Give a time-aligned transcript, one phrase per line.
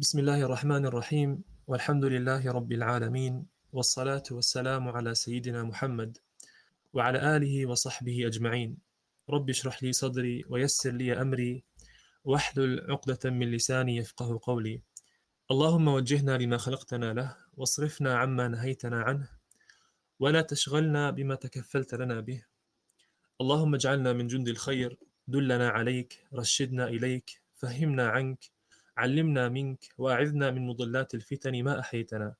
[0.00, 6.18] بسم الله الرحمن الرحيم والحمد لله رب العالمين والصلاة والسلام على سيدنا محمد
[6.92, 8.78] وعلى آله وصحبه أجمعين
[9.30, 11.64] رب اشرح لي صدري ويسر لي أمري
[12.24, 14.82] واحلل عقدة من لساني يفقه قولي
[15.50, 19.28] اللهم وجهنا لما خلقتنا له واصرفنا عما نهيتنا عنه
[20.18, 22.44] ولا تشغلنا بما تكفلت لنا به
[23.40, 24.98] اللهم اجعلنا من جند الخير
[25.28, 28.59] دلنا عليك رشدنا إليك فهمنا عنك
[28.96, 32.34] علمنا منك واعذنا من مضلات الفتن ما أحيتنا.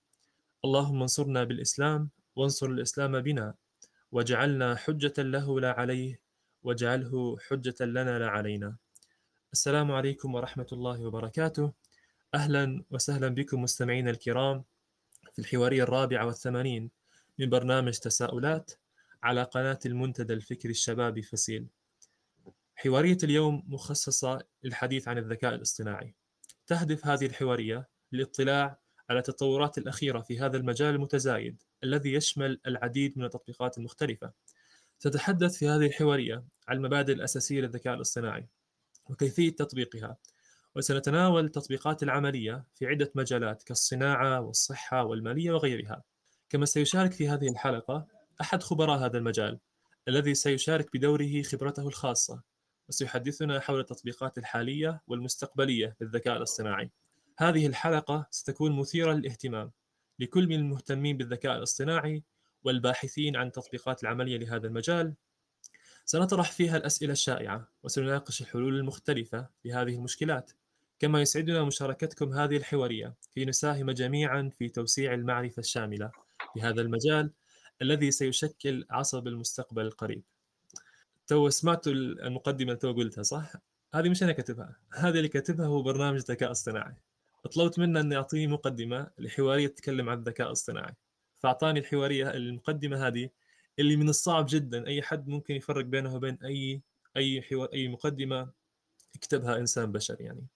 [0.65, 3.55] اللهم انصرنا بالإسلام وانصر الإسلام بنا
[4.13, 6.21] واجعلنا حجة له لا عليه
[6.63, 8.77] واجعله حجة لنا لا علينا.
[9.53, 11.73] السلام عليكم ورحمة الله وبركاته.
[12.35, 14.65] أهلا وسهلا بكم مستمعينا الكرام
[15.33, 16.91] في الحوارية الرابعة والثمانين
[17.39, 18.73] من برنامج تساؤلات
[19.23, 21.67] على قناة المنتدى الفكري الشبابي فسيل.
[22.77, 26.15] حوارية اليوم مخصصة للحديث عن الذكاء الاصطناعي.
[26.71, 28.79] تهدف هذه الحوارية للاطلاع
[29.11, 34.33] على التطورات الأخيرة في هذا المجال المتزايد الذي يشمل العديد من التطبيقات المختلفة.
[35.01, 38.49] تتحدث في هذه الحوارية عن المبادئ الأساسية للذكاء الاصطناعي
[39.09, 40.17] وكيفية تطبيقها
[40.77, 46.03] وسنتناول التطبيقات العملية في عدة مجالات كالصناعة والصحة والمالية وغيرها.
[46.49, 48.07] كما سيشارك في هذه الحلقة
[48.41, 49.59] أحد خبراء هذا المجال
[50.09, 52.43] الذي سيشارك بدوره خبرته الخاصة
[52.91, 56.91] وسيحدثنا حول التطبيقات الحالية والمستقبلية للذكاء الاصطناعي.
[57.39, 59.71] هذه الحلقة ستكون مثيرة للاهتمام
[60.19, 62.23] لكل من المهتمين بالذكاء الاصطناعي
[62.65, 65.15] والباحثين عن التطبيقات العملية لهذا المجال.
[66.05, 70.53] سنطرح فيها الأسئلة الشائعة وسنناقش الحلول المختلفة لهذه المشكلات.
[70.99, 76.11] كما يسعدنا مشاركتكم هذه الحوارية كي نساهم جميعا في توسيع المعرفة الشاملة
[76.57, 77.31] لهذا المجال
[77.83, 80.23] الذي سيشكل عصب المستقبل القريب.
[81.31, 83.53] تو سمعتوا المقدمة اللي تو قلتها صح؟
[83.95, 86.95] هذه مش أنا كاتبها هذا اللي كاتبها هو برنامج ذكاء اصطناعي.
[87.53, 90.95] طلبت منه انه يعطيني مقدمة لحوارية تتكلم عن الذكاء الاصطناعي.
[91.37, 93.31] فأعطاني الحوارية المقدمة هذه
[93.79, 96.83] اللي من الصعب جدا أي حد ممكن يفرق بينها وبين أي
[97.17, 98.51] أي حوار أي مقدمة
[99.15, 100.47] يكتبها إنسان بشري يعني.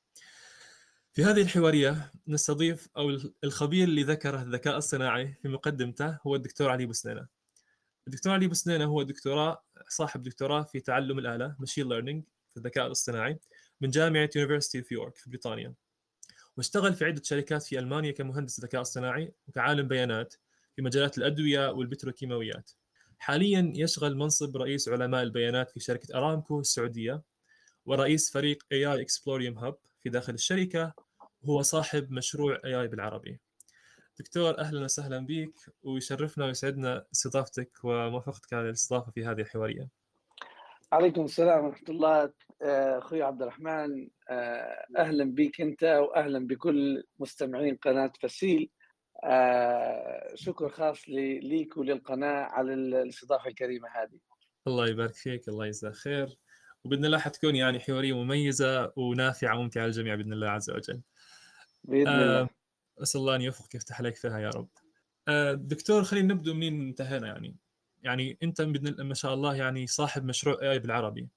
[1.12, 6.86] في هذه الحوارية نستضيف أو الخبير اللي ذكره الذكاء الصناعي في مقدمته هو الدكتور علي
[6.86, 7.26] بوسنينة.
[8.06, 13.38] الدكتور علي بوسنينه هو دكتوراه صاحب دكتوراه في تعلم الآلة machine learning في الذكاء الاصطناعي
[13.80, 15.74] من جامعة University of York في بريطانيا.
[16.56, 20.34] واشتغل في عدة شركات في ألمانيا كمهندس ذكاء اصطناعي وكعالم بيانات
[20.76, 22.70] في مجالات الأدوية والبتروكيماويات.
[23.18, 27.22] حاليا يشغل منصب رئيس علماء البيانات في شركة أرامكو السعودية
[27.86, 30.92] ورئيس فريق AI Explorium Hub في داخل الشركة
[31.42, 33.40] وهو صاحب مشروع AI بالعربي.
[34.18, 39.88] دكتور أهلا وسهلا بك ويشرفنا ويسعدنا استضافتك وموافقتك على الاستضافة في هذه الحوارية.
[40.92, 42.32] عليكم السلام ورحمة الله
[42.62, 48.70] آه، أخوي عبد الرحمن آه، أهلا بك أنت واهلا بكل مستمعين قناة فسيل
[49.24, 54.18] آه، شكر خاص ليك وللقناة على الاستضافة الكريمة هذه.
[54.66, 56.38] الله يبارك فيك الله يجزاك خير
[56.84, 61.00] وبإذن الله حتكون يعني حوارية مميزة ونافعة وممتعة للجميع بإذن الله عز وجل.
[61.84, 62.48] بإذن الله.
[63.02, 64.68] أسأل الله أن يوفقك يفتح عليك فيها يا رب.
[65.28, 67.56] آه، دكتور خلينا نبدأ منين انتهينا يعني.
[68.02, 68.60] يعني أنت
[69.00, 71.28] ما شاء الله يعني صاحب مشروع اي بالعربي.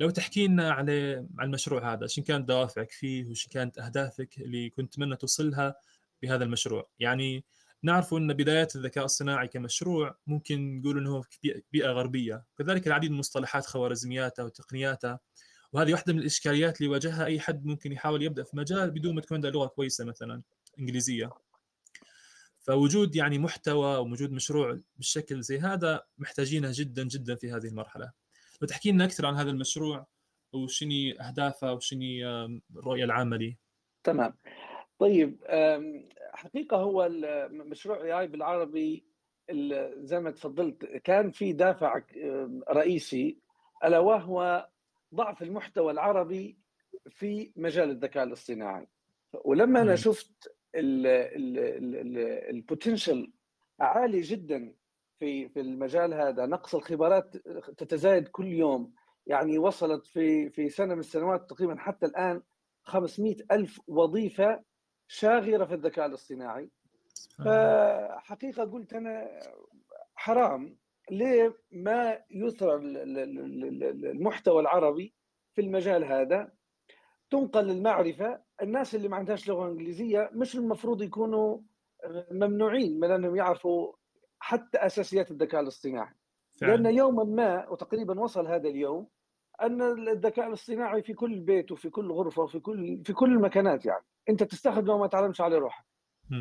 [0.00, 4.92] لو تحكي لنا على المشروع هذا، شو كانت دوافعك فيه وش كانت أهدافك اللي كنت
[4.92, 5.74] تتمنى توصلها
[6.22, 7.44] بهذا المشروع؟ يعني
[7.82, 13.14] نعرف أن بدايات الذكاء الصناعي كمشروع ممكن نقول إنه في بيئة غربية، كذلك العديد من
[13.14, 15.20] المصطلحات خوارزمياتها وتقنياتها
[15.72, 19.20] وهذه واحدة من الإشكاليات اللي يواجهها أي حد ممكن يحاول يبدأ في مجال بدون ما
[19.20, 20.42] تكون عنده لغة كويسة مثلا.
[20.78, 21.30] إنجليزية.
[22.58, 28.12] فوجود يعني محتوى ووجود مشروع بالشكل زي هذا محتاجينه جدا جدا في هذه المرحلة.
[28.60, 30.06] لو تحكي لنا أكثر عن هذا المشروع
[30.52, 32.26] وشني أهدافه وشني
[32.76, 33.56] الرؤيه العامه لي
[34.04, 34.34] تمام.
[34.98, 35.38] طيب
[36.32, 37.08] حقيقة هو
[37.50, 39.06] مشروع إي آي بالعربي
[39.96, 42.02] زي ما تفضلت كان في دافع
[42.70, 43.38] رئيسي
[43.84, 44.68] ألا وهو
[45.14, 46.58] ضعف المحتوى العربي
[47.08, 48.88] في مجال الذكاء الاصطناعي.
[49.44, 50.55] ولما أنا شفت
[52.50, 53.32] البوتنشل
[53.80, 54.74] عالي جدا
[55.18, 56.46] في في المجال هذا.
[56.46, 57.36] نقص الخبرات
[57.76, 58.92] تتزايد كل يوم.
[59.26, 62.42] يعني وصلت في في سنة من السنوات تقريبا حتى الآن
[62.82, 64.62] 500 ألف وظيفة
[65.08, 66.70] شاغرة في الذكاء الاصطناعي.
[67.44, 69.40] فحقيقة قلت أنا
[70.14, 70.76] حرام.
[71.10, 72.74] ليه ما يثرى
[74.10, 75.14] المحتوى العربي
[75.54, 76.52] في المجال هذا؟
[77.30, 81.58] تنقل المعرفه الناس اللي ما عندهاش لغة إنجليزية مش المفروض يكونوا
[82.04, 83.92] آه، ممنوعين من انهم يعرفوا
[84.38, 86.14] حتى أساسيات الذكاء الاصطناعي.
[86.60, 86.76] فعلا.
[86.76, 89.08] لأن يوما ما وتقريبا وصل هذا اليوم
[89.62, 94.04] أن الذكاء الاصطناعي في كل بيت وفي كل غرفة وفي كل في كل المكانات يعني.
[94.28, 95.84] أنت تستخدمه وما تعلمش عليه روحك.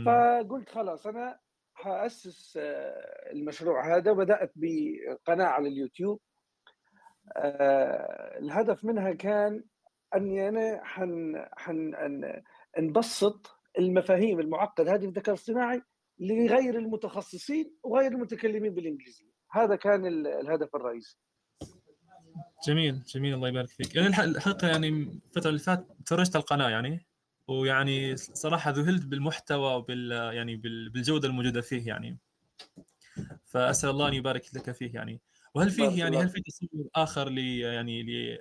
[0.06, 1.40] فقلت خلاص أنا
[1.74, 6.20] حأسس آه، المشروع هذا وبدأت بقناة على اليوتيوب.
[7.38, 9.64] آه، الهدف منها كان
[10.16, 11.94] أني أنا حن حن
[12.80, 15.82] نبسط المفاهيم المعقدة هذه في الذكاء الاصطناعي
[16.20, 19.32] لغير المتخصصين وغير المتكلمين بالإنجليزية.
[19.52, 21.18] هذا كان الهدف الرئيسي.
[22.68, 23.34] جميل جميل.
[23.34, 23.96] الله يبارك فيك.
[23.96, 27.06] يعني الحقيقة يعني الفترة اللي فاتت تفرجت القناة يعني
[27.48, 30.56] ويعني صراحة ذهلت بالمحتوى وبال يعني
[30.90, 32.18] بالجودة الموجودة فيه يعني.
[33.46, 35.22] فأسأل الله أن يبارك لك فيه يعني.
[35.56, 38.38] وهل فيه يعني هل في تصور آخر ل يعني ل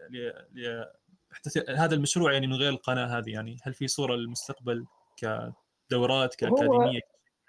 [1.56, 4.86] ل هذا المشروع يعني من غير القناة هذه يعني هل في صورة للمستقبل
[5.16, 7.00] كدورات كأكاديمية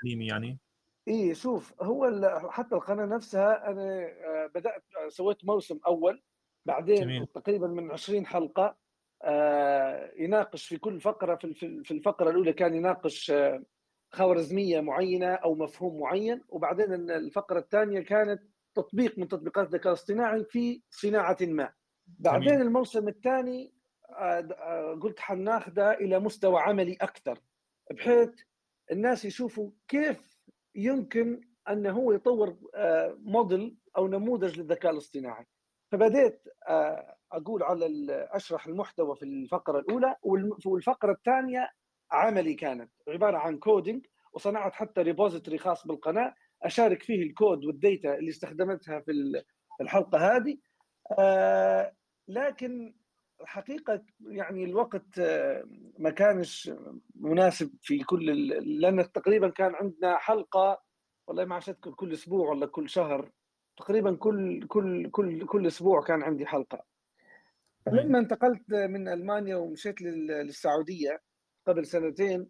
[0.02, 0.60] تعليمي يعني؟
[1.08, 6.24] إي شوف هو حتى القناة نفسها أنا آه، بدأت سويت موسم أول
[6.66, 7.28] بعدين جميل.
[7.28, 8.78] تقريبا من 20 حلقة
[9.24, 13.64] آه، يناقش في كل فقرة في الفقرة الأولى كان يناقش آه،
[14.12, 18.42] خوارزمية معينة أو مفهوم معين وبعدين الفقرة الثانية كانت
[18.76, 21.74] تطبيق من تطبيقات الذكاء الاصطناعي في صناعة ما
[22.08, 22.62] بعدين جميل.
[22.62, 23.75] الموسم الثاني
[25.02, 27.40] قلت حناخذه إلى مستوى عملي أكثر
[27.92, 28.30] بحيث
[28.92, 30.38] الناس يشوفوا كيف
[30.76, 32.58] يمكن أنه هو يطور
[33.20, 35.46] موديل أو نموذج للذكاء الاصطناعي.
[35.92, 37.88] فبديت آه، أقول على
[38.32, 40.16] أشرح المحتوى في الفقرة الأولى
[40.66, 41.70] والفقره الثانية
[42.12, 47.82] عملي كانت عبارة عن coding وصنعت حتى repository خاص بالقناة أشارك فيه ال code وال
[47.82, 49.12] data اللي استخدمتها في
[49.82, 50.58] الحلقة هذه.
[51.20, 51.96] آه،
[52.28, 52.96] لكن
[53.42, 55.64] الحقيقة يعني الوقت آه،
[56.00, 56.72] ما كانش
[57.16, 58.48] مناسب في كل
[58.80, 60.82] لأن تقريبا كان عندنا حلقة
[61.28, 63.32] والله ما عشت كل أسبوع ولا كل شهر
[63.78, 66.86] تقريبا كل كل كل كل أسبوع كان عندي حلقة.
[67.88, 71.22] لما انتقلت من ألمانيا ومشيت للسعودية
[71.68, 72.50] قبل سنتين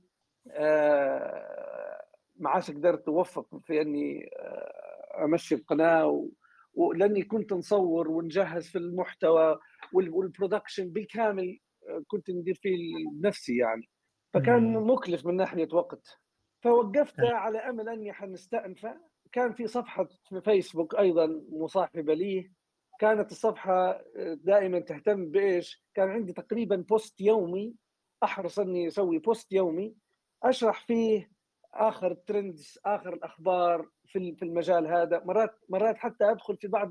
[0.51, 2.01] آه،
[2.35, 6.27] ما عادش قدرت أوفق في إني آه، أمشي القناة
[6.75, 9.60] ولاني كنت نصور ونجهز في المحتوى
[9.94, 12.77] وال production بالكامل آه، كنت ندير فيه
[13.12, 13.89] بنفسي يعني.
[14.33, 16.18] فكان مكلف من ناحية وقت.
[16.63, 19.01] فوقفت على أمل أني حنستأنفه
[19.31, 22.51] كان في صفحة في فيسبوك أيضا مصاحبة لي.
[23.00, 27.75] كانت الصفحة آه، دائما تهتم بإيش؟ كان عندي تقريبا post يومي.
[28.24, 29.95] أحرص أني أسوي post يومي.
[30.44, 31.31] أشرح فيه
[31.75, 35.24] آخر ال trends آخر الأخبار في في المجال هذا.
[35.25, 36.89] مرات مرات حتى أدخل في بعض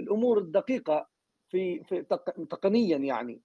[0.00, 1.08] الأمور الدقيقة
[1.48, 2.02] في في
[2.50, 3.42] تقنيا يعني.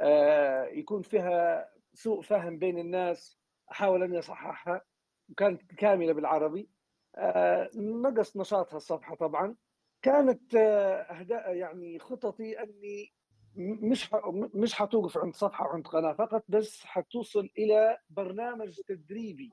[0.00, 3.38] آه، يكون فيها سوء فهم بين الناس.
[3.70, 4.82] أحاول أني أصححها
[5.28, 6.70] وكانت كاملة بالعربي.
[7.16, 9.56] آه، نقص نشاطها الصفحة طبعا.
[10.02, 13.12] كانت اهداء يعني خططي أني
[13.56, 14.10] مش
[14.54, 19.52] مش حتوقف عند صفحة وعند قناة فقط بس حتوصل إلى برنامج تدريبي.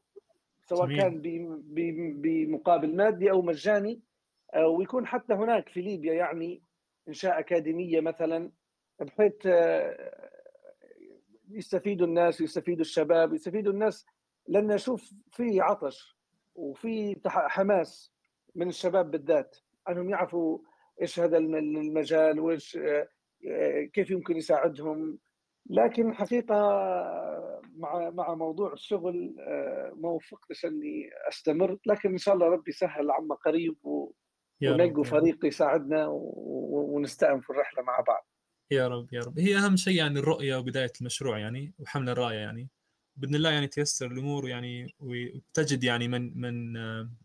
[0.70, 0.98] سواء جميل.
[0.98, 1.22] كان
[2.22, 4.02] بمقابل مادي أو مجاني
[4.54, 6.62] آه، ويكون حتى هناك في ليبيا يعني
[7.08, 8.52] إنشاء أكاديمية مثلا
[9.00, 10.30] بحيث آه،
[11.50, 14.06] يستفيدوا الناس ويستفيدوا الشباب ويستفيدوا الناس.
[14.48, 16.18] لأن أشوف في عطش
[16.56, 18.14] وفي حماس
[18.56, 19.58] من الشباب بالذات.
[19.90, 20.60] أنهم يعرفوا
[21.02, 23.08] إيش هذا المجال وإيش آه،
[23.94, 25.20] كيف يمكن يساعدهم.
[25.70, 26.56] لكن حقيقة
[27.76, 33.12] مع مع موضوع الشغل آه، ما وفقتش إني أستمر لكن إن شاء الله ربي يسهل
[33.12, 34.12] عما قريب و...
[34.64, 38.28] ونلقوا فريق يساعدنا ونستأنف الرحلة مع بعض.
[38.72, 39.40] يا رب يا رب.
[39.40, 42.70] هي أهم شيء يعني الرؤية وبداية المشروع يعني وحمل الراية يعني.
[43.16, 46.74] بإذن الله يعني تيسر الأمور يعني وتجد يعني من من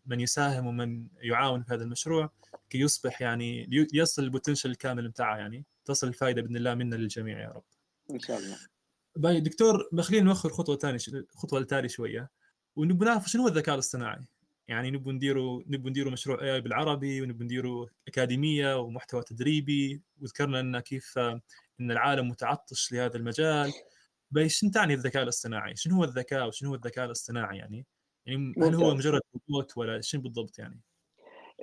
[0.05, 2.29] من يساهم ومن يعاون في هذا المشروع
[2.69, 5.65] كي يصبح يعني يصل البوتنشل الكامل بتاعه يعني.
[5.85, 7.63] تصل الفائده بإذن الله منا للجميع يا رب.
[8.11, 8.57] إن شاء الله.
[9.15, 10.97] باي دكتور خلينا نوخر خطوة ثانية
[11.35, 12.29] خطوة لتالي شوية
[12.75, 14.25] ونبغى نعرف شنو هو الذكاء الاصطناعي؟
[14.67, 20.79] يعني نبغى نديروا نبغى نديروا مشروع اي بالعربي ونبغى نديروا أكاديمية ومحتوى تدريبي وذكرنا ان
[20.79, 21.17] كيف
[21.79, 23.73] إن العالم متعطش لهذا المجال
[24.47, 27.85] شنو تعني الذكاء الاصطناعي؟ شنو هو الذكاء وشنو هو الذكاء الاصطناعي يعني؟
[28.25, 30.81] يعني هل هو مجرد روبوت ولا شنو بالضبط يعني؟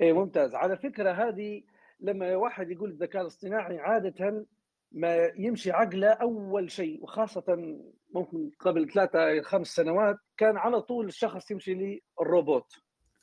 [0.01, 1.63] إيه ممتاز على فكرة هذه
[1.99, 4.45] لما واحد يقول الذكاء الاصطناعي عادة
[4.91, 7.77] ما يمشي عقله أول شيء وخاصة
[8.13, 12.73] ممكن قبل ثلاثة خمس سنوات كان على طول الشخص يمشي للروبوت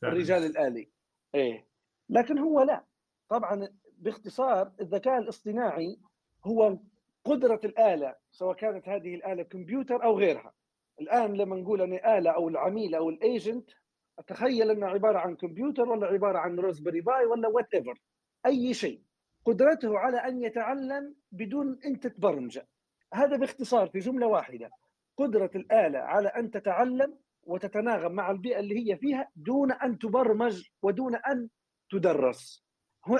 [0.04, 0.88] الرجال الآلي.
[1.34, 1.66] إيه.
[2.08, 2.84] لكن هو لا.
[3.28, 5.98] طبعا باختصار الذكاء الاصطناعي
[6.44, 6.78] هو
[7.24, 10.52] قدرة الآلة سواء كانت هذه الآلة كمبيوتر أو غيرها.
[11.00, 13.70] الآن لما نقول أن آلة أو العميل أو الايجنت
[14.18, 18.00] أتخيل أنه عبارة عن كمبيوتر ولا عبارة عن Raspberry Pi ولا whatever
[18.46, 19.02] أي شيء.
[19.48, 22.68] قدرته على أن يتعلم بدون انت تبرمجه
[23.14, 24.70] هذا باختصار في جملة واحدة.
[25.16, 31.16] قدرة الآلة على أن تتعلم وتتناغم مع البيئة اللي هي فيها دون أن تبرمج ودون
[31.16, 31.48] أن
[31.90, 32.64] تدرس.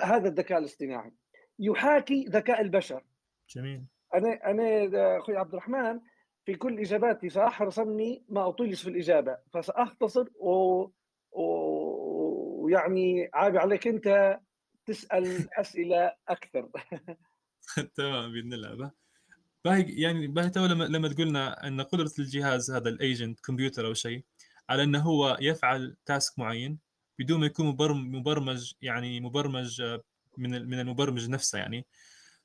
[0.02, 1.12] هذا الذكاء الاصطناعي.
[1.58, 3.04] يحاكي ذكاء البشر.
[3.48, 3.84] جميل.
[4.14, 6.00] أنا أنا أخوي عبد الرحمن
[6.44, 9.38] في كل إجاباتي ساحرص اني ما أطيلش في الإجابة.
[9.52, 10.86] فسأختصر و...
[12.60, 14.38] ويعني عبّي عليك أنت
[14.88, 16.68] تسأل أسئلة أكثر.
[17.96, 18.90] تمام بإذن الله.
[19.64, 23.94] باهي يعني باهي تو لما لما تقولنا أن قدرة الجهاز هذا ال agent كمبيوتر أو
[23.94, 24.24] شيء
[24.68, 26.78] على أنه هو يفعل task معين
[27.18, 27.66] بدون ما يكون
[28.12, 29.82] مبرمج يعني مبرمج
[30.36, 31.86] من من المبرمج نفسه يعني.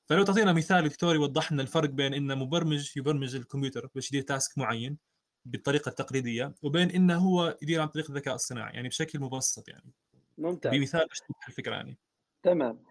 [0.06, 4.58] فلو تعطينا مثال دكتور يوضح لنا الفرق بين إن مبرمج يبرمج الكمبيوتر باش يدير تاسك
[4.58, 4.98] معين
[5.46, 9.94] بالطريقة التقليدية وبين إنه هو يدير عن طريق الذكاء الصناعي يعني بشكل مبسط يعني.
[10.38, 10.72] ممتاز.
[10.74, 11.08] بمثال
[11.48, 11.98] الفكرة يعني.
[12.44, 12.84] تمام.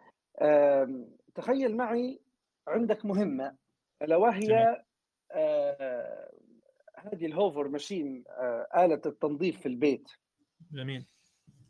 [1.35, 2.21] تخيل معي
[2.69, 3.57] عندك مهمة
[4.03, 4.85] ألا وهي
[5.33, 6.33] آه
[6.97, 10.09] هذه الهوفر ماشين آه آلة التنظيف في البيت.
[10.73, 11.07] جميل.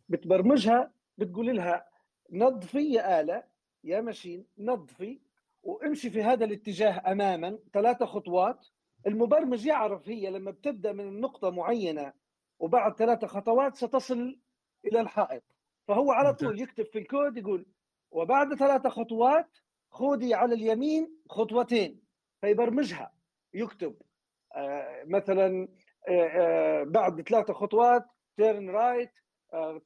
[0.08, 1.88] بتبرمجها بتقول لها
[2.32, 3.42] نظفي يا آلة
[3.84, 5.20] يا ماشين نظفي
[5.62, 8.66] وامشي في هذا الاتجاه اماما ثلاثة خطوات.
[9.06, 12.12] المبرمج يعرف هي لما بتبدأ من نقطة معينة
[12.58, 14.40] وبعد ثلاثة خطوات ستصل
[14.84, 15.42] إلى الحائط.
[15.88, 17.66] فهو على طول يكتب في الكود يقول
[18.10, 19.58] وبعد ثلاثة خطوات
[19.90, 22.02] خذي على اليمين خطوتين
[22.40, 23.14] فيبرمجها.
[23.54, 23.96] يكتب
[24.56, 25.68] آه مثلا
[26.08, 28.04] آه آه بعد ثلاثة خطوات
[28.36, 29.10] turn right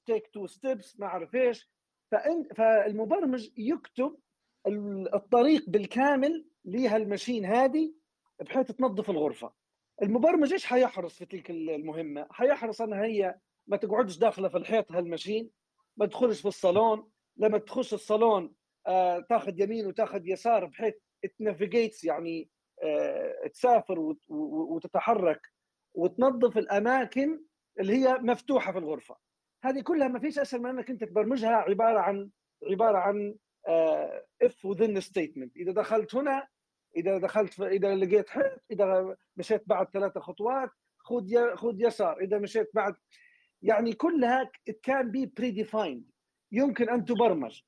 [0.07, 1.71] take two steps ما أعرف إيش.
[2.57, 4.17] فالمبرمج يكتب
[5.15, 7.95] الطريق بالكامل لهالماشين هذه
[8.41, 9.53] بحيث تنظف الغرفة.
[10.03, 15.51] المبرمج إيش حيحرص في تلك المهمة؟ حيحرص إنها هي ما تقعدش داخلة في الحيط هالماشين.
[15.97, 17.11] ما تدخلش في الصالون.
[17.37, 18.55] لما تخش الصالون
[18.87, 20.95] آه تاخذ يمين وتاخذ يسار بحيث
[21.39, 22.51] ت navigate يعني
[22.83, 25.41] آه تسافر وتتحرك
[25.95, 27.41] وتنظف الأماكن
[27.81, 29.17] اللي هي مفتوحة في الغرفة.
[29.65, 32.31] هذه كلها ما فيش أسهل من أنك أنت تبرمجها عبارة عن
[32.71, 33.35] عبارة عن
[34.43, 36.49] if و then statement إذا دخلت هنا
[36.97, 42.21] إذا دخلت إذا لقيت حيط إذا مشيت بعد ثلاثة خطوات خذ خذ يسار.
[42.21, 42.95] إذا مشيت بعد
[43.63, 44.51] يعني كلها
[44.83, 46.11] كان be predefined
[46.53, 47.63] يمكن أن تبرمج.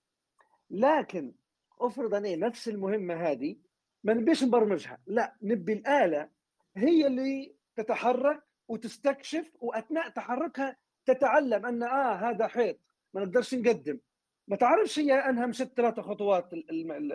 [0.71, 1.35] لكن
[1.81, 3.57] افرض أنا نفس المهمة هذه
[4.05, 4.99] ما نبيش نبرمجها.
[5.07, 6.29] لا نبي الآلة
[6.77, 10.77] هي اللي تتحرك وتستكشف وأثناء تحركها
[11.07, 12.79] تتعلم أن آه هذا حيط
[13.15, 14.01] ما نقدرش نقدم.
[14.49, 16.51] ما تعرفش هي أنها مشت ثلاثة خطوات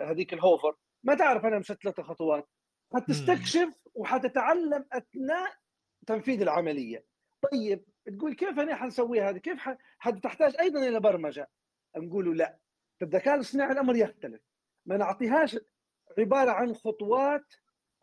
[0.00, 0.74] هذيك الهوفر.
[1.02, 2.48] ما تعرف أنها مشت ثلاثة خطوات.
[2.94, 5.52] حتستكشف وحتتعلم أثناء
[6.06, 7.04] تنفيذ العملية.
[7.52, 9.68] طيب تقول كيف أنا حنسوي هذا؟ كيف
[9.98, 11.50] حتحتاج أيضا إلى برمجة؟
[11.96, 12.58] نقول لا.
[12.98, 14.40] في الذكاء الاصطناعي الأمر يختلف.
[14.86, 15.58] ما نعطيهاش
[16.18, 17.54] عبارة عن خطوات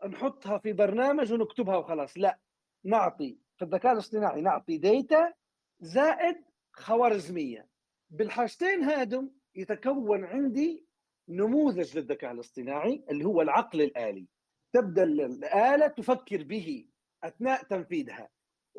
[0.06, 2.18] نحطها في برنامج ونكتبها وخلاص.
[2.18, 2.38] لا.
[2.84, 5.32] نعطي في الذكاء الاصطناعي نعطي ديتا
[5.80, 7.68] زائد خوارزمية.
[8.10, 10.86] بالحاجتين هادم يتكون عندي
[11.28, 14.26] نموذج للذكاء الاصطناعي اللي هو العقل الآلي.
[14.72, 16.88] تبدأ الآلة تفكر به
[17.24, 18.28] أثناء تنفيذها.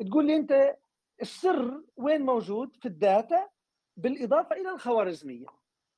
[0.06, 0.76] تقول لي أنت
[1.20, 3.48] السر وين موجود؟ في ال data
[3.96, 5.46] بالإضافة إلى الخوارزمية.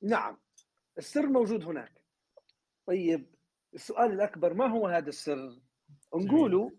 [0.01, 0.37] نعم
[0.97, 2.01] السر موجود هناك.
[2.87, 3.35] طيب
[3.73, 5.59] السؤال الأكبر ما هو هذا السر؟
[6.15, 6.69] نقولوا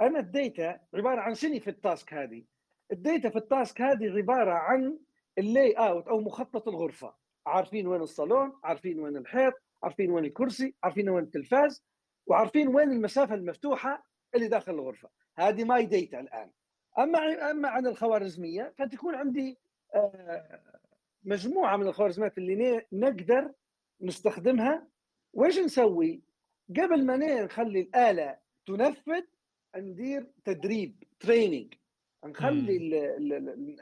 [0.00, 2.44] أنا ال data عبارة عن شنو في ال task هذه؟
[2.92, 4.98] ال data في ال task هذه عبارة عن
[5.38, 7.14] ال layout أو مخطط الغرفة.
[7.46, 11.84] عارفين وين الصالون عارفين وين الحيط عارفين وين الكرسي عارفين وين التلفاز
[12.26, 15.08] وعارفين وين المسافة المفتوحة اللي داخل الغرفة.
[15.38, 16.50] هذه my data الآن.
[16.98, 19.58] أما أما عن الخوارزمية فتكون عندي
[19.94, 20.60] آه،
[21.24, 23.52] مجموعة من الخوارزميات اللي نقدر
[24.00, 24.86] نستخدمها.
[25.32, 26.22] وإيش نسوي؟
[26.70, 29.22] قبل ما نخلي الآلة تنفذ
[29.76, 31.74] ندير تدريب training
[32.24, 33.16] نخلي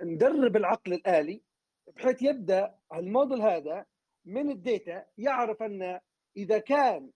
[0.03, 1.43] ندرب العقل الآلي
[1.97, 3.87] بحيث يبدأ الموديل هذا
[4.25, 6.01] من ال data يعرف أن
[6.37, 7.11] إذا كان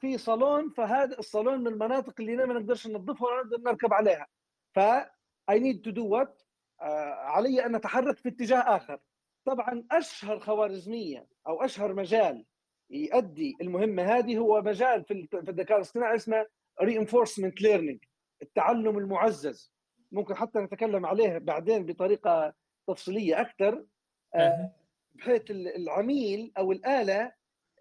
[0.00, 4.26] في صالون فهذا الصالون من المناطق اللي ما نقدرش ننظفها ولا نقدر نركب عليها.
[4.74, 4.80] ف
[5.50, 6.42] I need to do what?
[6.80, 8.98] علي أن أتحرك في اتجاه آخر.
[9.44, 12.44] طبعا أشهر خوارزمية أو أشهر مجال
[12.90, 16.46] يؤدي المهمة هذه هو مجال في الذكاء الاصطناعي اسمه
[16.82, 17.98] reinforcement learning
[18.42, 19.72] التعلم المعزز.
[20.12, 22.54] ممكن حتى نتكلم عليه بعدين بطريقة
[22.88, 23.86] تفصيلية أكثر.
[24.34, 24.72] آه،
[25.14, 27.32] بحيث العميل أو الآلة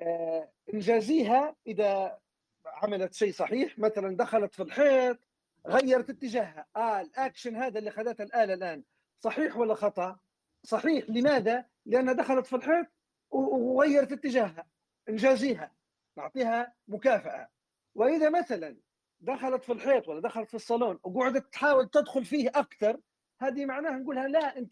[0.02, 2.20] آه، نجازيها إذا
[2.66, 5.20] عملت شيء صحيح مثلا دخلت في الحيط
[5.68, 8.84] غيرت اتجاهها آه الأكشن هذا اللي اخذته الآلة الآن.
[9.20, 10.20] صحيح ولا خطأ؟
[10.64, 11.10] صحيح.
[11.10, 12.88] لماذا؟ لأنها دخلت في الحيط
[13.32, 14.68] وغيرت اتجاهها
[15.10, 15.76] نجازيها
[16.18, 17.50] نعطيها مكافأة.
[17.96, 18.78] وإذا مثلا
[19.20, 23.00] دخلت في الحيط ولا دخلت في الصالون وقعدت تحاول تدخل فيه أكثر
[23.42, 24.72] هذه معناها نقولها لا أنت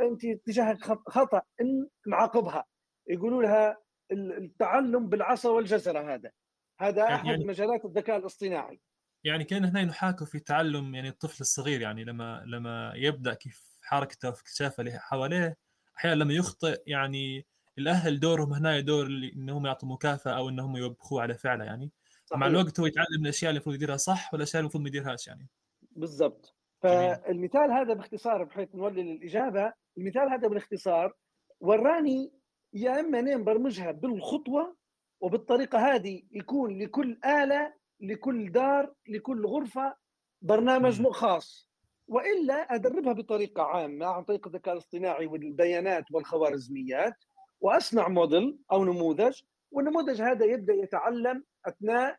[0.00, 1.42] أنت اتجاهك خطأ.
[1.60, 2.64] إن نعاقبها.
[3.06, 3.78] يقولوا لها
[4.12, 6.32] التعلم بالعصا والجزرة هذا.
[6.80, 8.80] هذا أحد يعني مجالات الذكاء الاصطناعي.
[9.26, 14.30] يعني كأن هنا نحاكي في تعلم يعني الطفل الصغير يعني لما لما يبدأ كيف حركته
[14.30, 15.56] في اكتشافه اللي حواليه
[15.98, 17.46] أحيانا لما يخطئ يعني
[17.78, 21.90] الأهل دورهم هنا دور إنهم يعطوا مكافأة أو إنهم يوبخوه على فعله يعني.
[22.26, 22.40] صحيح.
[22.40, 25.48] مع الوقت هو يتعلم الأشياء اللي المفروض يديرها صح والاشياء اللي المفروض ما يديرهاش يعني.
[25.90, 26.54] بالضبط.
[26.82, 31.12] فالمثال هذا باختصار بحيث نولي للإجابة المثال هذا بالاختصار
[31.60, 32.32] وراني
[32.72, 34.76] يا إما أنا برمجها بالخطوة
[35.20, 39.96] وبالطريقة هذه يكون لكل آلة لكل دار لكل غرفة
[40.42, 41.06] برنامج.
[41.06, 41.70] خاص
[42.08, 47.14] وإلا أدربها بطريقة عامة عن طريق الذكاء الاصطناعي والبيانات والخوارزميات
[47.60, 52.18] وأصنع موديل أو نموذج والنموذج هذا يبدأ يتعلم أثناء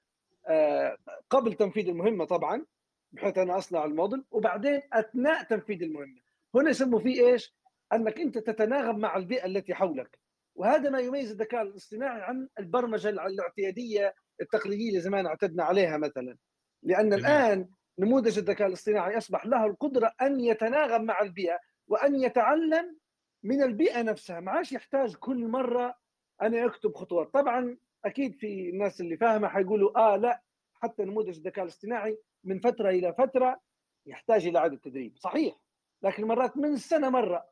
[0.49, 0.97] آه،
[1.29, 2.65] قبل تنفيذ المهمة طبعا
[3.11, 6.21] بحيث أنا أصنع الموديل وبعدين أثناء تنفيذ المهمة
[6.55, 7.55] هنا يسموا فيه إيش؟
[7.93, 10.19] أنك أنت تتناغم مع البيئة التي حولك
[10.55, 16.37] وهذا ما يميز الذكاء الاصطناعي عن البرمجة الاعتيادية التقليدية اللي زمان اعتدنا عليها مثلا.
[16.83, 17.25] لأن جميل.
[17.25, 22.97] الآن نموذج الذكاء الاصطناعي أصبح له القدرة أن يتناغم مع البيئة وأن يتعلم
[23.43, 24.39] من البيئة نفسها.
[24.39, 25.95] ما عادش يحتاج كل مرة
[26.41, 27.33] أنا أكتب خطوات.
[27.33, 30.41] طبعا أكيد في الناس اللي فاهمة حيقولوا آه لا
[30.73, 33.61] حتى نموذج الذكاء الاصطناعي من فترة إلى فترة
[34.05, 35.17] يحتاج إلى إعادة تدريب.
[35.17, 35.55] صحيح.
[36.03, 37.45] لكن مرات من السنة مرة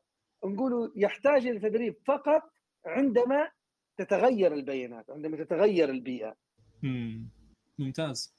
[0.44, 2.42] نقولوا يحتاج إلى تدريب فقط
[2.86, 3.50] عندما
[3.96, 6.36] تتغير البيانات عندما تتغير البيئة.
[6.84, 7.28] امم
[7.78, 8.36] ممتاز.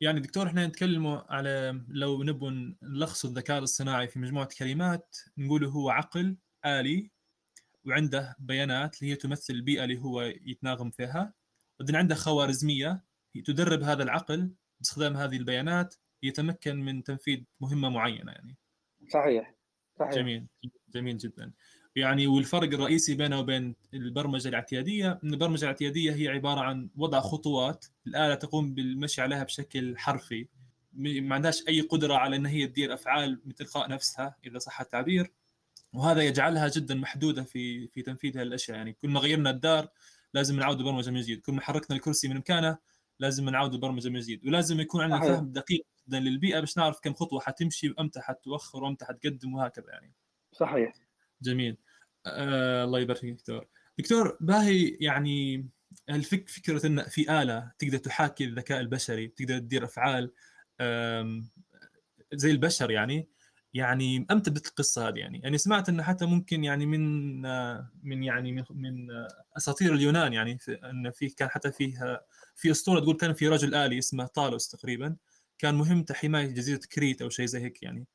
[0.00, 5.90] يعني دكتور إحنا نتكلموا على لو نبغى نلخص الذكاء الاصطناعي في مجموعة كلمات نقول هو
[5.90, 6.36] عقل
[6.66, 7.10] آلي
[7.86, 11.34] وعنده بيانات اللي هي تمثل البيئة اللي هو يتناغم فيها
[11.80, 13.04] بعدين عنده خوارزمية
[13.44, 14.50] تدرب هذا العقل
[14.80, 18.56] باستخدام هذه البيانات يتمكن من تنفيذ مهمة معينة يعني.
[19.08, 19.54] صحيح.
[19.98, 20.14] صحيح.
[20.14, 20.46] جميل.
[20.88, 21.52] جميل جدا.
[22.00, 27.86] يعني والفرق الرئيسي بينه وبين البرمجة الاعتيادية إن البرمجة الاعتيادية هي عبارة عن وضع خطوات
[28.06, 30.48] الآلة تقوم بالمشي عليها بشكل حرفي.
[30.92, 35.32] ما عندهاش أي قدرة على إن هي تدير أفعال من تلقاء نفسها إذا صح التعبير.
[35.92, 38.76] وهذا يجعلها جدا محدودة في في تنفيذ هذه الأشياء.
[38.76, 39.88] يعني كل ما غيرنا الدار
[40.34, 41.40] لازم نعود البرمجة من جديد.
[41.40, 42.78] كل ما حركنا الكرسي من مكانه
[43.18, 44.46] لازم نعود البرمجة من جديد.
[44.46, 49.04] ولازم يكون عندنا فهم دقيق جدا للبيئة باش نعرف كم خطوة حتمشي وأمتى حتوخر وأمتى
[49.04, 50.12] حتقدم وهكذا يعني.
[50.52, 50.94] صحيح.
[51.42, 51.76] جميل.
[52.26, 53.66] آه الله يبارك فيك دكتور.
[53.98, 55.68] دكتور باهي يعني
[56.10, 60.32] الفك فكرة إن في آلة تقدر تحاكي الذكاء البشري تقدر تدير أفعال
[62.34, 63.28] زي البشر يعني؟
[63.74, 67.42] يعني أمتى بدت القصة هذه يعني؟ يعني سمعت انه حتى ممكن يعني من
[68.02, 69.08] من يعني من, من
[69.56, 72.20] أساطير اليونان يعني إن في كان حتى فيه
[72.56, 75.16] في أسطورة تقول كان في رجل آلي اسمه طالوس تقريبا
[75.58, 78.06] كان مهمته حمايه جزيرة كريت أو شيء زي هيك يعني.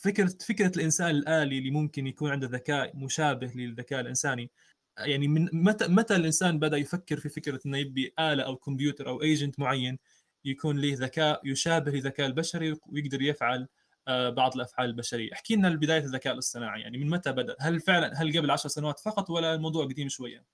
[0.00, 4.50] فكرة فكرة الإنسان الآلي اللي ممكن يكون عنده ذكاء مشابه للذكاء الإنساني.
[4.98, 9.22] يعني من متى متى الإنسان بدأ يفكر في فكرة إنه يبي آلة أو كمبيوتر أو
[9.22, 9.98] agent معين
[10.44, 13.68] يكون له ذكاء يشابه الذكاء البشري ويقدر يفعل
[14.08, 18.22] آه، بعض الأفعال البشرية؟ احكي لنا بداية الذكاء الاصطناعي يعني من متى بدأ؟ هل فعلا
[18.22, 20.44] هل قبل 10 سنوات فقط ولا الموضوع قديم شوية؟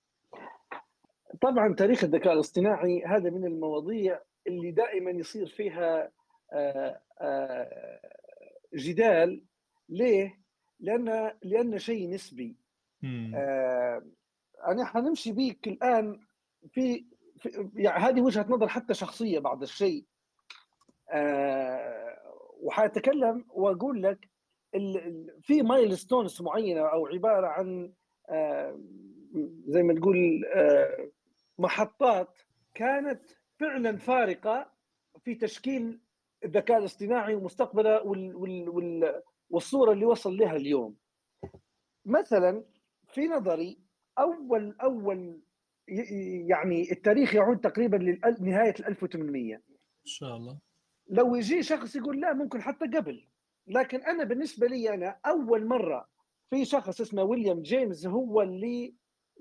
[1.41, 6.11] طبعا تاريخ الذكاء الاصطناعي هذا من المواضيع اللي دائما يصير فيها
[6.53, 8.01] آه، آه،
[8.75, 9.45] جدال.
[9.89, 10.41] ليه؟
[10.81, 12.57] لأن لأن شيء نسبي.
[14.69, 16.21] أنا حنمشي بيك الآن
[16.71, 17.07] في,
[17.39, 20.05] في يعني هذه وجهة نظر حتى شخصية بعض الشيء.
[22.61, 24.29] وحأتكلم وأقول لك
[25.43, 27.93] في مايلستونز معينة أو عبارة عن
[28.31, 28.81] آه،
[29.67, 31.11] زي ما تقول آه،
[31.59, 32.39] محطات
[32.75, 33.23] كانت
[33.61, 34.71] فعلا فارقة
[35.25, 36.01] في تشكيل
[36.47, 38.03] الذكاء الاصطناعي ومستقبله
[39.51, 40.97] والصورة اللي وصل لها اليوم.
[42.05, 42.65] مثلا
[43.09, 43.79] في نظري
[44.19, 45.41] اول أول
[46.49, 47.97] يعني التاريخ يعود تقريبا
[48.41, 49.61] لنهايه ال 1800 إن
[50.05, 50.59] شاء الله.
[51.09, 53.27] لو يجي شخص يقول لا ممكن حتى قبل.
[53.67, 56.09] لكن أنا بالنسبة لي أنا أول مرة
[56.51, 58.95] في شخص اسمه ويليام جيمس هو اللي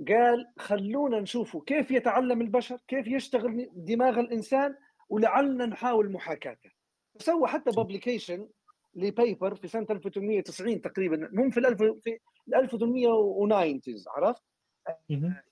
[0.07, 4.75] قال خلونا نشوفوا كيف يتعلم البشر كيف يشتغل دماغ الإنسان
[5.09, 6.74] ولعلنا نحاول محاكاته.
[7.19, 8.47] سوى حتى بابليكيشن
[8.95, 12.19] لبيبر في سنة 1890 تقريبا مو في ال في
[12.55, 14.43] 1890 عرفت؟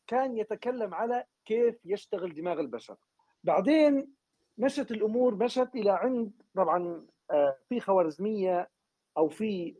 [0.08, 2.95] كان يتكلم على كيف يشتغل دماغ البشر.
[3.43, 4.13] بعدين
[4.58, 8.69] مشت الأمور مشت إلى عند طبعا آه، في خوارزمية
[9.17, 9.76] أو في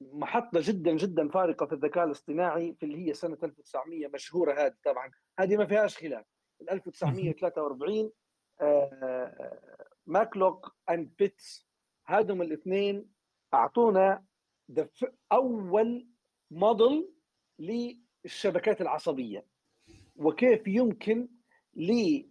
[0.00, 5.10] محطة جدا جدا فارقة في الذكاء الاصطناعي في اللي هي سنة 1900 مشهورة هذه طبعا.
[5.38, 6.24] هذه ما فيهاش خلاف.
[6.70, 8.10] 1943
[8.60, 9.58] آه،
[10.06, 11.66] ماكلوك and بيتس
[12.06, 13.10] هذم الاثنين
[13.54, 14.24] أعطونا
[15.32, 16.08] أول
[16.50, 17.08] موديل
[17.58, 19.46] للشبكات العصبية.
[20.16, 21.28] وكيف يمكن
[21.74, 22.22] ل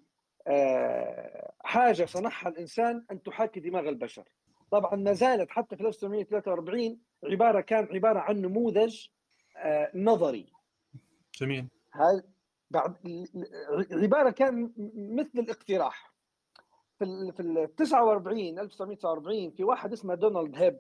[0.48, 4.24] آه، حاجة صنعها الإنسان أن تحاكي دماغ البشر.
[4.72, 9.08] طبعا ما زالت حتى في 1943 عبارة كان عبارة عن نموذج
[9.58, 10.52] آه، نظري.
[11.40, 11.68] جميل.
[12.70, 12.96] بعد
[13.92, 16.11] عبارة كان مثل الاقتراح.
[17.06, 20.80] في في ال 49 1949 في واحد اسمه دونالد هيب.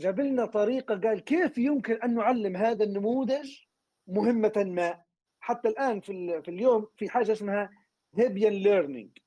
[0.00, 3.58] جاب لنا طريقة قال كيف يمكن أن نعلم هذا النموذج
[4.06, 5.02] مهمة ما؟
[5.40, 7.70] حتى الآن في في اليوم في حاجة اسمها
[8.14, 9.18] Hebbian learning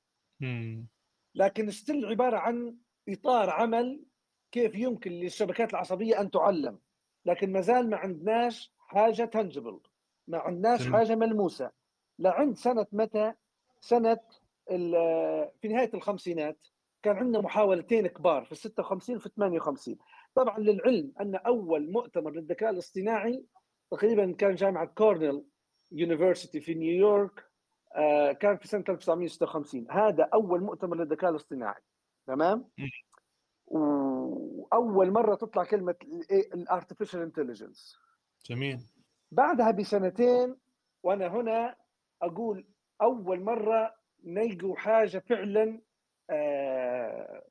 [1.35, 2.77] لكن still عبارة عن
[3.09, 4.05] إطار عمل
[4.51, 6.79] كيف يمكن للشبكات العصبية أن تعلم.
[7.25, 9.79] لكن ما زال ما عندناش حاجة tangible
[10.27, 11.71] ما عندناش حاجة ملموسة.
[12.19, 13.33] لعند سنة متى؟
[13.81, 14.19] سنة
[15.61, 16.67] في نهاية الخمسينات
[17.03, 19.97] كان عندنا محاولتين كبار في ال 56 وفي 58
[20.35, 23.45] طبعا للعلم أن أول مؤتمر للذكاء الاصطناعي
[23.91, 25.43] تقريبا كان جامعة كورنيل
[25.91, 27.45] university في نيويورك
[27.95, 31.81] آه، كان في سنة 1956 هذا أول مؤتمر للذكاء الاصطناعي.
[32.27, 32.69] تمام؟
[33.67, 35.95] وأول مرة تطلع كلمة
[36.31, 37.97] ال artificial intelligence
[38.49, 38.79] جميل.
[39.31, 40.55] بعدها بسنتين
[41.03, 41.75] وأنا هنا
[42.21, 42.67] أقول
[43.01, 43.95] أول مرة
[44.25, 45.81] نلقوا حاجة فعلا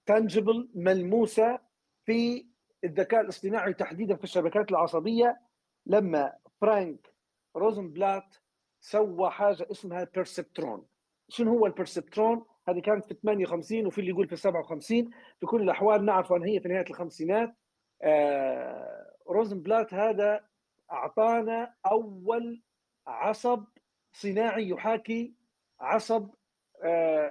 [0.07, 1.59] tangible آه، ملموسة
[2.05, 2.47] في
[2.85, 5.41] الذكاء الاصطناعي تحديدا في الشبكات العصبية.
[5.87, 7.15] لما فرانك
[7.57, 8.37] روزنبلات
[8.81, 10.87] سوى حاجة اسمها perceptron
[11.29, 15.11] شنو هو ال perceptron؟ هذه كانت في 58 وفي اللي يقول في 57
[15.41, 17.55] في كل الأحوال نعرف أن هي في نهاية الخمسينات.
[18.03, 20.45] آه روزنبلات هذا
[20.93, 22.63] أعطانا أول
[23.07, 23.65] عصب
[24.13, 25.35] صناعي يحاكي
[25.81, 26.31] عصب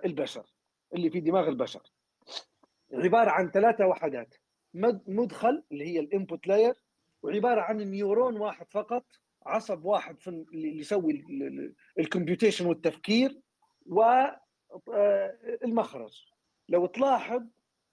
[0.05, 0.45] البشر
[0.93, 1.81] اللي في دماغ البشر.
[2.93, 4.35] عبارة عن ثلاثة وحدات.
[5.07, 6.83] مدخل اللي هي ال input layer
[7.23, 9.05] وعبارة عن neuron واحد فقط
[9.45, 11.25] عصب واحد في اللي يسوي
[11.99, 13.41] ال computation والتفكير
[13.85, 14.55] والمخرج
[16.27, 16.33] آه،
[16.69, 17.43] لو تلاحظ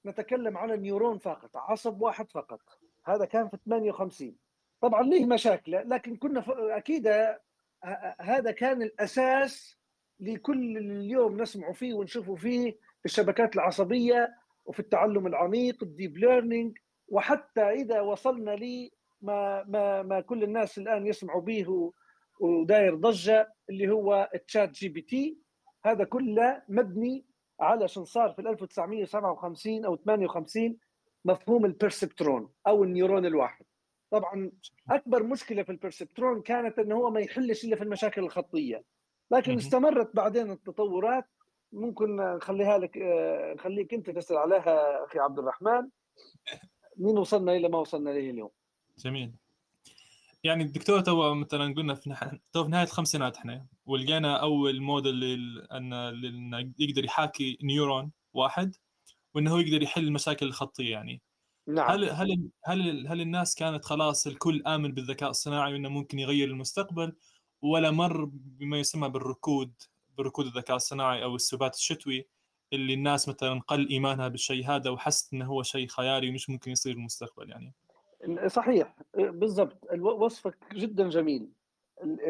[0.06, 2.60] نتكلم على neuron فقط عصب واحد فقط.
[3.04, 4.36] هذا كان في 58
[4.80, 6.44] طبعا ليه مشاكل؟ لكن كنا
[6.76, 7.40] أكيد آه،
[7.84, 9.79] آه، هذا كان الأساس
[10.20, 16.78] لكل اليوم نسمع فيه ونشوفه فيه في الشبكات العصبية وفي التعلم العميق ال deep learning
[17.08, 21.92] وحتى إذا وصلنا لي ما ما ما كل الناس الآن يسمعوا به
[22.40, 25.38] وداير ضجة اللي هو ال ChatGPT
[25.84, 27.24] هذا كله مبني
[27.60, 30.76] على شن صار في 1957 أو 58
[31.24, 33.64] مفهوم ال perceptron أو ال neuron الواحد.
[34.10, 34.50] طبعا
[34.90, 38.84] أكبر مشكلة في ال perceptron كانت إنه هو ما يحلش إلا في المشاكل الخطية.
[39.30, 41.24] لكن استمرت بعدين التطورات.
[41.72, 42.98] ممكن نخليها لك
[43.56, 45.88] نخليك أنت تسأل عليها أخي عبد الرحمن.
[46.96, 48.50] مين وصلنا إلى ما وصلنا إليه اليوم؟
[48.98, 49.34] جميل.
[50.44, 52.30] يعني الدكتور تو مثلا قلنا في نح...
[52.52, 55.68] تو في نهاية الخمسينات إحنا ولقينا أول موديل لل...
[55.72, 56.72] أن لل...
[56.78, 58.74] يقدر يحاكي neuron واحد
[59.34, 61.22] وإنه هو يقدر يحل المشاكل الخطية يعني.
[61.66, 61.90] نعم.
[61.90, 67.12] هل هل هل هل الناس كانت خلاص الكل آمن بالذكاء الصناعي وإنه ممكن يغير المستقبل؟
[67.62, 69.72] ولا مر بما يسمى بالركود
[70.18, 72.28] بركود الذكاء الصناعي أو السبات الشتوي
[72.72, 76.92] اللي الناس مثلا قل إيمانها بالشيء هذا وحست إنه هو شيء خيالي ومش ممكن يصير
[76.92, 77.72] المستقبل يعني.
[78.46, 78.96] صحيح.
[79.14, 79.78] بالضبط.
[80.00, 81.48] وصفك جدا جميل.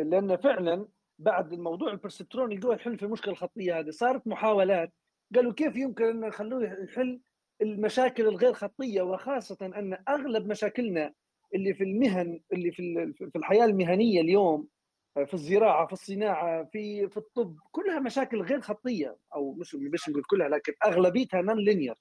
[0.04, 0.88] لأن فعلا
[1.18, 4.92] بعد الموضوع البرسبترون يلقوه يحل في المشكلة الخطية هذه صارت محاولات.
[5.34, 7.20] قالوا كيف يمكن ان نخلوه يحل
[7.62, 11.14] المشاكل الغير خطية؟ وخاصة أن أغلب مشاكلنا
[11.54, 14.68] اللي في المهن اللي في في الحياة المهنية اليوم
[15.14, 20.22] في الزراعة في الصناعة في في الطب كلها مشاكل غير خطية أو مش مش نقول
[20.22, 21.94] كلها لكن أغلبيتها نون لينير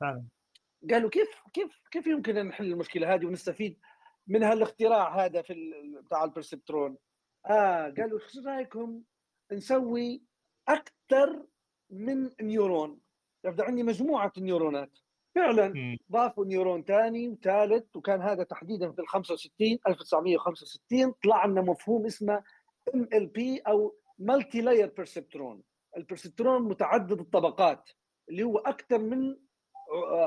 [0.00, 0.24] فعلا.
[0.90, 3.78] قالوا كيف كيف كيف يمكن أن نحل المشكلة هذه ونستفيد
[4.26, 5.72] من هالاختراع هذا في
[6.04, 6.96] بتاع البرسبترون؟
[7.46, 9.02] آه قالوا إيش رأيكم
[9.52, 10.22] نسوي
[10.68, 11.46] أكثر
[11.90, 13.00] من نيورون؟
[13.44, 14.98] يبدأ عندي مجموعة نيورونات.
[15.36, 22.06] فعلا ضافوا نيورون ثاني وثالث وكان هذا تحديدا في ال 65 1965 طلع لنا مفهوم
[22.06, 22.42] اسمه
[22.94, 25.62] MLP أو multi-layer perceptron ال
[25.96, 27.90] perceptron متعدد الطبقات
[28.28, 29.36] اللي هو أكثر من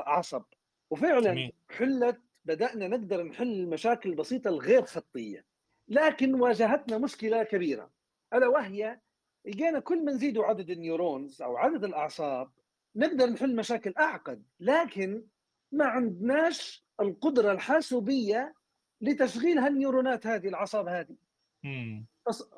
[0.06, 0.42] عصب.
[0.90, 1.50] وفعلا.
[1.70, 5.44] حلت بدأنا نقدر نحل المشاكل البسيطة الغير خطية.
[5.88, 7.90] لكن واجهتنا مشكلة كبيرة.
[8.34, 9.00] ألا وهي
[9.46, 12.50] لقينا كل ما نزيدوا عدد ال neurons أو عدد الأعصاب
[12.96, 15.26] نقدر نحل مشاكل أعقد لكن
[15.72, 18.54] ما عندناش القدرة الحاسوبية
[19.00, 21.16] لتشغيل هالنيورونات هذه الأعصاب هذه.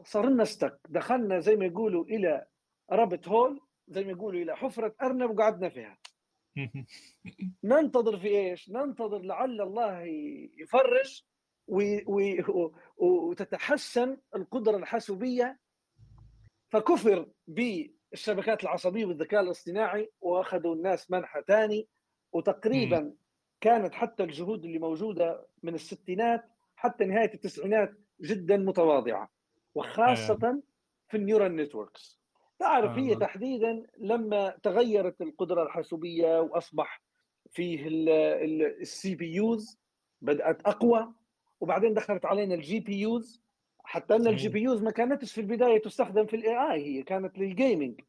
[0.05, 2.47] صار لنا استك دخلنا زي ما يقولوا إلى
[2.91, 5.99] رابت هول زي ما يقولوا إلى حفرة أرنب وقعدنا فيها.
[7.65, 10.03] ننتظر في إيش؟ ننتظر لعل الله
[10.59, 11.23] يفرج
[12.97, 15.59] وتتحسن القدرة الحاسوبية.
[16.73, 17.31] فكفر
[18.13, 21.89] بالشبكات العصبية والذكاء الاصطناعي وأخذوا الناس منحى ثاني
[22.33, 23.15] وتقريبا
[23.61, 26.45] كانت حتى الجهود اللي موجودة من الستينات
[26.77, 29.31] حتى نهاية التسعينات جدا متواضعة
[29.75, 30.63] وخاصة
[31.09, 32.21] في ال neural networks.
[32.59, 37.03] تعرف هي تحديدا لما تغيرت القدرة الحاسوبية وأصبح
[37.51, 37.87] فيه
[38.81, 39.79] ال CPUs
[40.21, 41.13] بدأت أقوى
[41.61, 43.42] وبعدين دخلت علينا ال GPUs
[43.85, 47.54] حتى أن ال GPUs ما كانتش في البداية تستخدم في ال AI هي كانت لل
[47.54, 48.01] gaming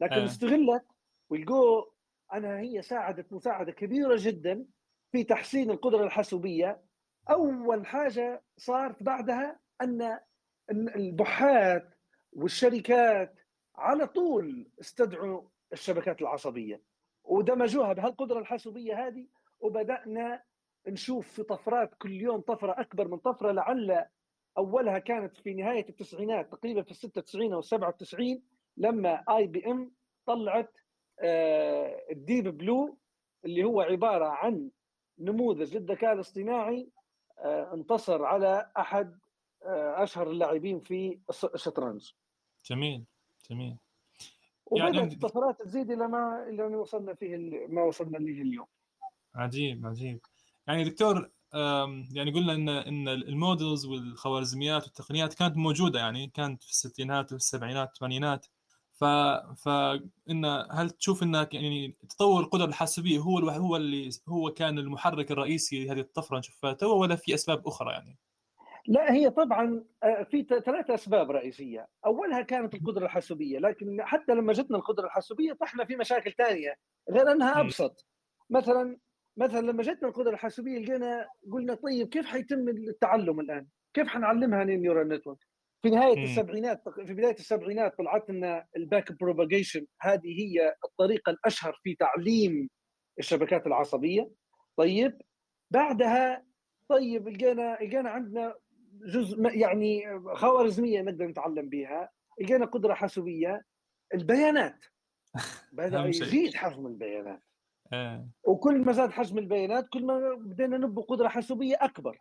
[0.00, 0.24] لكن آه.
[0.24, 0.84] استغلت
[1.30, 1.90] والجو
[2.32, 4.64] أنا هي ساعدت مساعدة كبيرة جدا
[5.12, 6.80] في تحسين القدرة الحاسوبية.
[7.30, 10.18] أول حاجة صارت بعدها أن
[10.70, 11.94] البحات
[12.32, 13.34] والشركات
[13.74, 15.42] على طول استدعوا
[15.72, 16.82] الشبكات العصبية
[17.24, 19.26] ودمجوها بهالقدرة الحاسوبية هذه
[19.60, 20.42] وبدأنا
[20.86, 24.06] نشوف في طفرات كل يوم طفرة أكبر من طفرة لعل
[24.58, 28.42] أولها كانت في نهاية التسعينات تقريبا في ال 96 أو 97
[28.76, 29.92] لما IBM
[30.26, 30.76] طلعت
[31.20, 32.98] آه، ال Deep Blue
[33.44, 34.70] اللي هو عبارة عن
[35.18, 36.88] نموذج للذكاء الاصطناعي
[37.38, 39.18] آه، انتصر على أحد
[39.64, 41.18] آه، أشهر اللاعبين في
[41.54, 42.12] الشطرنج.
[42.70, 43.04] جميل
[43.50, 43.76] جميل.
[44.66, 47.36] وبدأت يعني الطفرات تزيد إلى ما إلى ما وصلنا فيه
[47.68, 48.66] ما وصلنا له اليوم.
[49.34, 50.20] عجيب عجيب.
[50.66, 51.30] يعني دكتور
[52.12, 57.88] يعني قلنا ان إن ال models والخوارزميات والتقنيات كانت موجودة يعني كانت في الستينات والسبعينات
[57.88, 58.46] والثمانينات
[58.92, 59.04] ف
[59.64, 65.84] فان هل تشوف إن يعني تطور القدرة الحاسوبية هو هو اللي هو كان المحرك الرئيسي
[65.84, 68.18] لهذه الطفرة نشوفها تو ولا في أسباب أخرى يعني؟
[68.86, 74.52] لا هي طبعا آه، في ثلاث أسباب رئيسية، أولها كانت القدرة الحاسوبية، لكن حتى لما
[74.52, 76.74] جتنا القدرة الحاسوبية طحنا في مشاكل ثانية
[77.10, 78.06] غير أنها أبسط.
[78.50, 78.96] مثلا
[79.36, 84.69] مثلا لما جتنا القدرة الحاسوبية لقينا قلنا طيب كيف حيتم التعلم الآن؟ كيف حنعلمها ال
[84.69, 85.38] neural network؟
[85.82, 86.22] في نهاية م.
[86.22, 92.70] السبعينات في بداية السبعينات طلعت لنا ال backpropagation هذه هي الطريقة الأشهر في تعليم
[93.18, 94.30] الشبكات العصبية
[94.76, 95.22] طيب
[95.70, 96.44] بعدها
[96.88, 98.54] طيب لقينا لقينا عندنا
[99.06, 103.62] جزء يعني خوارزمية نقدر نتعلم بها لقينا قدرة حاسوبية
[104.14, 104.84] البيانات
[105.72, 107.42] بدأ يزيد حجم البيانات.
[108.44, 112.18] وكل ما زاد حجم البيانات كل ما بدينا نبني قدرة حاسوبية أكبر.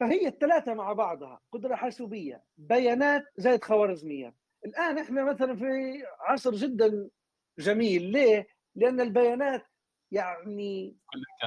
[0.00, 2.44] فهي الثلاثة مع بعضها قدرة حاسوبية.
[2.58, 4.34] بيانات زائد خوارزميات.
[4.66, 7.08] الآن إحنا مثلا في عصر جدا
[7.58, 8.02] جميل.
[8.02, 9.66] ليه؟ لأن البيانات
[10.12, 10.96] يعني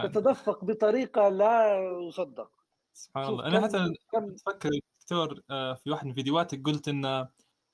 [0.03, 2.51] تتدفق بطريقة لا يصدق
[2.93, 3.47] سبحان الله.
[3.47, 4.69] أنا حتى اتفكر
[5.01, 7.27] دكتور آه، في واحد من فيديوهاتك قلت إن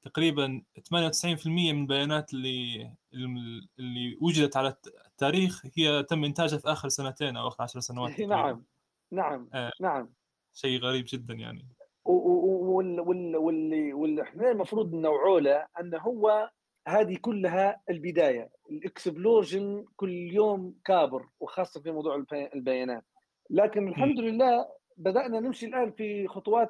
[0.03, 2.91] تقريبا 98% من البيانات اللي
[3.79, 4.75] اللي وجدت على
[5.15, 8.63] التاريخ هي تم إنتاجها في آخر سنتين أو آخر 10 سنوات نعم
[9.11, 9.71] نعم آه.
[9.81, 10.13] نعم.
[10.53, 11.67] شيء غريب جدا يعني.
[12.05, 13.01] واللي
[13.37, 16.49] واللي واللي إحنا المفروض نوعوا له انه هو
[16.87, 22.25] هذه كلها البداية الاكسبلوجن كل يوم كابر وخاصة في موضوع
[22.55, 23.03] البيانات.
[23.49, 26.69] لكن الحمد لله بدأنا نمشي الآن في خطوات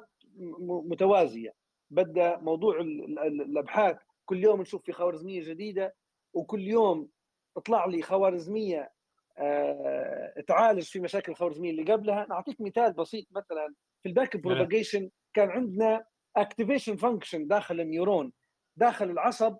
[0.60, 1.54] متوازية.
[1.90, 5.94] بدأ موضوع الأبحاث كل يوم نشوف في خوارزمية جديدة
[6.34, 7.08] وكل يوم
[7.56, 8.92] تطلع لي خوارزمية
[9.38, 12.26] آه، تعالج في مشاكل الخوارزمية اللي قبلها.
[12.28, 16.04] نعطيك مثال بسيط مثلا في ال backpropagation كان عندنا
[16.36, 18.32] activation function داخل ال neuron.
[18.76, 19.56] داخل العصب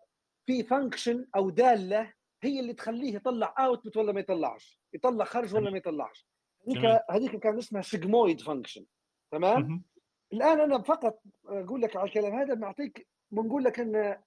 [0.46, 4.80] في function أو دالة هي اللي تخليه يطلع output ولا ما يطلعش.
[4.92, 6.26] يطلع خرج ولا ما يطلعش.
[6.68, 8.86] هذيك هذيك كان اسمها sigmoid function
[9.30, 9.84] تمام؟
[10.32, 14.18] الآن أنا فقط أقول لك على الكلام هذا بنعطيك بنقول لك إن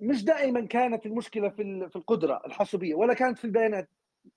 [0.00, 3.90] مش دائما كانت المشكلة في في القدرة الحاسوبية ولا كانت في البيانات.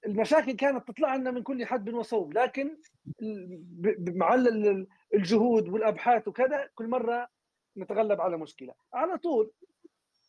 [0.06, 2.78] المشاكل كانت تطلع لنا من كل حد وصوب لكن
[4.00, 4.46] مع
[5.14, 7.28] الجهود والأبحاث وكذا كل مرة
[7.78, 8.74] نتغلب على مشكلة.
[8.94, 9.52] على طول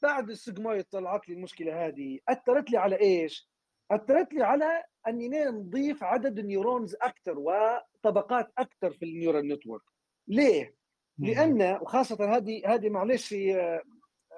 [0.03, 2.19] بعد ال sigmoid طلعت لي المشكلة هذه.
[2.29, 3.51] أثرت لي على إيش؟
[3.91, 9.83] أثرت لي على أني نضيف عدد ال neurons أكثر وطبقات أكثر في ال neural network.
[10.29, 10.75] ليه؟
[11.19, 13.35] لأن وخاصة هذه هذه معلش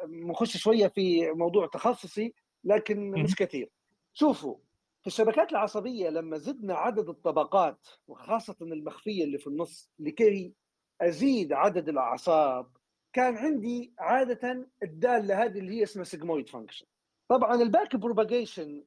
[0.09, 3.71] نخش شوية في موضوع تخصصي لكن مش كثير.
[4.15, 4.57] شوفوا
[5.01, 10.53] في الشبكات العصبية لما زدنا عدد الطبقات وخاصة المخفية اللي في النص لكي
[11.01, 12.67] أزيد عدد الأعصاب
[13.13, 16.87] كان عندي عادة الدالة هذه اللي هي اسمها sigmoid function
[17.29, 18.85] طبعا ال backpropagation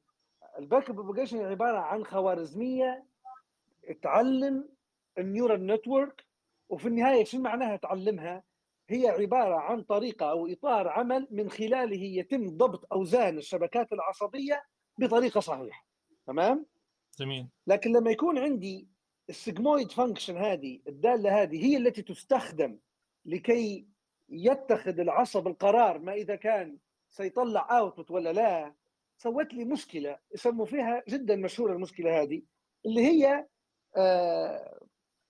[0.58, 3.04] ال backpropagation عبارة عن خوارزمية
[4.02, 4.68] تعلم
[5.18, 6.24] ال neural network
[6.68, 8.42] وفي النهاية شو معناها تعلمها؟
[8.90, 14.62] هي عبارة عن طريقة أو إطار عمل من خلاله يتم ضبط أوزان الشبكات العصبية
[14.98, 15.86] بطريقة صحيحة.
[16.26, 16.66] تمام؟
[17.18, 17.48] جميل.
[17.66, 18.88] لكن لما يكون عندي
[19.28, 22.78] ال sigmoid function هذه الدالة هذه هي التي تستخدم
[23.24, 23.86] لكي
[24.28, 26.78] يتخذ العصب القرار ما إذا كان
[27.10, 28.74] سيطلع output ولا لا
[29.18, 32.42] سوت لي مشكلة يسموا فيها جدا مشهورة المشكلة هذه
[32.86, 33.46] اللي هي
[33.96, 34.80] آه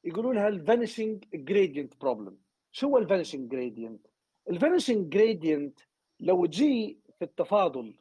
[0.04, 2.38] يقولوا لها ال vanishing gradient problem
[2.72, 4.06] شو هو ال vanishing gradient
[4.50, 5.80] ال vanishing gradient
[6.20, 7.94] لو تجي في التفاضل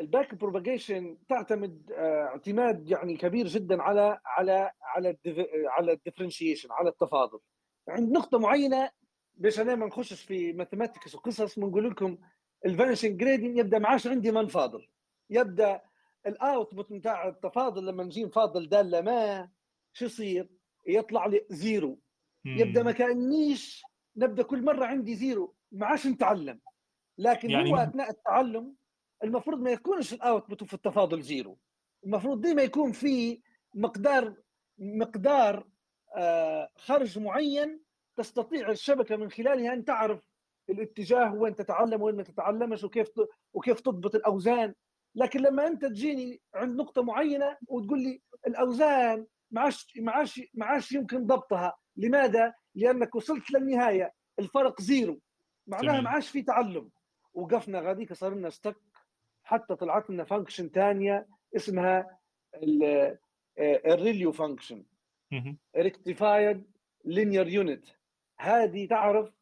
[0.00, 5.16] ال backpropagation تعتمد آه، اعتماد يعني كبير جدا على على على
[5.68, 7.38] على ال differentiation على التفاضل.
[7.88, 8.90] عند نقطة معينة
[9.34, 12.18] باش أنا ما نخشش في mathematics وقصص بنقول لكم
[12.66, 14.88] ال vanishing gradient يبدأ ما عادش عندي من فاضل
[15.30, 15.80] يبدأ
[16.26, 19.48] ال output نتاع التفاضل لما نجي نفاضل دالة ما
[19.92, 20.48] شو يصير؟
[20.86, 21.98] يطلع لي zero
[22.44, 23.82] يبدأ ما كانيش
[24.16, 26.60] نبدأ كل مرة عندي zero ما عادش نتعلم.
[27.18, 28.74] لكن يعني هو أثناء التعلم
[29.24, 31.58] المفروض ما يكونش ال output في التفاضل zero.
[32.04, 33.40] المفروض ديما يكون في
[33.74, 34.34] مقدار
[34.78, 35.68] مقدار
[36.16, 37.80] آه خرج معين
[38.16, 40.30] تستطيع الشبكة من خلالها أن تعرف
[40.70, 43.08] الاتجاه وين تتعلم وين ما تتعلمش وكيف
[43.54, 44.74] وكيف تضبط الأوزان.
[45.14, 50.66] لكن لما أنت تجيني عند نقطة معينة وتقول لي الأوزان ما عادش ما عادش ما
[50.66, 51.76] عادش يمكن ضبطها.
[51.96, 54.12] لماذا؟ لأنك وصلت للنهاية.
[54.38, 55.20] الفرق zero.
[55.66, 56.90] معناها ما عادش في تعلم.
[57.34, 58.76] وقفنا غاديك صار لنا stuck
[59.44, 62.18] حتى طلعت لنا function ثانية اسمها
[63.58, 64.84] ال ReLU function
[65.76, 66.66] rectified
[67.04, 67.84] linear unit
[68.38, 69.32] هذه تعرف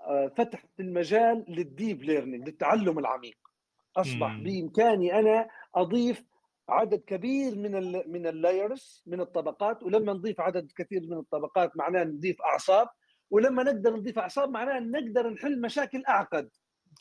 [0.00, 3.38] آه، فتحت المجال لل deep learning للتعلم العميق.
[3.96, 6.24] أصبح بإمكاني أنا أضيف
[6.68, 11.76] عدد كبير من ال من ال layers من الطبقات ولما نضيف عدد كثير من الطبقات
[11.76, 12.88] معناه نضيف أعصاب
[13.30, 16.50] ولما نقدر نضيف أعصاب معناه نقدر نحل مشاكل أعقد.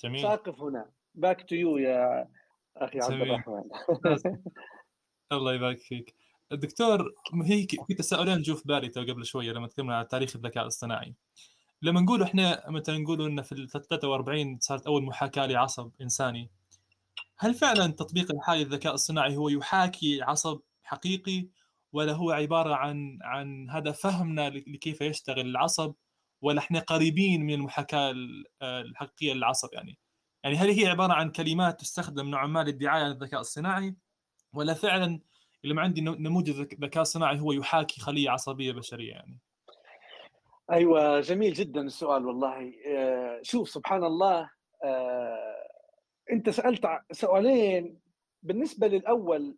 [0.03, 0.21] جميل.
[0.21, 0.89] سأقف هنا.
[1.15, 2.27] back to you يا
[2.77, 3.63] أخي عبد الرحمن.
[5.31, 6.15] الله يبارك فيك.
[6.51, 7.13] الدكتور
[7.45, 11.13] هيك في تساؤلين جو في بالي قبل شوية لما تكلمنا عن تاريخ الذكاء الاصطناعي.
[11.81, 16.49] لما نقول إحنا مثلا نقول ان في ال 43 صارت أول محاكاة لعصب إنساني
[17.39, 21.49] هل فعلا تطبيق الحالي الذكاء الصناعي هو يحاكي عصب حقيقي؟
[21.93, 25.93] ولا هو عبارة عن عن هذا فهمنا لكيف يشتغل العصب؟
[26.41, 28.13] ولا إحنا قريبين من المحاكاة
[28.61, 29.97] الحقيقية للعصب يعني؟
[30.43, 33.95] يعني هل هي عبارة عن كلمات تستخدم نوعا ما للدعاية للذكاء الصناعي؟
[34.53, 35.19] ولا فعلا
[35.63, 39.39] لما عندي نموذج ذكاء صناعي هو يحاكي خلية عصبية بشرية يعني؟
[40.71, 42.73] أيوه جميل جدا السؤال والله.
[42.87, 44.49] آه، شوف سبحان الله
[44.83, 45.46] آه،
[46.31, 47.99] انت سألت سؤالين.
[48.43, 49.57] بالنسبة للأول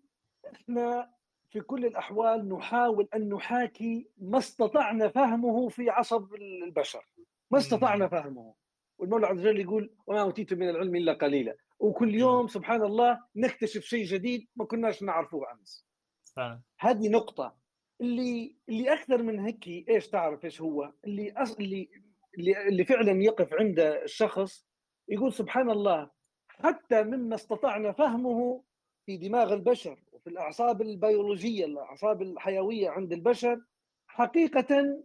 [0.54, 1.14] إحنا
[1.50, 7.06] في كل الأحوال نحاول أن نحاكي ما استطعنا فهمه في عصب البشر.
[7.52, 8.54] ما استطعنا فهمه.
[8.98, 11.56] والمولى عز وجل يقول وما أوتيت من العلم إلا قليلا.
[11.80, 15.88] وكل يوم سبحان الله نكتشف شيء جديد ما كناش نعرفه أمس.
[16.36, 16.62] فعلا.
[16.80, 17.60] هذه نقطة.
[18.02, 21.56] اللي اللي أكثر من هيك إيش تعرف إيش هو؟ اللي أص...
[21.58, 21.90] اللي
[22.68, 24.68] اللي فعلا يقف عند الشخص
[25.10, 26.12] يقول سبحان الله
[26.64, 28.64] حتى مما استطعنا فهمه
[29.06, 33.62] في دماغ البشر وفي الأعصاب البيولوجية الأعصاب الحيوية عند البشر
[34.08, 35.00] حقيقة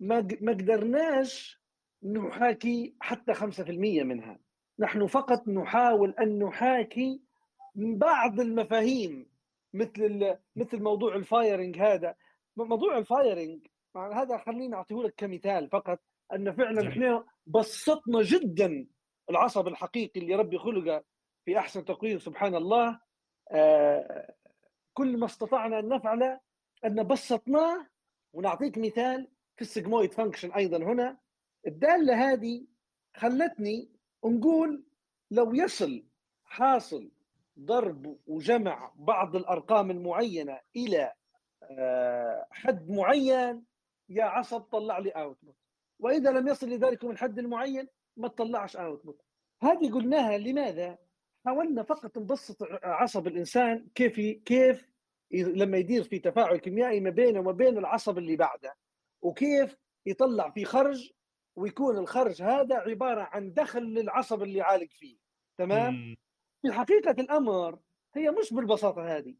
[0.00, 0.18] ما
[0.52, 1.60] قدرناش
[2.02, 3.70] نحاكي حتى 5%
[4.04, 4.38] منها.
[4.78, 7.22] نحن فقط نحاول أن نحاكي
[7.74, 9.26] بعض المفاهيم
[9.74, 12.14] مثل مثل موضوع ال firing هذا.
[12.56, 16.00] موضوع ال firing هذا خليني اعطيه لك كمثال فقط
[16.32, 18.86] أن فعلا إحنا بسطنا جدا
[19.30, 21.04] العصب الحقيقي اللي ربي خلقه
[21.44, 23.00] في أحسن تقويم سبحان الله.
[23.50, 24.34] آه
[24.94, 26.40] كل ما استطعنا أن نفعله
[26.84, 27.86] أن بسطناه
[28.32, 31.18] ونعطيك مثال في ال sigmoid function أيضا هنا.
[31.66, 32.66] الدالة هذه
[33.16, 33.88] خلتني
[34.24, 34.84] نقول
[35.30, 36.04] لو يصل
[36.44, 37.10] حاصل
[37.58, 41.12] ضرب وجمع بعض الأرقام المعينة إلى
[41.62, 43.64] آه، حد معين
[44.08, 45.56] يا عصب طلع لي output
[45.98, 47.88] وإذا لم يصل لذلك الحد المعين
[48.18, 49.22] ما تطلعش output
[49.62, 50.98] هذه قلناها لماذا؟
[51.46, 54.92] حاولنا فقط نبسط عصب الإنسان كيف كيف
[55.32, 58.76] لما يدير في تفاعل كيميائي ما بينه وما بين العصب اللي بعده
[59.22, 59.76] وكيف
[60.06, 61.10] يطلع في خرج
[61.56, 65.16] ويكون الخرج هذا عبارة عن دخل للعصب اللي عالق فيه.
[65.58, 66.16] تمام؟
[66.62, 67.78] في حقيقة الأمر
[68.14, 69.34] هي مش بالبساطة هذه.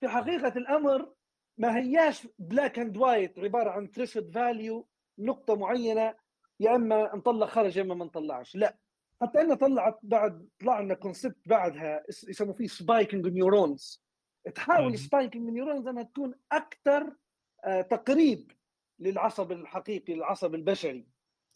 [0.00, 1.12] في حقيقة الأمر
[1.58, 4.88] ما هياش black and white عبارة عن threshold value
[5.18, 6.14] نقطة معينة
[6.60, 8.56] يا إما نطلع خرج يا إما ما نطلعش.
[8.56, 8.76] لا.
[9.22, 14.04] حتى ان طلعت بعد طلع لنا concept بعدها يسموا فيه spiking neurons
[14.54, 17.16] تحاول spiking neurons إنها تكون أكثر
[17.64, 18.52] آه تقريب
[18.98, 21.06] للعصب الحقيقي العصب البشري.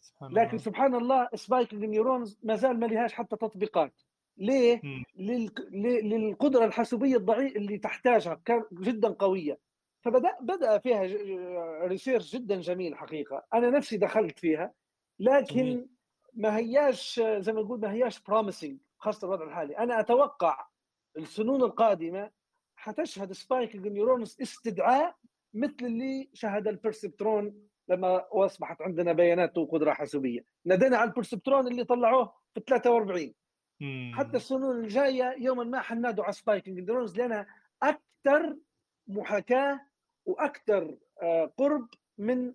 [0.01, 0.57] سبحان لكن الله.
[0.57, 4.01] سبحان الله spiking neurons ما زال ما لهاش حتى تطبيقات.
[4.37, 4.81] ليه؟
[5.15, 8.41] للقدرة الحاسوبية الضعيفه اللي تحتاجها
[8.73, 9.59] جدا قوية.
[10.01, 11.01] فبدأ بدأ فيها
[11.87, 13.45] research جدا جميل حقيقة.
[13.53, 14.73] أنا نفسي دخلت فيها.
[15.19, 15.87] لكن
[16.33, 19.77] ما هياش زي ما نقول ما هياش promising خاصة الوضع الحالي.
[19.77, 20.67] أنا أتوقع
[21.17, 22.31] السنون القادمة
[22.75, 25.15] حتشهد spiking neurons استدعاء
[25.53, 30.45] مثل اللي شهد ال perceptron لما أصبحت عندنا بيانات وقدره حاسوبية.
[30.65, 33.33] ندينا على ال perceptron اللي طلعوه في 43
[33.81, 34.11] مم.
[34.15, 37.47] حتى السنون الجاية يوما ما حنادوا على spiking neurons لانها
[37.83, 38.57] أكثر
[39.07, 39.79] محاكاة
[40.25, 41.87] وأكثر آه، قرب
[42.17, 42.53] من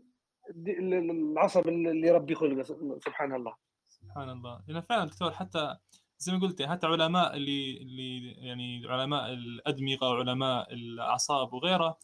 [0.51, 2.63] العصب اللي ربي خلقه
[2.99, 3.55] سبحان الله.
[3.89, 4.63] سبحان الله.
[4.69, 5.77] لأن فعلا دكتور حتى
[6.19, 11.99] زي ما قلت حتى علماء اللي اللي يعني علماء الأدمغة وعلماء الأعصاب وغيره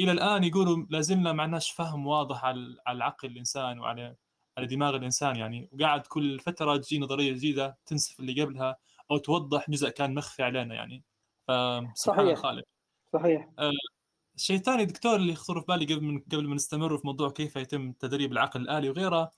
[0.00, 4.16] إلى الآن يقولوا لازلنا ما عندناش فهم واضح على العقل الإنسان وعلى
[4.58, 5.36] على دماغ الإنسان.
[5.36, 8.76] يعني وقاعد كل فترة تجي نظرية جديدة تنسف اللي قبلها
[9.10, 11.04] أو توضح جزء كان مخفي علينا يعني.
[11.48, 12.64] فسبحان الخالق.
[13.12, 13.50] صحيح.
[13.58, 13.70] آه
[14.36, 17.56] الشيء الثاني دكتور اللي يخطر في بالي قبل من قبل ما نستمر في موضوع كيف
[17.56, 19.30] يتم تدريب العقل الآلي وغيره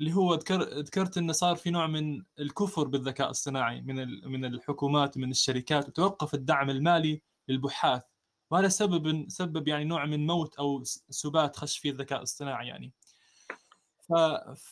[0.00, 3.96] اللي هو ذكر ذكرت إنه صار في نوع من الكفر بالذكاء الصناعي من
[4.30, 8.02] من الحكومات ومن الشركات وتوقف الدعم المالي للبحاث
[8.50, 12.92] وهذا سبب سبب يعني نوع من موت أو سبات خش فيه الذكاء الاصطناعي يعني.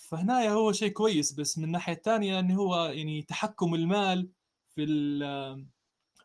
[0.09, 4.31] فهنا هو شيء كويس بس من الناحية الثانية انه هو يعني تحكم المال
[4.74, 4.85] في.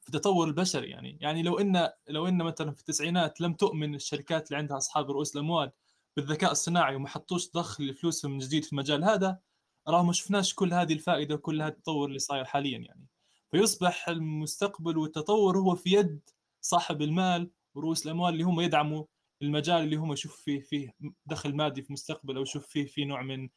[0.05, 1.17] في التطور البشري يعني.
[1.21, 5.35] يعني لو إن لو إن مثلا في التسعينات لم تؤمن الشركات اللي عندها أصحاب رؤوس
[5.35, 5.71] الأموال
[6.17, 9.39] بالذكاء الصناعي وما حطوش ضخ لفلوسهم من جديد في المجال هذا
[9.87, 13.07] راه ما شفناش كل هذه الفائدة وكل هذا التطور اللي صاير حاليا يعني.
[13.51, 16.29] فيصبح المستقبل والتطور هو في يد
[16.61, 19.05] صاحب المال ورؤوس الأموال اللي هم يدعموا
[19.41, 20.95] المجال اللي هم يشوف فيه فيه
[21.25, 23.49] دخل مادي في المستقبل أو يشوف فيه في نوع من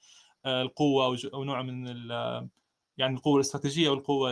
[0.44, 1.86] آه، القوة أو نوع من
[2.98, 4.30] يعني القوة الاستراتيجية والقوه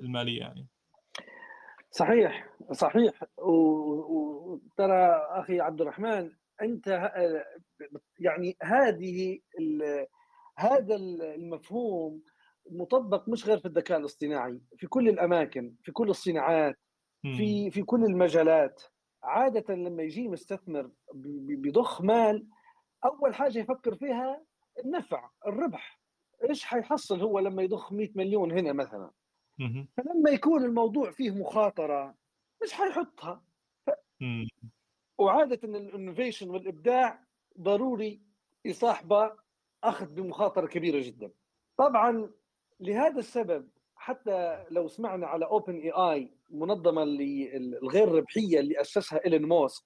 [0.00, 0.68] المالية يعني.
[1.90, 3.22] صحيح صحيح.
[3.38, 6.32] وترى أخي عبد الرحمن
[6.62, 7.10] أنت
[8.18, 9.38] يعني هذه
[10.58, 12.22] هذا المفهوم
[12.70, 16.76] مطبق مش غير في الذكاء الاصطناعي في كل الأماكن في كل الصناعات
[17.36, 18.82] في في كل المجالات.
[19.22, 22.46] عادة لما يجي مستثمر بيضخ مال
[23.04, 24.44] أول حاجة يفكر فيها
[24.84, 26.00] النفع الربح.
[26.48, 29.10] إيش حيحصل هو لما يضخ 100 مليون هنا مثلا؟
[29.96, 32.14] فلما يكون الموضوع فيه مخاطرة
[32.62, 33.42] مش حيحطها.
[33.86, 33.90] ف...
[35.18, 37.24] وعادة الانوفيشن والإبداع
[37.60, 38.22] ضروري
[38.64, 39.32] يصاحبه
[39.84, 41.30] أخذ بمخاطرة كبيرة جدا.
[41.76, 42.30] طبعا
[42.80, 49.84] لهذا السبب حتى لو سمعنا على OpenAI المنظمه اللي الغير ربحية اللي أسسها إيلون ماسك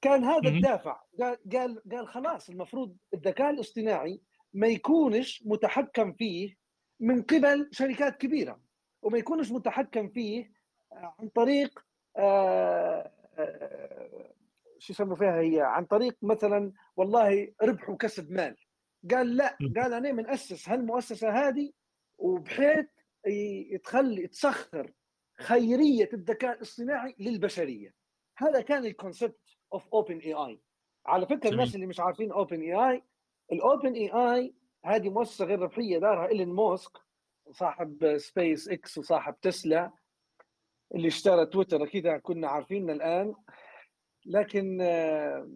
[0.00, 1.00] كان هذا الدافع.
[1.20, 4.20] قال قال قال خلاص المفروض الذكاء الاصطناعي
[4.54, 6.56] ما يكونش متحكم فيه
[7.00, 8.60] من قبل شركات كبيرة.
[9.02, 10.52] وما يكونش متحكم فيه
[10.92, 11.84] عن طريق
[12.16, 14.32] آه، آه،
[14.78, 18.56] شو يسموا فيها هي؟ عن طريق مثلا والله ربح وكسب مال.
[19.10, 21.72] قال لا قال أنا بنأسس هالمؤسسه هذه؟
[22.18, 22.86] وبحيث
[23.72, 24.92] يتخلي تسخر
[25.38, 27.94] خيرية الذكاء الاصطناعي للبشرية.
[28.36, 29.40] هذا كان ال concept
[29.72, 30.60] of OpenAI
[31.06, 31.52] على فكرة جميل.
[31.52, 34.54] الناس اللي مش عارفين OpenAI ال OpenAI
[34.84, 36.92] هذه مؤسسة غير ربحية دارها إيلون ماسك
[37.52, 39.92] صاحب سبيس إكس وصاحب تسلا
[40.94, 43.34] اللي اشترى تويتر أكيد كنا عارفين الآن.
[44.26, 45.48] لكن آه،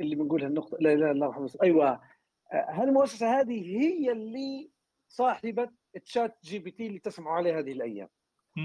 [0.00, 2.00] اللي بنقولها النقطه لا إله إلا الله محمد أيوه
[2.52, 4.70] هالمؤسسة آه، هذه هي اللي
[5.08, 5.70] صاحبة
[6.04, 8.08] ChatGPT اللي تسمعوا عليه هذه الأيام.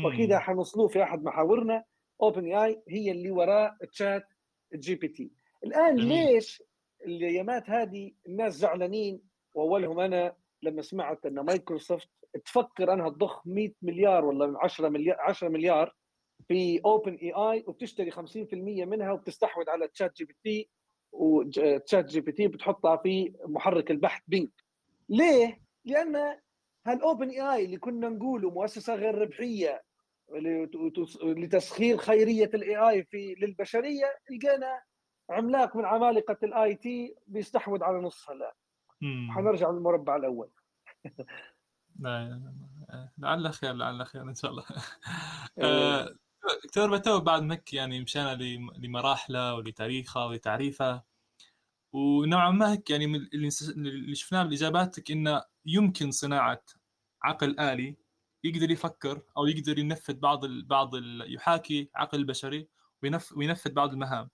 [0.06, 1.84] وأكيد حنوصلوه في أحد محاورنا
[2.22, 5.32] OpenAI هي اللي وراء ChatGPT.
[5.64, 6.64] الآن ليش
[7.06, 9.22] الايامات هذه الناس زعلانين؟
[9.54, 12.10] وأولهم أنا لما سمعت أن مايكروسوفت
[12.46, 15.96] تفكر أنها تضخ 100 مليار ولا 10 مليار 10 مليار
[16.48, 20.70] في OpenAI وبتشتري 50% منها وبتستحوذ على تشات جي بي تي
[21.12, 24.22] وتشات جي بي تي بتحطها في محرك البحث.
[24.28, 24.52] Bing.
[25.10, 26.40] ليه؟ لأن
[26.88, 29.84] هال OpenAI اللي كنا نقوله مؤسسة غير ربحية
[31.24, 34.82] لتسخير خيرية ال AI في للبشرية لقينا
[35.30, 38.52] عملاق من عمالقة ال IT بيستحوذ على نصها الآن.
[39.32, 40.50] حنرجع للمربع الأول.
[43.18, 44.66] لعل خير لعل خير إن شاء الله.
[45.58, 45.66] إيه.
[45.66, 46.16] آه،
[46.64, 48.36] دكتور بتو بعد مك يعني مشينا
[48.78, 51.06] لمراحله ولتاريخها ولتعريفها.
[51.94, 56.64] ونوعا ما هيك يعني اللي شفناه من اجاباتك إنه يمكن صناعة
[57.24, 57.98] عقل آلي
[58.44, 62.68] يقدر يفكر أو يقدر ينفذ بعض ال بعض ال يحاكي عقل البشري
[63.36, 64.30] وينفذ بعض المهام.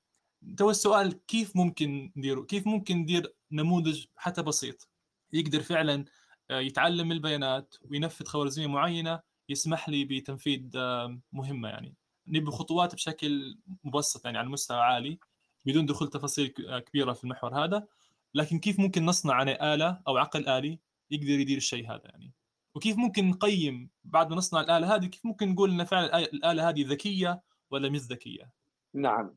[0.58, 4.90] تو السؤال كيف ممكن نديره كيف ممكن ندير نموذج حتى بسيط؟
[5.34, 6.06] يقدر فعلا آه،
[6.52, 9.20] يتعلم البيانات وينفذ خوارزمية معينة
[9.50, 11.96] يسمح لي بتنفيذ آه، مهمة يعني.
[12.28, 15.20] نبي خطوات بشكل مبسط يعني على مستوى عالي
[15.66, 17.88] بدون دخول تفاصيل آه، كبيرة في المحور هذا.
[18.34, 20.80] لكن كيف ممكن نصنع عليه آلة أو عقل آلي
[21.12, 22.34] يقدر يدير الشيء هذا يعني؟
[22.76, 26.86] وكيف ممكن نقيم بعد ما نصنع الآلة هذه كيف ممكن نقول إن فعلا الآلة هذه
[26.88, 27.42] ذكية
[27.72, 28.52] ولا مش ذكية؟
[28.94, 29.36] نعم.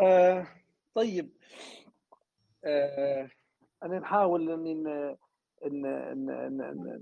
[0.00, 0.46] آه
[0.94, 1.30] طيب.
[2.64, 3.30] آه
[3.82, 5.16] أنا نحاول إني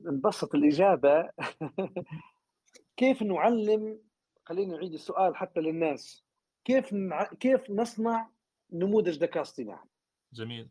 [0.05, 1.31] نبسط الإجابة.
[2.97, 4.01] كيف نعلم
[4.45, 6.25] خلينا نعيد السؤال حتى للناس
[6.65, 7.25] كيف نع...
[7.25, 8.31] كيف نصنع
[8.73, 9.89] نموذج ذكاء اصطناعي؟
[10.33, 10.71] جميل.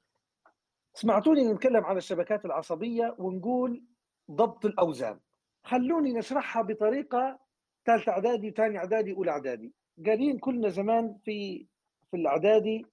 [0.94, 3.84] سمعتوني نتكلم عن الشبكات العصبية ونقول
[4.32, 5.20] ضبط الأوزان.
[5.64, 7.40] خلوني نشرحها بطريقة
[7.86, 9.74] ثالث إعدادي وثاني إعدادي واولى إعدادي.
[10.06, 11.68] قاعدين كلنا زمان في
[12.12, 12.86] في الإعدادي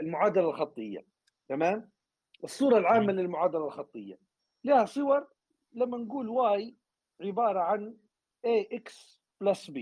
[0.00, 1.04] المعادلة الخطية.
[1.48, 1.90] تمام؟
[2.44, 4.18] الصورة العامة للمعادلة الخطية.
[4.64, 5.26] لها صور
[5.72, 6.76] لما نقول y
[7.20, 7.96] عبارة عن
[8.46, 9.78] ax plus b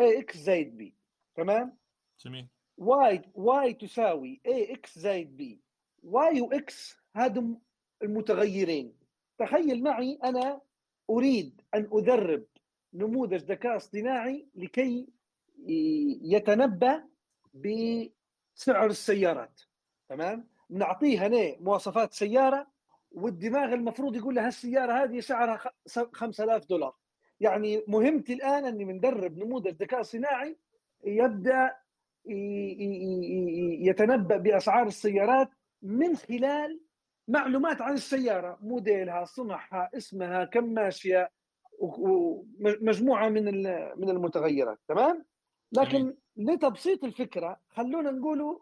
[0.00, 0.92] ax زائد b.
[1.36, 1.76] تمام؟
[2.20, 2.48] جميل.
[2.78, 5.42] y y تساوي ax زائد b.
[6.04, 7.60] y و x هذم
[8.02, 8.94] المتغيرين.
[9.38, 10.60] تخيل معي أنا
[11.10, 12.44] أريد أن ادرب
[12.94, 15.08] نموذج ذكاء اصطناعي لكي
[16.22, 17.04] يتنبأ
[17.54, 19.60] بسعر السيارات.
[20.08, 22.66] تمام؟ نعطيه هنا مواصفات سيارة
[23.12, 25.60] والدماغ المفروض يقول له هالسيارة هذه سعرها
[26.12, 26.94] 5000 دولار.
[27.40, 30.56] يعني مهمتي الآن أني بندرب نموذج ذكاء صناعي
[31.04, 31.76] يبدأ
[33.80, 35.48] يتنبأ بأسعار السيارات
[35.82, 36.80] من خلال
[37.28, 41.30] معلومات عن السيارة موديلها صنعها اسمها كم ماشية
[41.78, 43.44] ومجموعه من
[44.00, 45.24] من المتغيرات تمام؟
[45.72, 48.58] لكن لتبسيط الفكرة خلونا نقولوا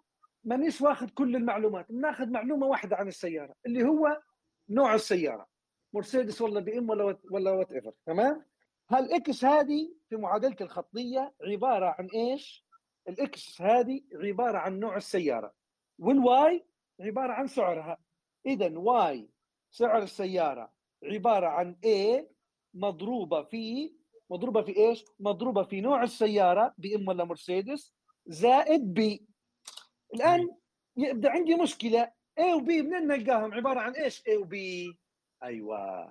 [0.47, 4.21] مانيش واخذ كل المعلومات بناخذ معلومة واحدة عن السيارة اللي هو
[4.69, 5.47] نوع السيارة
[5.93, 8.45] مرسيدس ولا بي إم ولا ولا whatever تمام؟
[8.91, 12.67] هال X هذه في معادله الخطية عبارة عن إيش؟
[13.09, 15.53] ال X هذه عبارة عن نوع السيارة
[15.99, 16.67] وال Y
[17.01, 17.99] عبارة عن سعرها.
[18.47, 19.31] اذا Y
[19.71, 20.73] سعر السيارة
[21.05, 22.25] عبارة عن A
[22.75, 23.95] مضروبة في
[24.31, 27.95] مضروبة في إيش؟ مضروبة في نوع السيارة بي إم ولا مرسيدس
[28.27, 29.27] زائد B.
[30.17, 30.51] الآن
[30.97, 32.13] يبدأ عندي مشكلة.
[32.41, 34.55] A و B منين نلقاهم؟ عبارة عن إيش A و B
[35.43, 36.07] أيوه.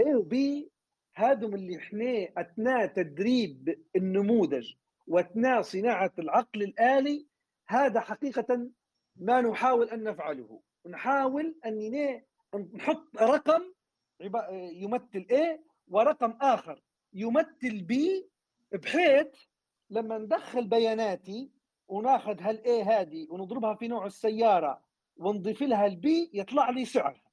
[0.00, 0.34] A و B
[1.14, 4.72] هذم اللي إحنا أثناء تدريب النموذج
[5.06, 7.26] وأثناء صناعة العقل الآلي
[7.68, 8.70] هذا حقيقة
[9.16, 10.60] ما نحاول أن نفعله.
[10.86, 12.20] نحاول أن
[12.74, 13.62] نحط رقم
[14.72, 16.82] يمثل A ورقم آخر.
[17.14, 17.94] يمثل B
[18.78, 19.26] بحيث
[19.90, 21.50] لما ندخل بياناتي
[21.92, 24.82] وناخذ هال A هذه ونضربها في نوع السيارة
[25.16, 27.32] ونضيف لها ال B يطلع لي سعرها.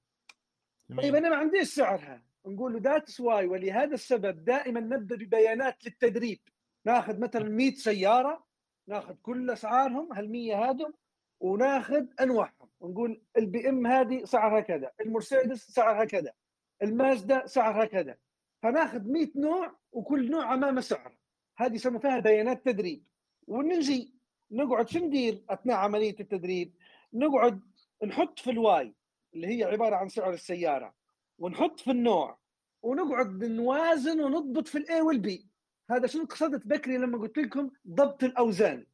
[0.97, 2.23] طيب أنا ما عنديش سعرها.
[2.45, 6.39] نقول له that's why ولهذا السبب دائما نبدأ ببيانات للتدريب.
[6.85, 8.43] ناخذ مثلا 100 سيارة
[8.87, 10.93] ناخذ كل أسعارهم هال 100 هذم
[11.39, 12.69] وناخذ أنواعهم.
[12.79, 16.33] ونقول البي ام هذه سعرها كذا المرسيدس سعرها كذا
[16.83, 18.17] المازدا سعرها كذا.
[18.63, 21.17] فناخذ 100 نوع وكل نوع امامه سعر
[21.57, 23.03] هذه يسمى فيها بيانات تدريب.
[23.47, 24.18] ونجي
[24.51, 26.73] نقعد شو ندير أثناء عملية التدريب؟
[27.13, 27.61] نقعد
[28.05, 28.93] نحط في ال Y
[29.33, 30.93] اللي هي عبارة عن سعر السيارة
[31.39, 32.39] ونحط في النوع
[32.81, 35.45] ونقعد نوازن ونضبط في ال A وال B
[35.89, 38.85] هذا شنو قصدت بكري لما قلت لكم؟ ضبط الأوزان.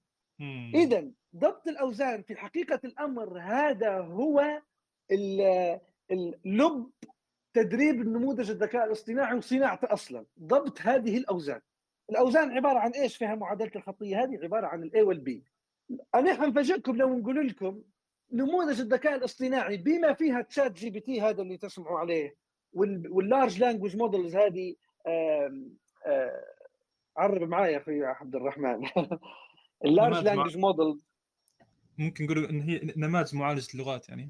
[0.75, 4.61] اذا ضبط الأوزان في حقيقة الأمر هذا هو
[6.11, 6.89] اللب
[7.53, 10.25] تدريب النموذج الذكاء الاصطناعي وصناعته أصلا.
[10.39, 11.61] ضبط هذه الأوزان.
[12.09, 14.23] الأوزان عبارة عن إيش؟ فيها معادلة الخطية.
[14.23, 15.43] هذه عبارة عن ال A وال B
[16.15, 17.81] أنا حنفاجئكم لو نقول لكم
[18.31, 22.35] نموذج الذكاء الاصطناعي بما فيها ChatGPT هذا اللي تسمعوا عليه
[22.73, 24.75] وال large language models هذه
[27.17, 28.87] عرب معايا يا أخي عبد الرحمن.
[29.85, 31.07] ال large language models
[31.97, 34.29] ممكن نقول إن هي نماذج معالجة اللغات يعني.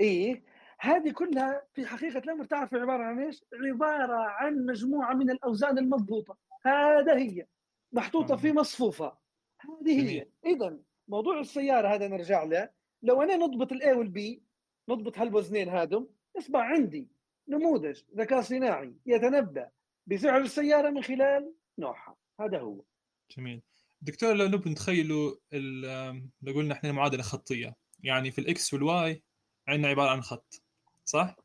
[0.00, 0.42] إيه
[0.78, 6.36] هذه كلها في حقيقه الامر تعرف عبارة عن إيش؟ عبارة عن مجموعة من الأوزان المضبوطة.
[6.66, 7.46] هذا هي
[7.92, 9.18] محطوطة في مصفوفة.
[9.60, 10.26] هذه هي.
[10.46, 12.70] اذا موضوع السيارة هذا نرجع له.
[13.02, 14.42] لو أنا نضبط ال A وال B
[14.88, 17.08] نضبط هالوزنين هذم يصبح عندي
[17.48, 19.70] نموذج ذكاء صناعي يتنبأ
[20.06, 22.16] بسعر السيارة من خلال نوعها.
[22.40, 22.80] هذا هو.
[23.30, 23.62] جميل.
[24.00, 25.34] دكتور لو نبغى نتخيلوا
[26.42, 29.22] لو قلنا إحنا معادله خطية يعني في ال X وال Y
[29.68, 30.62] عندنا عبارة عن خط
[31.04, 31.36] صح؟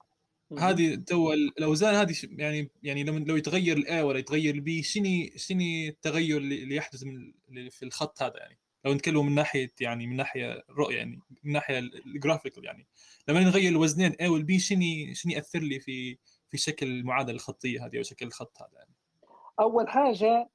[0.58, 4.84] هذه تو الاوزان هذه يعني يعني لو لو يتغير ال A ولا يتغير ال B
[4.84, 10.08] شنو شنو التغير اللي يحدث من في الخط هذا يعني؟ لو نتكلم من ناحية يعني
[10.08, 12.88] من ناحية الرؤية يعني من ناحية ال graphical يعني.
[13.28, 16.18] لما نغير الوزنين A وال B شنو شنو يأثر لي في
[16.50, 18.94] في شكل المعادلة الخطية هذه أو شكل الخط هذا يعني.
[19.60, 20.50] أول حاجة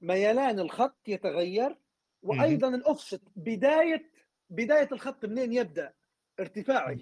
[0.00, 1.78] ميلان الخط يتغير
[2.22, 4.10] وأيضا الاوفست بدايه
[4.50, 5.94] بداية الخط منين يبدأ؟
[6.40, 6.96] ارتفاعه.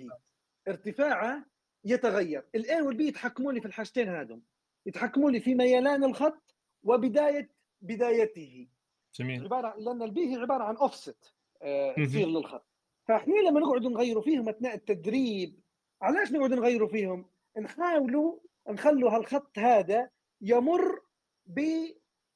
[0.68, 1.51] ارتفاعه
[1.84, 2.44] يتغير.
[2.54, 4.42] ال A وال B يتحكموا لي في الحاجتين هذم
[4.86, 8.68] يتحكموا لي في ميلان الخط وبداية بدايته.
[9.14, 9.44] جميل.
[9.44, 12.66] عبارة لأن ال B هي عبارة عن اوفست آه تصير للخط.
[13.08, 15.60] فإحنا لما نقعد نغيروا فيهم أثناء التدريب
[16.02, 17.26] علاش نقعد نغيروا فيهم؟
[17.58, 20.10] نحاولوا نخلوا هالخط هذا
[20.40, 21.02] يمر
[21.46, 21.86] ب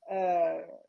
[0.08, 0.82] آه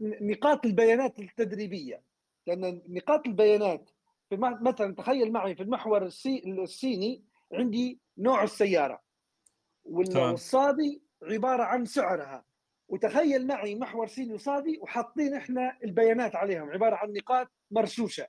[0.00, 2.02] بنقاط البيانات التدريبية.
[2.46, 3.90] لأن نقاط البيانات
[4.30, 9.00] في مثلا تخيل معي في المحور السيني عندي نوع السيارة.
[9.84, 12.44] والصادي عبارة عن سعرها.
[12.88, 16.70] وتخيل معي محور صيني وصادي وحاطين إحنا البيانات عليهم.
[16.70, 18.26] عبارة عن نقاط مرشوشة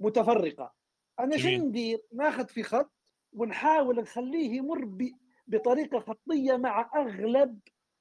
[0.00, 0.72] متفرقة.
[1.20, 2.92] أنا شو ندير؟ ناخذ في خط
[3.32, 5.12] ونحاول نخليه يمر
[5.46, 7.58] بطريقة خطية مع أغلب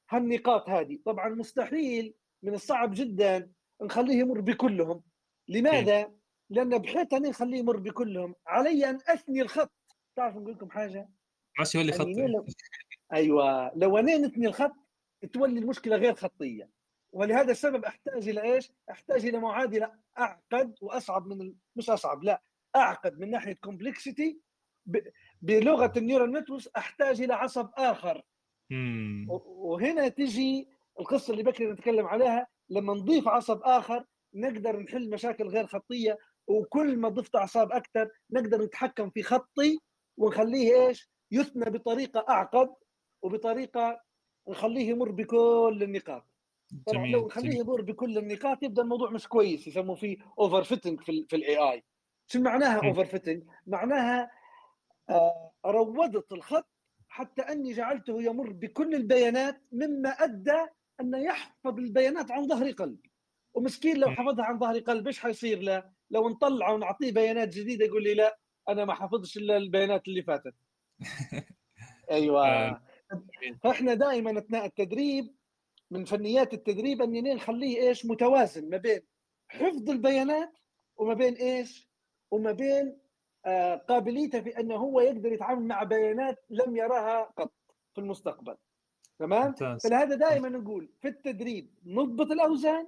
[0.10, 1.00] هالنقاط هذه.
[1.06, 3.52] طبعا مستحيل من الصعب جدا
[3.82, 5.02] نخليه يمر بكلهم.
[5.48, 6.12] لماذا؟
[6.54, 9.72] لأن بحيث اني نخليه يمر بكلهم عليّ أن أثني الخط.
[10.16, 11.10] تعرف نقول لكم حاجة؟
[11.60, 12.46] ماشي يولي خط لو...
[13.14, 13.72] أيوه.
[13.76, 14.76] لو أنا نثني الخط
[15.34, 16.70] تولي المشكلة غير خطية.
[17.14, 21.56] ولهذا السبب أحتاج إلى إيش؟ أحتاج إلى معادلة أعقد وأصعب من ال...
[21.76, 22.44] مش أصعب لا
[22.76, 24.40] أعقد من ناحية complexity
[24.86, 24.98] ب...
[25.42, 28.22] بلغة ال neural networks أحتاج إلى عصب آخر.
[28.70, 29.28] مم.
[29.46, 30.68] وهنا تجي
[31.00, 32.48] القصة اللي بكري نتكلم عليها.
[32.70, 36.18] لما نضيف عصب آخر نقدر نحل مشاكل غير خطية.
[36.48, 39.80] وكل ما ضفت أعصاب أكثر نقدر نتحكم في خطي
[40.18, 42.70] ونخليه إيش؟ يثنى بطريقة أعقد
[43.22, 44.02] وبطريقة
[44.50, 46.28] نخليه يمر بكل النقاط
[46.88, 51.36] طبعا لو نخليه يمر بكل النقاط يبدأ الموضوع مش كويس يسموه فيه overfitting في, في
[51.36, 51.84] ال AI
[52.28, 54.32] شو معناها overfitting؟ معناها
[55.10, 56.68] آه روضت الخط
[57.10, 60.66] حتى أني جعلته يمر بكل البيانات مما أدى
[61.02, 63.00] انه يحفظ البيانات عن ظهر قلب
[63.54, 68.04] ومسكين لو حفظها عن ظهر قلب إيش حيصير له؟ لو نطلعه ونعطيه بيانات جديدة يقول
[68.04, 68.40] لي لا
[68.70, 70.56] أنا ما حفظش إلا البيانات اللي فاتت.
[72.12, 72.82] أيوه.
[73.64, 75.36] فإحنا دائما أثناء التدريب
[75.92, 79.02] من فنيات التدريب اننا نخليه إيش؟ متوازن ما بين
[79.48, 80.58] حفظ البيانات
[80.96, 81.90] وما بين إيش؟
[82.32, 83.00] وما بين
[83.46, 87.54] آه قابليته في إنه هو يقدر يتعامل مع بيانات لم يراها قط
[87.94, 88.56] في المستقبل.
[89.20, 92.88] تمام؟ فلهذا دائما نقول في التدريب نضبط الأوزان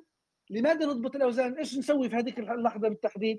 [0.50, 3.38] لماذا نضبط الأوزان؟ إيش نسوي في هذيك اللحظة بالتحديد؟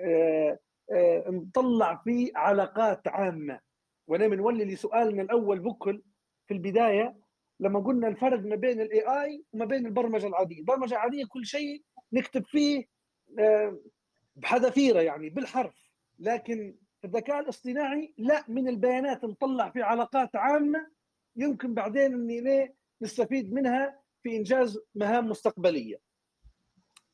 [0.00, 0.58] آه
[0.92, 3.60] آه نطلع في علاقات عامة.
[4.06, 6.02] وأنا بنولي لسؤالنا الأول بكل
[6.46, 7.16] في البداية
[7.60, 11.82] لما قلنا الفرق ما بين الاي اي وما بين البرمجة العادية، البرمجة العادية كل شيء
[12.12, 12.84] نكتب فيه
[13.38, 13.80] آه،
[14.36, 20.86] بحذافيره يعني بالحرف، لكن في الذكاء الاصطناعي لا من البيانات نطلع في علاقات عامة.
[21.36, 25.96] يمكن بعدين إني نستفيد منها في إنجاز مهام مستقبلية.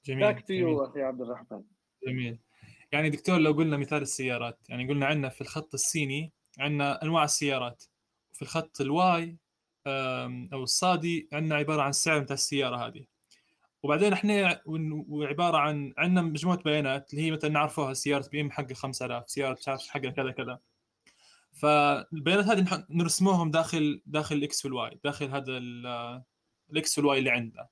[0.08, 1.62] جميل back to you أخي عبد الرحمن.
[2.06, 2.38] جميل.
[2.92, 7.84] يعني دكتور لو قلنا مثال السيارات، يعني قلنا عندنا في الخط السيني عندنا أنواع السيارات
[8.32, 9.36] في الخط ال Y
[10.52, 13.04] أو الصادي عندنا عبارة عن السعر بتاع السيارة هذه
[13.82, 18.72] وبعدين إحنا وعبارة عن عندنا مجموعة بيانات اللي هي مثلا نعرفوها سياره بي إم حق
[18.72, 20.58] 5000 سياره شاف حق كذا كذا
[21.52, 25.58] فالبيانات هذه نرسموهم داخل داخل ال X وال Y داخل هذا
[26.70, 27.68] ال X وال Y اللي عندنا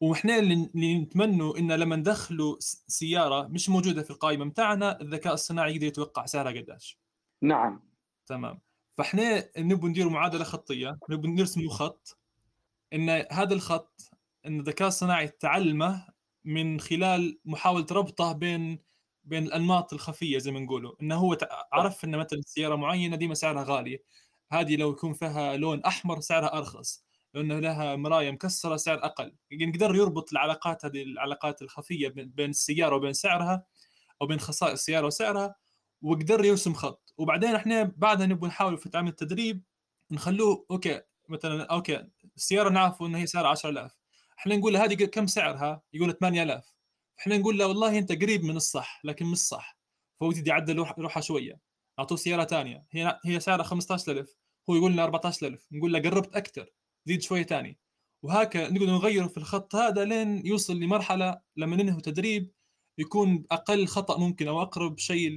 [0.00, 2.56] وإحنا اللي نتمنوا إن لما ندخلوا
[2.88, 6.98] سيارة مش موجودة في القائمة بتاعنا الذكاء الصناعي يقدر يتوقع سعرها قديش
[7.42, 7.80] نعم.
[8.26, 8.60] تمام.
[8.92, 12.18] فإحنا نبغى ندير معادلة خطية نبغى نرسم خط
[12.92, 14.10] إن هذا الخط
[14.46, 16.06] إن الذكاء الصناعي تعلمه
[16.44, 18.78] من خلال محاولة ربطه بين
[19.24, 20.94] بين الأنماط الخفية زي ما نقولوا.
[21.02, 21.38] انه هو
[21.72, 23.98] عرف إن مثلا سيارة معينة دي سعرها غالي.
[24.52, 27.04] هذه لو يكون فيها لون أحمر سعرها أرخص.
[27.34, 29.36] لو انه لها مرايا مكسرة سعر أقل.
[29.50, 33.66] يعني يقدر يربط العلاقات هذه العلاقات الخفية بين السيارة وبين سعرها
[34.22, 35.54] أو بين خصائص السيارة وسعرها
[36.02, 37.14] وقدر يرسم خط.
[37.18, 39.62] وبعدين إحنا بعدها نبغى نحاول في تعمل التدريب
[40.10, 42.04] نخلوه okay مثلا okay
[42.36, 43.98] السيارة نعرف إن هي سعرها 10000
[44.38, 46.74] إحنا نقول له هذه كم سعرها؟ يقول 8000
[47.18, 49.78] إحنا نقول له والله أنت قريب من الصح لكن مش صح.
[50.20, 51.60] فهو يبتدي يعدل روحها شوية.
[51.98, 52.86] أعطوه سيارة ثانية.
[52.90, 54.36] هي هي سعرها 15000
[54.70, 56.70] هو يقول لنا 14000 نقول له قربت أكثر
[57.04, 57.78] زيد شوية ثاني
[58.22, 62.50] وهكذا نقدر نغيره في الخط هذا لين يوصل لمرحلة لما ننهي تدريب
[62.98, 65.30] يكون أقل خطأ ممكن أو أقرب شيء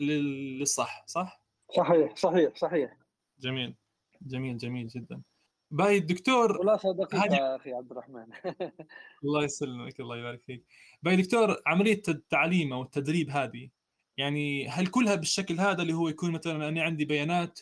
[0.00, 1.42] للصح صح؟
[1.76, 2.96] صحيح صحيح صحيح.
[3.40, 3.74] جميل
[4.22, 5.22] جميل جميل جدا.
[5.70, 7.36] باي الدكتور خلاصة دقيقة هاجي...
[7.36, 8.26] أخي عبد الرحمن.
[9.24, 10.64] الله يسلمك الله يبارك فيك.
[11.02, 13.70] باي دكتور عملية التعليم أو التدريب هذه
[14.16, 17.60] يعني هل كلها بالشكل هذا اللي هو يكون مثلا أنا عندي بيانات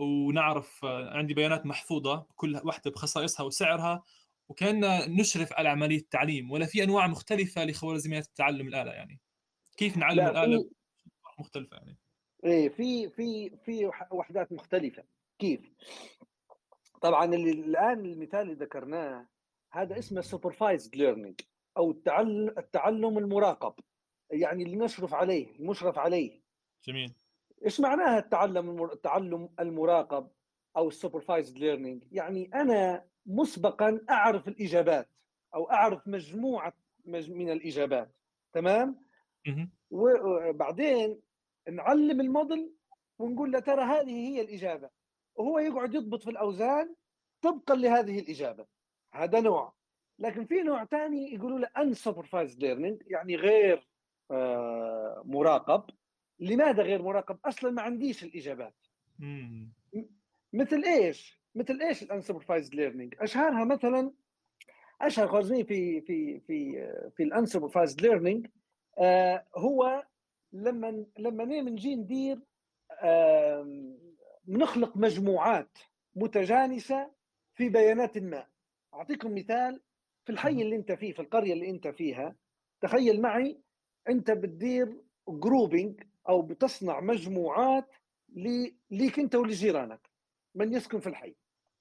[0.00, 4.02] ونعرف عندي بيانات محفوظة كل واحدة بخصائصها وسعرها
[4.48, 9.20] وكاننا نشرف على عملية التعليم ولا في أنواع مختلفة لخوارزميات التعلم الآلة يعني؟
[9.76, 10.70] كيف نعلم الآلة
[11.38, 11.98] مختلفة يعني؟
[12.44, 15.04] إيه في في في وحدات مختلفة.
[15.38, 15.60] كيف؟
[17.00, 19.28] طبعا اللي الآن المثال اللي ذكرناه
[19.72, 21.40] هذا اسمه supervised learning
[21.76, 23.74] أو التعلم التعلم المراقب
[24.30, 26.40] يعني اللي نشرف عليه المشرف عليه.
[26.84, 27.14] جميل.
[27.64, 30.28] إيش معناها التعلم التعلم المراقب
[30.76, 35.08] أو ال supervised learning يعني أنا مسبقا أعرف الإجابات
[35.54, 36.72] أو أعرف مجموعة
[37.06, 38.10] من الإجابات
[38.52, 38.96] تمام؟
[39.90, 41.20] وبعدين
[41.70, 42.72] نعلم الموديل
[43.18, 44.90] ونقول له ترى هذه هي الإجابة.
[45.34, 46.94] وهو يقعد يضبط في الأوزان
[47.42, 48.66] طبقا لهذه الإجابة.
[49.14, 49.72] هذا نوع.
[50.18, 53.88] لكن في نوع ثاني يقولوا له unsupervised learning يعني غير
[54.30, 55.84] آه، مراقب.
[56.40, 58.74] لماذا غير مراقب؟ أصلا ما عنديش الإجابات.
[60.52, 64.12] مثل إيش؟ مثل إيش ال unsupervised learning؟ أشهرها مثلا
[65.00, 66.72] أشهر خوارزمي في في في
[67.16, 68.46] في ال unsupervised learning
[68.98, 70.06] آه هو
[70.52, 72.40] لما لما نجي ندير
[73.02, 73.96] آه
[74.48, 75.78] نخلق مجموعات
[76.16, 77.10] متجانسة
[77.54, 78.46] في بيانات ما.
[78.94, 79.80] أعطيكم مثال
[80.24, 82.36] في الحي اللي أنت فيه في القرية اللي أنت فيها
[82.80, 83.60] تخيل معي
[84.08, 87.94] أنت بتدير grouping أو بتصنع مجموعات
[88.90, 90.10] ليك أنت ولجيرانك
[90.54, 91.34] من يسكن في الحي.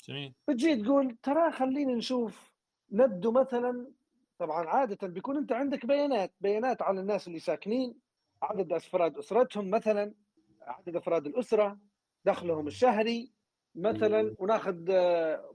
[0.08, 0.34] جميل.
[0.48, 2.54] بتجي تقول ترى خلينا نشوف
[2.92, 3.92] نبدو مثلا
[4.40, 8.00] طبعا عادة بيكون أنت عندك بيانات بيانات على الناس اللي ساكنين
[8.44, 10.14] عدد افراد أسرتهم مثلا
[10.62, 11.80] عدد أفراد الأسرة
[12.26, 13.32] دخلهم الشهري
[13.76, 14.76] مثلا وناخذ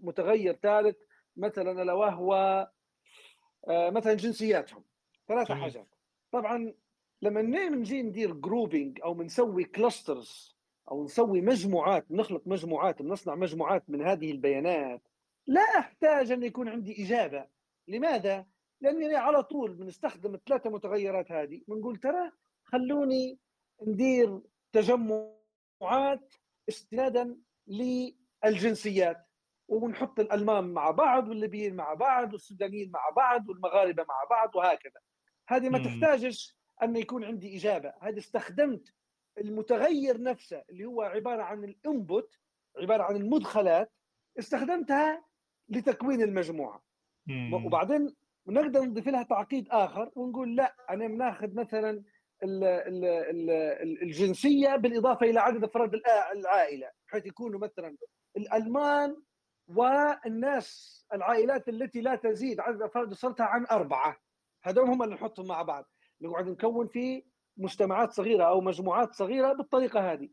[0.01, 0.97] متغير ثالث
[1.37, 2.35] مثلا الا وهو
[3.69, 4.85] آه، مثلا جنسياتهم
[5.29, 5.89] ثلاثة حاجات.
[6.33, 6.75] طبعا
[7.25, 10.59] لما نجي ندير grouping أو بنسوي clusters
[10.91, 15.03] أو نسوي مجموعات نخلق مجموعات بنصنع مجموعات من هذه البيانات
[15.47, 17.47] لا أحتاج أن يكون عندي إجابة.
[17.89, 18.47] لماذا؟
[18.81, 21.63] لاني على طول بنستخدم الثلاثة متغيرات هذه.
[21.69, 22.31] بنقول ترى
[22.65, 23.39] خلوني
[23.83, 24.41] ندير
[24.73, 26.35] تجمعات
[26.69, 29.27] استنادا للجنسيات.
[29.69, 35.01] ونحط الالمان مع بعض والليبيين مع بعض والسودانيين مع بعض والمغاربة مع بعض وهكذا.
[35.49, 37.93] هذه ما تحتاجش ان يكون عندي إجابة.
[38.01, 38.95] هذه استخدمت
[39.39, 42.39] المتغير نفسه اللي هو عبارة عن الإنبوت
[42.79, 43.93] عبارة عن المدخلات
[44.39, 45.25] استخدمتها
[45.69, 46.83] لتكوين المجموعة.
[47.27, 47.55] مم.
[47.67, 48.15] وبعدين
[48.47, 51.91] نقدر نضيف لها تعقيد آخر ونقول لا أنا بناخذ مثلا
[52.43, 56.01] ال ال ال الجنسية بالإضافة إلى عدد أفراد
[56.37, 57.97] العائلة بحيث يكونوا مثلا
[58.37, 59.17] الألمان
[59.69, 64.17] والناس العائلات التي لا تزيد عدد أفراد اسرتها عن أربعة.
[64.63, 65.91] هذول هم اللي نحطهم مع بعض.
[66.25, 67.25] نقعد نكون في
[67.57, 70.29] مجتمعات صغيرة أو مجموعات صغيرة بالطريقة هذه.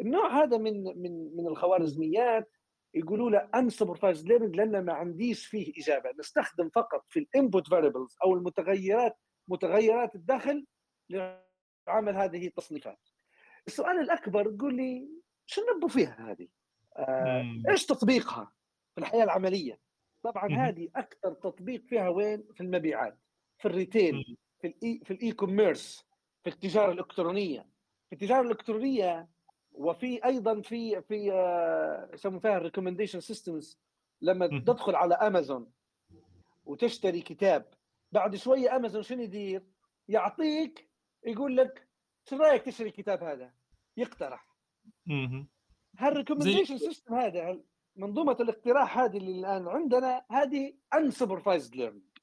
[0.00, 2.50] النوع هذا من من من الخوارزميات
[2.94, 6.10] يقولوا له unsupervised learning لأن ما عنديش فيه إجابة.
[6.18, 9.18] نستخدم فقط في ال input variables أو المتغيرات
[9.48, 10.66] متغيرات الدخل
[11.10, 12.98] لعمل هذه التصنيفات.
[13.66, 15.08] السؤال الأكبر تقول لي
[15.46, 16.48] شو نبوا فيها هذه؟
[16.96, 18.52] آه إيش تطبيقها
[18.94, 19.80] في الحياة العملية؟
[20.22, 23.18] طبعا هذه أكثر تطبيق فيها وين؟ في المبيعات
[23.58, 24.36] في ال retail.
[24.60, 26.06] في ال e في ال e-commerce
[26.44, 27.66] في التجارة الإلكترونية.
[28.08, 29.28] في التجارة الإلكترونية
[29.72, 31.14] وفي أيضا في في
[32.14, 33.78] يسمون فيها ال recommendation systems
[34.20, 35.72] لما تدخل على أمازون
[36.66, 37.74] وتشتري كتاب
[38.12, 39.62] بعد شوية أمازون شنو يدير؟
[40.08, 40.88] يعطيك
[41.26, 41.88] يقول لك
[42.30, 43.52] شو رأيك تشتري الكتاب هذا؟
[43.96, 44.56] يقترح.
[45.98, 47.60] هال recommendation system هذا
[47.96, 52.16] منظومة الاقتراح هذه اللي الآن عندنا هذه unsupervised learning.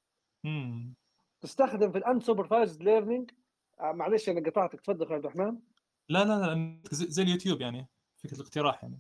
[1.43, 3.31] تستخدم في ال unsupervised learning
[3.81, 5.59] معلش أنا قطعتك تفضل عبد الرحمن.
[6.09, 7.87] لا لا لا زي اليوتيوب يعني
[8.17, 8.99] فكرة الاقتراح يعني.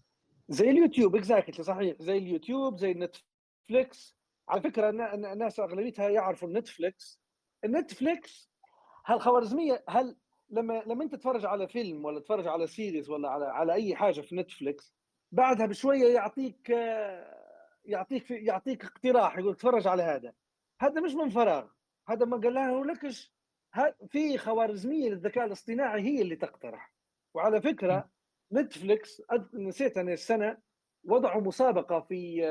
[0.49, 1.95] زي اليوتيوب exactly صحيح.
[1.99, 4.17] زي اليوتيوب زي نتفليكس
[4.49, 7.21] على فكرة الناس أغلبيتها يعرفوا نتفليكس
[7.65, 8.51] النتفليكس
[9.05, 10.17] هالخوارزميه هل
[10.49, 14.21] لما لما أنت تتفرج على فيلم ولا تتفرج على series ولا على على أي حاجة
[14.21, 14.93] في نتفليكس
[15.31, 16.69] بعدها بشوية يعطيك
[17.85, 20.33] يعطيك يعطيك اقتراح يقول تفرج على هذا.
[20.81, 21.67] هذا مش من فراغ.
[22.09, 23.33] هذا ما قال له لكش.
[24.09, 26.93] في خوارزمية للذكاء الاصطناعي هي اللي تقترح.
[27.33, 28.09] وعلى فكرة
[28.53, 29.21] نتفليكس
[29.53, 30.57] نسيت أنا السنة
[31.03, 32.41] وضعوا مسابقة في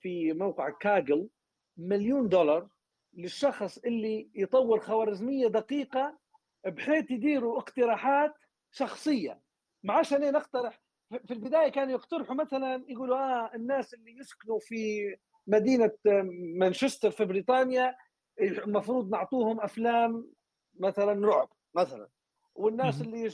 [0.00, 1.28] في موقع كاجل
[1.76, 2.68] مليون دولار
[3.14, 6.18] للشخص اللي يطور خوارزمية دقيقة
[6.66, 8.34] بحيث يديروا اقتراحات
[8.70, 9.40] شخصية.
[9.82, 10.80] ما عشان نقترح.
[11.26, 15.16] في البداية كانوا يقترحوا مثلا يقولوا آه الناس اللي يسكنوا في
[15.46, 15.90] مدينة
[16.58, 17.96] مانشستر في بريطانيا
[18.40, 20.32] المفروض نعطوهم أفلام
[20.80, 22.08] مثلا رعب مثلا.
[22.54, 23.30] والناس اللي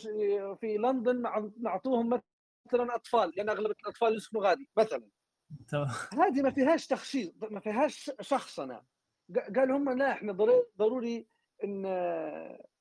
[0.60, 1.22] في لندن
[1.60, 2.20] نعطوهم
[2.66, 5.08] مثلا أطفال لأن أغلب الأطفال يسكنوا غادي مثلا.
[6.12, 8.82] هذه ما فيهاش تخشيص ما فيهاش شخصنة.
[9.56, 10.32] قال هم لا إحنا
[10.78, 11.26] ضروري
[11.64, 11.86] إن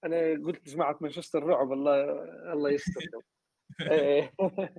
[0.04, 2.04] أنا قلت جماعة مانشستر رعب الله
[2.54, 3.02] الله يستر.
[3.92, 4.34] إيه.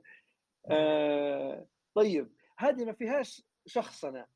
[0.71, 4.27] آه، طيب هذه ما فيهاش شخصنة.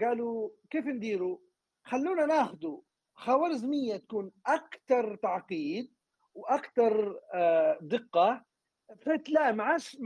[0.00, 1.38] قالوا كيف نديروا؟
[1.84, 2.80] خلونا ناخذوا
[3.14, 5.94] خوارزمية تكون أكثر تعقيد
[6.34, 8.44] وأكثر آه، دقة.
[8.88, 9.96] بحيث لا عادش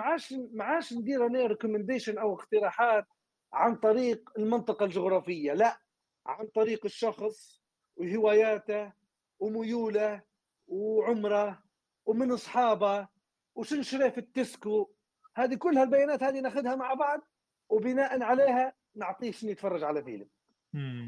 [0.52, 3.06] ما عادش ندير أنا recommendation أو اقتراحات
[3.52, 5.80] عن طريق المنطقة الجغرافية لا
[6.26, 7.62] عن طريق الشخص
[7.96, 8.92] وهواياته
[9.40, 10.22] وميوله
[10.66, 11.62] وعمره
[12.04, 13.08] ومن أصحابه
[13.54, 14.90] وشن شرى في ال Tesco.
[15.36, 17.20] هذه كل هالبيانات هذه ناخذها مع بعض
[17.68, 20.28] وبناء عليها نعطيه شنو يتفرج على فيلم.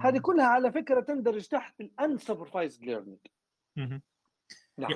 [0.02, 3.18] هذه كلها على فكرة تندرج تحت ال unsupervised learning
[3.76, 4.00] نعم.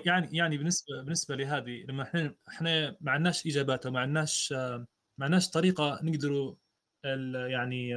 [0.04, 4.86] يعني يعني بالنسبة بالنسبة لهذه لما إحنا إحنا ما عندناش إجابات وما عندناش ما
[5.20, 6.54] عندناش طريقة نقدروا
[7.48, 7.94] يعني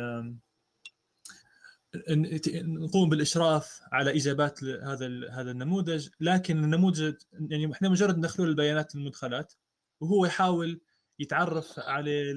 [2.63, 6.09] نقوم بالإشراف على إجابات هذا هذا النموذج.
[6.19, 7.15] لكن النموذج
[7.49, 9.53] يعني إحنا مجرد ندخلوا البيانات المدخلات
[10.01, 10.82] وهو يحاول
[11.20, 12.32] يتعرف على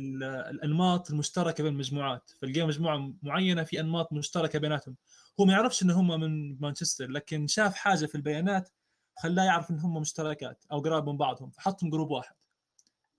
[0.51, 2.31] الأنماط المشتركة بين المجموعات.
[2.39, 4.97] فلقى مجموعة معينة في أنماط مشتركة بيناتهم.
[5.41, 8.71] هو ما يعرفش إن هم من مانشستر لكن شاف حاجة في البيانات
[9.17, 12.35] خلاه يعرف إن هم مشتركات أو قراب من بعضهم فحطهم جروب واحد.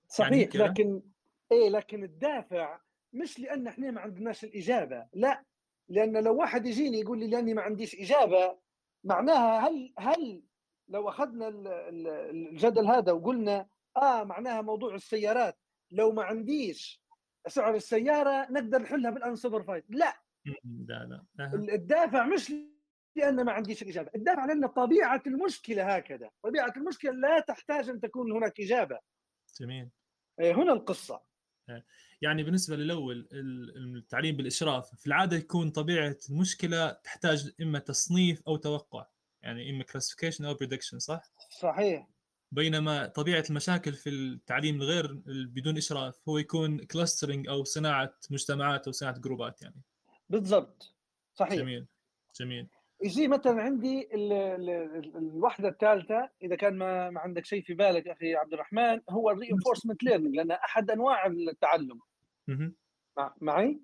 [0.07, 1.01] صحيح يعني لكن
[1.51, 2.79] إيه لكن الدافع
[3.13, 5.43] مش لأن إحنا ما عندناش الإجابة لا.
[5.89, 8.57] لأن لو واحد يجيني يقول لي لأني ما عنديش إجابة
[9.03, 10.41] معناها هل هل
[10.87, 11.47] لو أخذنا
[12.31, 13.67] الجدل هذا وقلنا
[13.97, 15.57] آه معناها موضوع السيارات.
[15.91, 17.01] لو ما عنديش
[17.47, 20.21] سعر السيارة نقدر نحلها بال unsupervised لا.
[20.65, 21.53] لا لا.
[21.53, 22.53] الدافع مش
[23.15, 28.31] لأن ما عنديش الاجابه، الدافع لأن طبيعة المشكلة هكذا، طبيعة المشكلة لا تحتاج أن تكون
[28.31, 28.99] هناك إجابة.
[29.59, 29.89] جميل.
[30.39, 31.21] إيه، هنا القصة.
[31.69, 31.85] إيه،
[32.21, 33.29] يعني بالنسبة للأول
[33.97, 39.05] التعليم بالإشراف في العادة يكون طبيعة المشكلة تحتاج إما تصنيف أو توقع.
[39.43, 41.21] يعني إما classification أو prediction صح؟
[41.59, 42.07] صحيح.
[42.51, 48.91] بينما طبيعة المشاكل في التعليم الغير بدون إشراف هو يكون clustering أو صناعة مجتمعات أو
[48.91, 49.81] صناعة جروبات يعني.
[50.29, 50.95] بالضبط.
[51.33, 51.55] صحيح.
[51.55, 51.87] جميل.
[52.39, 52.67] جميل.
[53.03, 54.09] يجي مثلا عندي
[55.15, 59.35] الوحدة الثالثة إذا كان ما, ما عندك شيء في بالك أخي عبد الرحمن هو ال
[59.35, 61.99] reinforcement learning لأنه أحد أنواع التعلم.
[63.41, 63.81] معي؟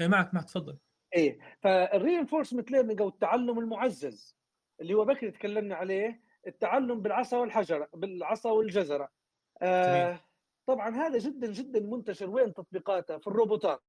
[0.00, 0.78] إيه معك معك تفضل.
[1.14, 4.36] إيه فال reinforcement learning أو التعلم المعزز
[4.80, 9.08] اللي هو بكري تكلمنا عليه التعلم بالعصا والحجرة بالعصا والجزرة.
[9.62, 10.20] آه
[10.66, 12.30] طبعا هذا جدا جدا منتشر.
[12.30, 13.80] وين تطبيقاته؟ في الروبوتات.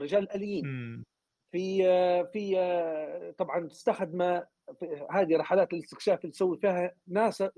[0.00, 1.04] رجال الآليين.
[1.52, 1.84] في
[2.32, 4.42] في طبعا تستخدم
[5.10, 7.50] هذه رحلات الاستكشاف اللي تسوي فيها ناسا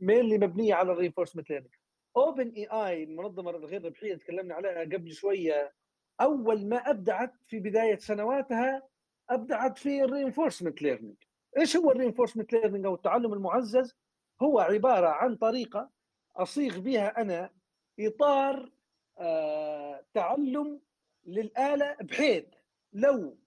[0.00, 1.74] mainly مبنية على ال reinforcement learning
[2.16, 5.74] OpenAI المنظمة الغير ربحية تكلمنا عليها قبل شوية
[6.20, 8.82] أول ما أبدعت في بداية سنواتها
[9.30, 11.16] أبدعت في ال reinforcement learning
[11.58, 13.94] إيش هو ال reinforcement learning أو التعلم المعزز؟
[14.42, 15.90] هو عبارة عن طريقة
[16.36, 17.50] أصيغ بها أنا
[18.00, 18.72] إطار
[19.18, 20.80] آه تعلم
[21.26, 22.44] للآلة بحيث
[22.92, 23.38] لو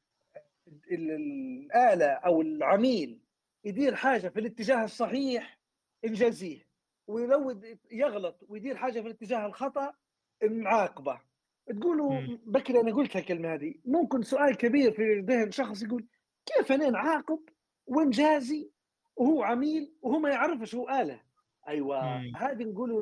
[0.91, 3.22] الآلة أو العميل
[3.64, 5.60] يدير حاجة في الاتجاه الصحيح
[6.05, 6.68] نجازيه
[7.08, 9.93] ولو يغلط ويدير حاجة في الاتجاه الخطأ
[10.51, 11.22] نعاقبه
[11.68, 16.08] تقولوا بكري أنا قلت الكلمة هذه ممكن سؤال كبير في ذهن شخص يقول
[16.45, 17.39] كيف أنا نعاقب
[17.88, 18.72] ونجازي
[19.16, 21.22] وهو عميل وهو ما يعرفش هو آلة.
[21.68, 23.02] أيوه هذه نقولوا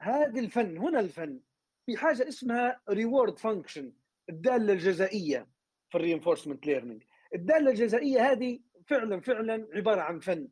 [0.00, 1.40] هذا الفن هنا الفن
[1.86, 3.92] في حاجة اسمها reward function
[4.28, 5.48] الدالة الجزائية
[5.88, 7.02] في ال reinforcement learning
[7.34, 10.48] الدالة الجزائية هذه فعلا فعلا عبارة عن فن.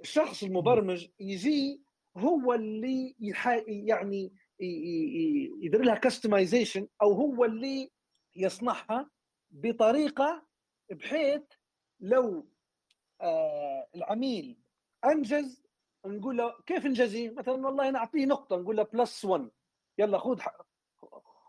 [0.00, 1.82] الشخص المبرمج يجي
[2.16, 3.16] هو اللي
[3.66, 4.32] يعني
[5.62, 7.90] يدير لها customization أو هو اللي
[8.36, 9.10] يصنعها
[9.50, 10.46] بطريقة
[10.90, 11.42] بحيث
[12.00, 12.46] لو
[13.22, 14.56] آه العميل.
[15.04, 15.62] أنجز
[16.06, 19.48] نقول له كيف نجزيه؟ مثلا والله نعطيه نقطة نقول له plus 1
[19.98, 20.40] يلا خذ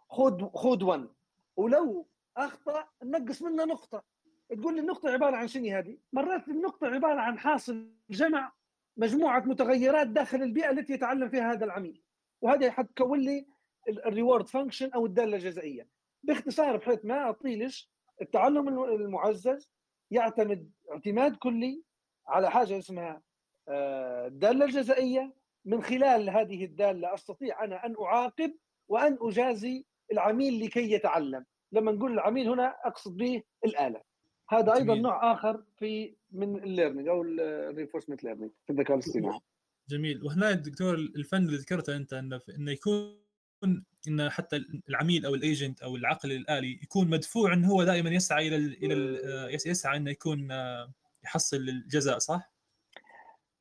[0.10, 1.08] خذ خذ 1
[1.56, 2.08] ولو
[2.38, 4.04] أخطأ نقص منه نقطة.
[4.50, 8.52] تقول لي النقطة عبارة عن شنو هذه؟ مرات النقطة عبارة عن حاصل جمع
[8.98, 12.02] مجموعة متغيرات داخل البيئة التي يتعلم فيها هذا العميل.
[12.42, 13.46] وهذا حتكون لي
[13.88, 15.88] ال reward function أو الدالة الجزائيه
[16.24, 19.72] باختصار بحيث ما اطيلش التعلم المعزز
[20.14, 21.84] يعتمد اعتماد كلي
[22.28, 23.22] على حاجة اسمها
[23.68, 25.34] آه، الدالة الجزائية
[25.66, 28.54] من خلال هذه الدالة أستطيع أنا أن أعاقب
[28.88, 31.46] وأن أجازي العميل لكي يتعلم.
[31.72, 34.02] لما نقول العميل هنا أقصد به الآلة.
[34.50, 35.02] هذا أيضا جميل.
[35.02, 39.40] نوع آخر في من ال learning أو ال reinforcement learning في الذكاء الاصطناعي.
[39.90, 40.24] جميل.
[40.24, 43.23] وهنا دكتور الفن اللي ذكرته أنت أنه أنه يكون
[44.08, 48.48] إن حتى العميل أو ال agent أو العقل الآلي يكون مدفوع انه هو دائما يسعى
[48.48, 50.94] إلى ال إلى آه، يسعى إنه يكون آه،
[51.24, 52.54] يحصل الجزاء صح؟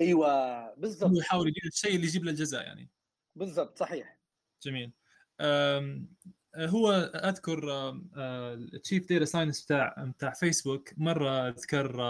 [0.00, 1.18] أيوه بالضبط.
[1.18, 2.90] يحاول يجيب الشيء اللي يجيب له الجزاء يعني.
[3.36, 4.18] بالضبط صحيح.
[4.62, 4.92] جميل.
[6.56, 12.02] هو أذكر ال chief data science بتاع بتاع فيسبوك مرة ذكر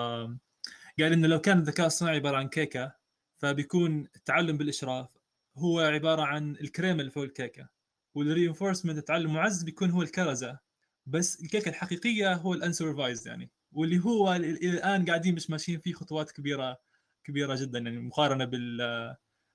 [0.99, 2.93] قال إنه لو كان الذكاء الصناعي عبارة عن كيكة
[3.39, 5.19] فبيكون التعلم بالإشراف
[5.57, 7.69] هو عبارة عن الكريمة اللي فوق الكيكة.
[8.15, 10.59] وال reinforcement التعلم معزز بيكون هو الكرزة.
[11.07, 13.51] بس الكيكة الحقيقية هو ال unsupervised يعني.
[13.73, 16.79] واللي هو الآن قاعدين مش ماشيين فيه خطوات كبيرة
[17.25, 18.81] كبيرة جدا يعني مقارنة بال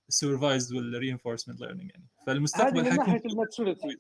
[0.10, 2.08] ال supervised وال reinforcement learning يعني.
[2.28, 3.98] فالمستقبل هذه من ناحية ال maturity.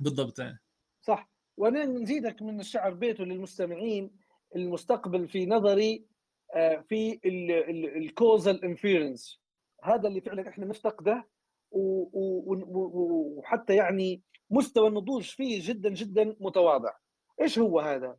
[0.00, 0.58] بالضبط يعني.
[1.00, 1.30] صح.
[1.56, 4.10] وأنا نزيدك من الشعر بيته للمستمعين
[4.56, 6.06] المستقبل في نظري
[6.54, 7.20] آه، في
[7.96, 9.40] ال causal inference
[9.84, 11.28] هذا اللي فعلا إحنا نفتقده.
[12.60, 16.92] وحتى يعني مستوى النضوج فيه جدا جدا متواضع.
[17.40, 18.16] إيش هو هذا؟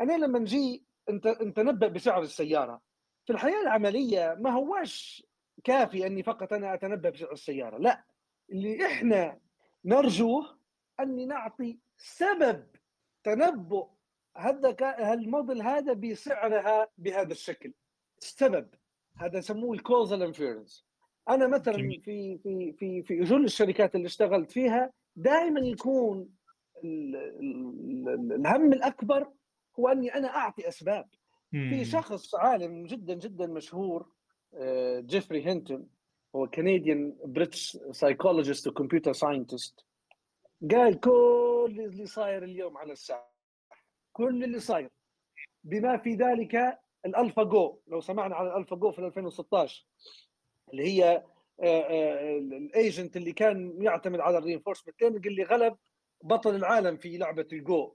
[0.00, 2.80] أنا لما نجي انت نتنبأ بسعر السيارة.
[3.26, 5.26] في الحياة العملية ما هواش
[5.64, 8.04] كافي أني فقط أنا أتنبأ بسعر السيارة لا.
[8.52, 9.40] اللي إحنا
[9.84, 10.58] نرجوه
[11.00, 12.66] أني نعطي سبب
[13.24, 13.88] تنبؤ
[14.36, 14.76] هذا
[15.12, 17.72] الموديل هذا بسعرها بهذا الشكل.
[18.18, 18.74] السبب
[19.16, 20.86] هذا يسموه ال causal inference
[21.28, 26.28] أنا مثلا في في في في جل الشركات اللي اشتغلت فيها دائما يكون
[26.84, 29.28] الهم الأكبر
[29.78, 31.08] هو أني أنا أعطي أسباب.
[31.50, 34.08] في شخص عالم جدا جدا مشهور
[34.54, 35.88] آه، جيفري هينتون
[36.36, 39.84] هو Canadian British psychologist و computer scientist
[40.70, 43.34] قال كل اللي صاير اليوم على الساحة
[44.12, 44.90] كل اللي صاير.
[45.64, 49.86] بما في ذلك الألفا جو لو سمعنا على الألفا جو في 2016
[50.74, 51.22] اللي هي
[51.60, 55.76] آه، آه، ال agent اللي كان يعتمد على ال reinforcement learning اللي غلب
[56.22, 57.94] بطل العالم في لعبة الجو.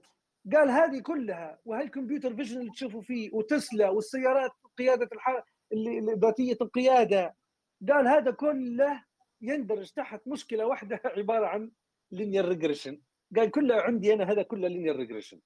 [0.52, 5.44] قال هذه كلها وهي ال computer vision اللي تشوفوا فيه وتسلا والسيارات قيادة الح...
[5.72, 7.36] اللي ذاتية القيادة.
[7.88, 9.04] قال هذا كله
[9.40, 11.70] يندرج تحت مشكلة واحدة عبارة عن
[12.12, 13.00] linear regression
[13.36, 15.40] قال كله عندي أنا هذا كله linear regression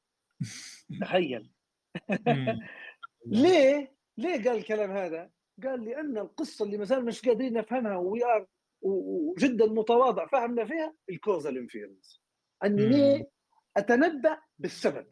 [1.01, 1.51] تخيل.
[3.27, 5.31] ليه؟ ليه قال الكلام هذا؟
[5.63, 8.47] قال لأن القصة اللي ما زال مش قادرين نفهمها we are
[8.83, 12.23] وجدا متواضع فهمنا فيها ال causal inference
[12.65, 13.31] أني ليه
[13.77, 15.07] أتنبأ بالسبب.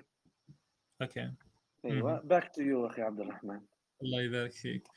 [1.02, 1.32] okay.
[1.84, 2.20] أيوه.
[2.20, 3.60] back to you أخي عبد الرحمن.
[4.02, 4.88] الله يبارك فيك.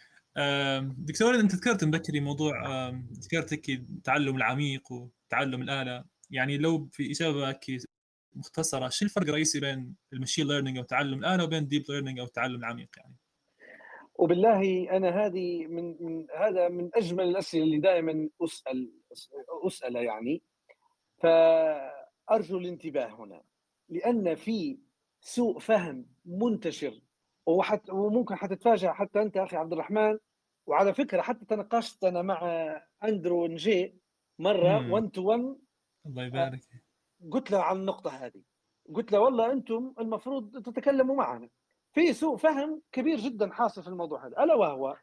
[0.98, 2.90] دكتور أنت ذكرت مبكري موضوع
[3.24, 7.60] ذكرت التعلم العميق وتعلم الآلة يعني لو في إجابة
[8.36, 12.26] مختصرة شو الفرق الرئيسي بين ال machine learning أو تعلم الآلة وبين deep learning أو
[12.26, 13.16] التعلم العميق يعني؟
[14.16, 18.92] وبالله أنا هذه من, من هذا من أجمل الأسئلة اللي دائما اسال
[19.68, 20.42] أسأل يعني.
[21.18, 23.44] فأرجو الانتباه هنا
[23.90, 24.80] لأن في
[25.22, 27.02] سوء فهم منتشر
[27.46, 30.18] وحت وممكن حتتفاجأ حتى أنت أخي عبد الرحمن.
[30.68, 32.42] وعلى فكرة حتى تناقشت أنا مع
[33.04, 34.00] أندرو نجي
[34.40, 35.56] مرة 1 تو 1
[36.06, 36.60] الله يبارك.
[37.32, 38.42] قلت له عن النقطة هذه
[38.96, 41.50] قلت له والله أنتم المفروض تتكلموا معنا.
[41.96, 44.44] في سوء فهم كبير جدا حاصل في الموضوع هذا.
[44.44, 44.98] ألا وهو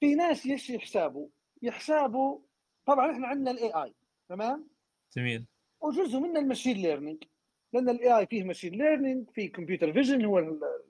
[0.00, 1.28] في ناس يش يحسابوا
[1.62, 2.40] يحسابوا
[2.86, 3.94] طبعا إحنا عندنا ال AI
[4.28, 4.68] تمام؟
[5.16, 5.46] جميل.
[5.80, 7.24] وجزء منه ال machine learning
[7.72, 10.38] لأن ال AI فيه machine learning فيه computer vision هو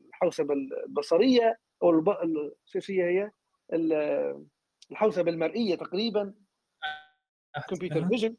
[0.09, 2.09] الحوسبة البصرية أو الب...
[2.89, 3.31] هي
[4.91, 6.35] الحوسبة المرئية تقريبا.
[7.68, 8.37] computer vision.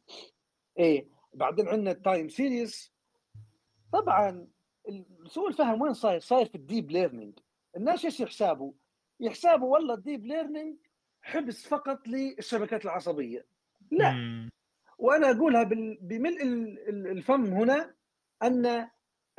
[0.80, 1.08] إيه.
[1.34, 2.94] بعدين عندنا ال time series
[3.94, 4.48] طبعا
[5.28, 7.40] سوء الفهم وين صاير؟ صاير في ال deep learning
[7.78, 8.74] الناس إيش يحسابوا؟
[9.20, 10.78] يحسابوا والله ال deep learning
[11.22, 13.46] حبس فقط للشبكات العصبية
[13.92, 14.50] لا
[14.98, 15.64] وأنا أقولها
[16.02, 16.44] بملء
[17.12, 17.94] الفم هنا
[18.44, 18.90] أن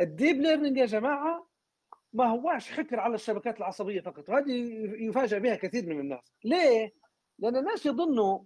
[0.00, 1.46] ال deep learning يا جماعة
[2.12, 4.50] ما هواش حكر على الشبكات العصبية فقط وهذه
[4.98, 6.94] يفاجأ بها كثير من الناس ليه؟
[7.38, 8.38] لأن الناس يظنوا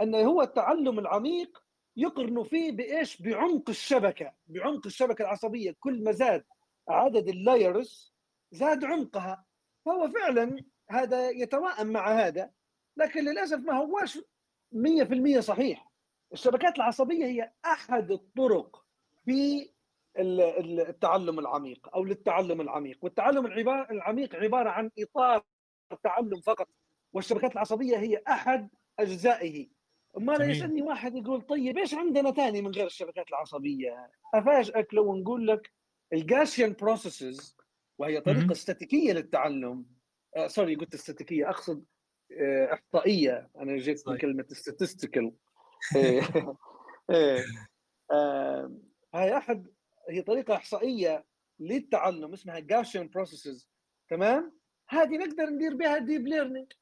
[0.00, 1.65] أن هو التعلم العميق
[1.96, 6.44] يقرنوا فيه بإيش؟ بعمق الشبكة، بعمق الشبكة العصبية، كل ما زاد
[6.88, 8.14] عدد اللايرز
[8.50, 9.44] زاد عمقها،
[9.86, 12.50] فهو فعلا هذا يتوائم مع هذا،
[12.96, 14.18] لكن للأسف ما هواش
[14.72, 15.90] 100% صحيح.
[16.32, 18.84] الشبكات العصبية هي أحد الطرق
[19.24, 19.70] في
[20.18, 23.46] التعلم العميق أو للتعلم العميق، والتعلم
[23.90, 25.44] العميق عبارة عن إطار
[26.02, 26.68] تعلم فقط،
[27.12, 28.68] والشبكات العصبية هي أحد
[28.98, 29.68] أجزائه
[30.16, 35.46] امال يسألني واحد يقول طيب إيش عندنا ثاني من غير الشبكات العصبية؟ أفاجئك لو نقول
[35.46, 35.72] لك
[36.12, 37.56] ال Gaussian processes
[37.98, 39.86] وهي طريقة استاتيكية للتعلم.
[40.36, 41.84] آه sorry قلت استاتيكية أقصد
[42.40, 45.30] آه، احصائيه أنا جيت من كلمه statistical.
[45.96, 46.22] إيه.
[47.10, 47.44] إيه.
[49.14, 49.66] هاي أحد
[50.10, 51.24] هي طريقة إحصائية
[51.60, 53.70] للتعلم اسمها Gaussian processes
[54.10, 54.58] تمام؟
[54.88, 56.72] هذه نقدر ندير بها deep learning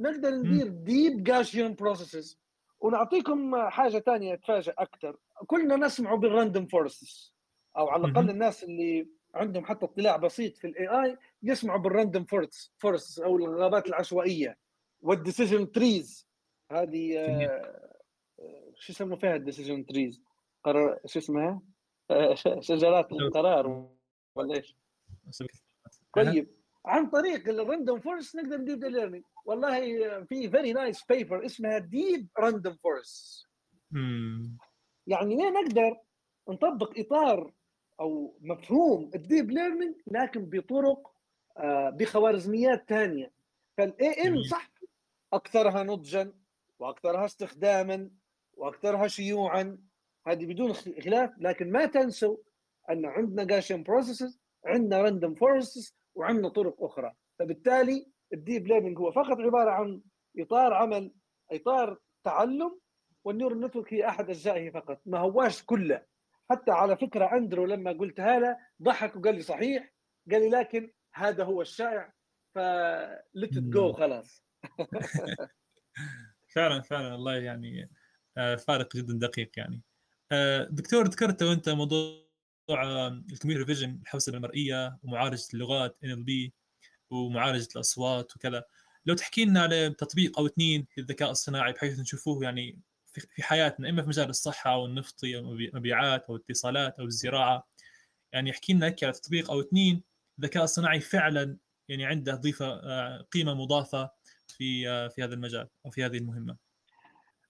[0.00, 2.43] نقدر ندير deep Gaussian processes
[2.84, 5.16] ونعطيكم حاجة ثانية تفاجئ أكثر
[5.46, 7.34] كلنا نسمع بال random forests
[7.76, 12.24] أو على الأقل الناس اللي عندهم حتى اطلاع بسيط في ال AI يسمعوا بال random
[12.24, 14.58] forest forest أو الغابات العشوائية
[15.00, 16.28] وال decision trees.
[16.72, 17.90] هذه آه،
[18.74, 20.22] شو يسموا فيها ال decision trees؟
[20.64, 21.62] قرار شو اسمها؟
[22.60, 23.88] شجرات القرار
[24.34, 24.76] ولا إيش؟
[26.14, 26.50] طيب
[26.86, 29.80] عن طريق ال random forest نقدر ندير learning والله
[30.24, 33.44] في very nice paper اسمها deep random forest
[35.06, 35.96] يعني ليه نقدر
[36.48, 37.52] نطبق إطار
[38.00, 41.14] أو مفهوم ال deep learning لكن بطرق
[41.58, 43.32] آه، بخوارزميات ثانية
[43.78, 44.70] فالاي ام صح
[45.32, 46.32] أكثرها نضجا
[46.78, 48.10] وأكثرها استخداما
[48.52, 49.78] وأكثرها شيوعا.
[50.26, 52.36] هذه بدون خلاف لكن ما تنسوا
[52.90, 57.14] أن عندنا Gaussian processes عندنا random forests وعندنا طرق أخرى.
[57.38, 60.02] فبالتالي ال deep learning هو فقط عبارة عن
[60.38, 61.12] إطار عمل
[61.52, 62.78] إطار تعلم
[63.24, 66.02] وال neural network هي أحد أجزائه فقط ما هواش كله.
[66.50, 69.92] حتى على فكرة أندرو لما قلتها له ضحك وقال لي صحيح
[70.30, 72.12] قال لي لكن هذا هو الشائع
[72.54, 74.44] فلت جو خلاص.
[76.54, 77.90] فعلا فعلا الله يعني
[78.36, 79.82] آه، فارق جدا دقيق يعني.
[80.32, 82.24] آه، دكتور ذكرت وانت موضوع
[83.32, 86.54] ال computer vision الحوسبة المرئية ومعالجة اللغات NLP
[87.10, 88.64] ومعالجة الأصوات وكذا.
[89.06, 92.80] لو تحكي لنا على تطبيق أو اثنين للذكاء الصناعي بحيث نشوفوه يعني
[93.12, 97.68] في حياتنا إما في مجال الصحة أو النفطي أو المبيعات أو الاتصالات أو الزراعة.
[98.32, 100.02] يعني احكي لنا على تطبيق أو اثنين
[100.38, 101.56] الذكاء الصناعي فعلا
[101.88, 104.10] يعني عنده ضيفة آه، قيمة مضافة
[104.48, 106.56] في آه، في هذا المجال أو في هذه المهمة.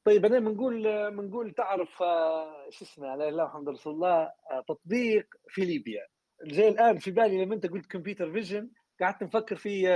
[0.05, 4.33] طيب أنا بنقول بنقول تعرف آه، شو اسمه لا إله إلا محمد رسول الله
[4.69, 6.07] تطبيق في ليبيا.
[6.43, 9.87] زي الآن في بالي لما أنت قلت كمبيوتر فيجن قعدت نفكر في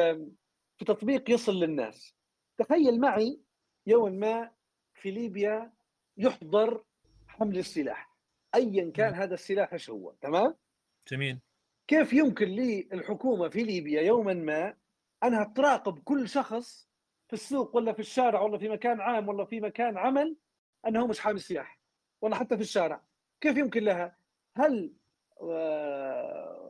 [0.77, 2.15] في تطبيق يصل للناس.
[2.59, 3.41] تخيل معي
[3.87, 4.51] يوم ما
[4.95, 5.73] في ليبيا
[6.17, 6.85] يحضر
[7.29, 8.17] حمل السلاح.
[8.55, 10.55] ايا كان هذا السلاح إيش هو تمام؟
[11.11, 11.39] جميل.
[11.87, 14.77] كيف يمكن للحكومه في ليبيا يوما ما
[15.25, 16.89] انها تراقب كل شخص
[17.29, 20.37] في السوق ولا في الشارع ولا في مكان عام ولا في مكان عمل
[20.87, 21.81] أنه مش حامل سلاح
[22.21, 23.03] ولا حتى في الشارع؟
[23.41, 24.17] كيف يمكن لها؟
[24.57, 24.93] هل
[25.43, 26.68] آه،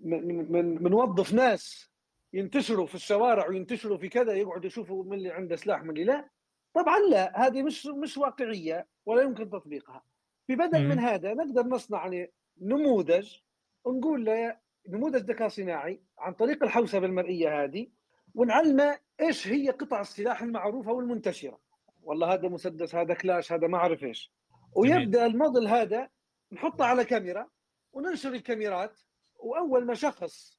[0.00, 1.90] من من منوظف ناس
[2.32, 6.28] ينتشروا في الشوارع وينتشروا في كذا يقعدوا يشوفوا من اللي عنده سلاح من اللي لا.
[6.74, 10.04] طبعا لا هذه مش مش واقعية ولا يمكن تطبيقها.
[10.46, 13.36] في بدل من هذا نقدر نصنع يعني نموذج
[13.84, 14.56] ونقول له
[14.88, 17.88] نموذج ذكاء صناعي عن طريق الحوسبة المرئية هذه
[18.34, 21.60] ونعلمه إيش هي قطع السلاح المعروفة والمنتشرة.
[22.02, 24.32] والله هذا مسدس هذا كلاش هذا ما أعرف إيش.
[24.74, 26.08] ويبدأ الموديل هذا
[26.52, 27.46] نحطه على كاميرا
[27.92, 29.00] وننشر الكاميرات
[29.38, 30.58] وأول ما شخص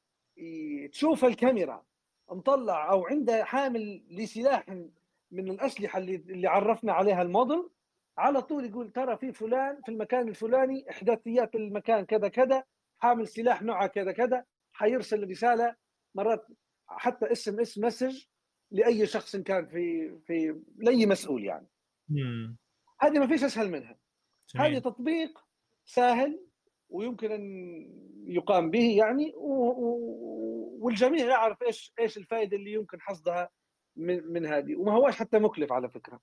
[0.91, 1.85] تشوف الكاميرا
[2.31, 4.69] مطلع أو عنده حامل لسلاح
[5.31, 7.69] من الأسلحة اللي اللي عرفنا عليها الموديل
[8.17, 12.63] على طول يقول ترى في فلان في المكان الفلاني إحداثيات المكان كذا كذا
[12.99, 15.75] حامل سلاح نوعه كذا كذا حيرسل رسالة
[16.15, 16.47] مرات
[16.87, 18.25] حتى SMS message
[18.71, 21.67] لأي شخص كان في في لأي مسؤول يعني.
[23.01, 23.99] هذه ما فيش أسهل منها.
[24.55, 25.39] هذه تطبيق
[25.85, 26.46] سهل
[26.89, 27.43] ويمكن أن
[28.27, 29.33] يقام به يعني
[30.79, 33.49] والجميع يعرف إيش إيش الفائدة اللي يمكن حصدها
[33.95, 34.75] من من هذه.
[34.75, 36.19] وما هواش حتى مكلف على فكرة.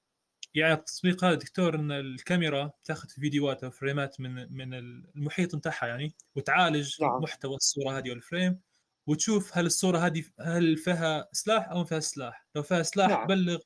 [0.54, 6.14] يعني التطبيق هذا دكتور إن الكاميرا تأخذ فيديوهات أو فريمات من من المحيط بتاعها يعني
[6.36, 7.22] وتعالج نعم.
[7.22, 8.60] محتوى الصورة هذه والفريم
[9.06, 12.46] وتشوف هل الصورة هذه هل فيها سلاح أو ما فيها سلاح.
[12.56, 13.26] لو فيها سلاح نعم.
[13.26, 13.58] بلغ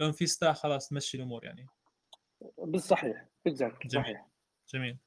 [0.00, 1.66] لو في سلاح خلاص تمشي الأمور يعني.
[2.58, 3.28] بالصحيح.
[3.44, 3.86] بالضبط.
[3.86, 4.28] صحيح.
[4.74, 4.98] جميل.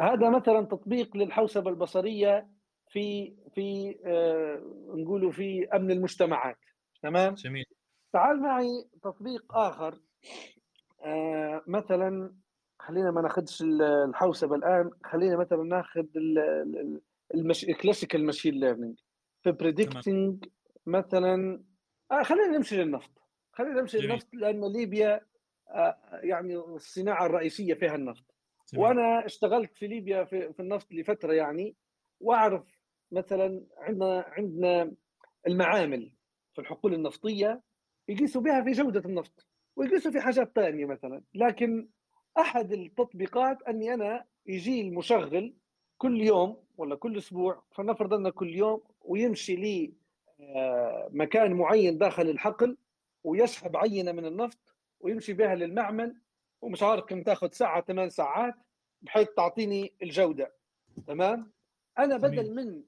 [0.00, 2.48] هذا مثلا تطبيق للحوسبة البصرية
[2.88, 4.62] في في آه
[4.94, 6.58] نقولوا في أمن المجتمعات.
[7.02, 7.64] تمام؟ جميل.
[8.12, 9.98] تعال معي تطبيق آخر.
[11.04, 12.34] آه مثلا
[12.78, 16.06] خلينا ما ناخذش الحوسبة الآن خلينا مثلا ناخذ
[17.34, 17.64] المش...
[17.64, 19.00] ال classical machine learning
[19.42, 20.44] في predicting
[20.86, 21.64] مثلا
[22.12, 23.10] آه خلينا نمشي للنفط.
[23.52, 25.20] خلينا نمشي للنفط لأن ليبيا
[25.68, 28.24] آه يعني الصناعة الرئيسية فيها النفط.
[28.24, 28.35] جميل.
[28.76, 31.76] وأنا اشتغلت في ليبيا في, في النفط لفترة يعني
[32.20, 32.80] وأعرف
[33.12, 34.92] مثلا عندنا عندنا
[35.46, 36.12] المعامل
[36.54, 37.62] في الحقول النفطية
[38.08, 41.22] يقيسوا بها في جودة النفط ويقيسوا في حاجات ثانية مثلا.
[41.34, 41.88] لكن
[42.38, 45.54] أحد التطبيقات أني أنا يجي المشغل
[45.98, 49.92] كل يوم ولا كل أسبوع فلنفرض أنه كل يوم ويمشي لي
[50.40, 52.76] آه، مكان معين داخل الحقل
[53.24, 56.16] ويسحب عينة من النفط ويمشي بها للمعمل
[56.62, 58.54] ومش عارف كم تاخذ ساعة ثمان ساعات
[59.02, 60.52] بحيث تعطيني الجودة.
[61.06, 61.52] تمام؟
[61.98, 62.82] أنا بدل من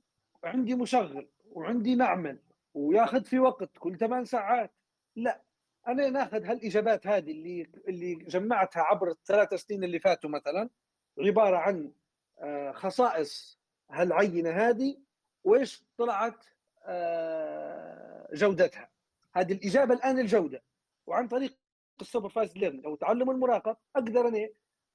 [0.44, 2.38] عندي مشغل وعندي معمل
[2.74, 4.72] وياخذ في وقت كل ثمان ساعات
[5.16, 5.42] لا.
[5.88, 10.70] أنا ناخذ هالإجابات هذه اللي اللي جمعتها عبر الثلاث سنين اللي فاتوا مثلا
[11.18, 11.92] عبارة عن
[12.38, 14.96] آه، خصائص هالعينة هذه
[15.44, 16.44] وإيش طلعت
[16.84, 18.90] آه، جودتها.
[19.34, 20.62] هذه الإجابة الآن الجودة.
[21.06, 21.58] وعن طريق
[22.00, 24.48] ال supervised learning أو تعلم المراقب أقدر أنا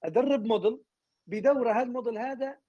[0.03, 0.83] أدرب موديل
[1.27, 2.59] بدورة هالموديل هذا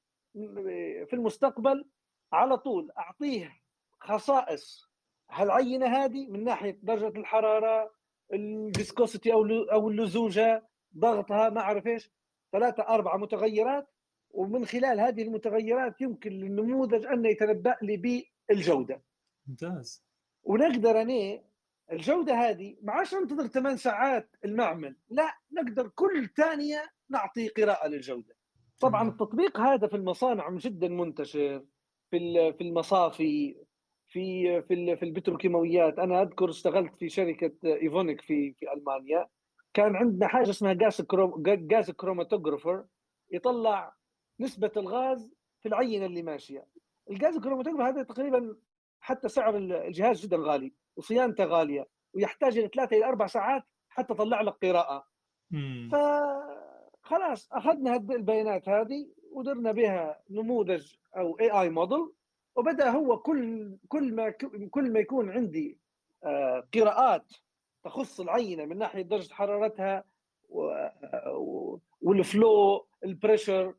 [1.05, 1.85] في المستقبل
[2.33, 2.91] على طول.
[2.99, 3.61] أعطيه
[4.01, 4.91] خصائص.
[5.31, 7.91] هالعينه هذه؟ من ناحية درجة الحرارة
[8.33, 12.11] ال viscosity أو أو اللزوجة ضغطها ما أعرف إيش.
[12.53, 13.89] ثلاثة أربعة متغيرات.
[14.31, 19.03] ومن خلال هذه المتغيرات يمكن للنموذج أن يتنبأ لي بالجودة.
[19.47, 20.05] ممتاز.
[20.43, 21.41] ونقدر أنا
[21.93, 28.37] الجودة هذه ما عادش ننتظر ثمان ساعات المعمل، لا نقدر كل ثانية نعطي قراءة للجودة.
[28.81, 31.65] طبعا التطبيق هذا في المصانع جدا منتشر
[32.11, 33.57] في في المصافي
[34.09, 35.99] في في في البتروكيماويات.
[35.99, 39.27] أنا أذكر اشتغلت في شركة إيفونيك في في ألمانيا.
[39.75, 42.85] كان عندنا حاجة اسمها gas chrom gas chromatographer
[43.31, 43.95] يطلع
[44.41, 46.67] نسبة الغاز في العينة اللي ماشية.
[47.11, 48.57] ال gas chromatographer هذا تقريبا
[49.01, 50.75] حتى سعر الجهاز جدا غالي.
[50.97, 55.07] وصيانته غالية ويحتاج إلى ثلاثة إلى أربع ساعات حتى تطلع لك قراءه
[55.93, 62.13] فخلاص أخذنا البيانات هذه ودرنا بها نموذج أو AI model
[62.57, 64.31] وبدأ هو كل كل ما
[64.71, 65.79] كل ما يكون عندي
[66.25, 67.33] آه، قراءات
[67.85, 70.05] تخص العينة من ناحية درجة حرارتها
[72.01, 73.75] وال flow ال pressure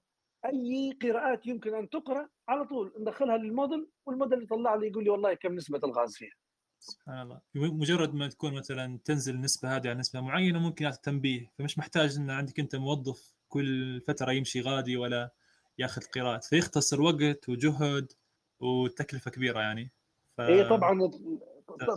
[0.45, 5.03] أي قراءات يمكن أن تقرأ على طول ندخلها لل model وال model يطلع لي يقول
[5.03, 6.33] لي والله كم نسبة الغاز فيها.
[6.79, 7.41] سبحان الله.
[7.55, 12.17] مجرد ما تكون مثلا تنزل النسبة هذه عن نسبة معينة ممكن يعطي تنبيه فمش محتاج
[12.17, 15.31] إن عندك أنت موظف كل فترة يمشي غادي ولا
[15.77, 16.43] ياخذ قراءات.
[16.43, 18.11] فيختصر وقت وجهد
[18.59, 19.91] وتكلفة كبيرة يعني.
[20.37, 20.41] ف...
[20.41, 21.11] اي طبعا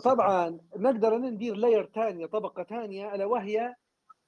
[0.05, 3.75] طبعا نقدر ندير layer ثانية طبقة ثانية ألا وهي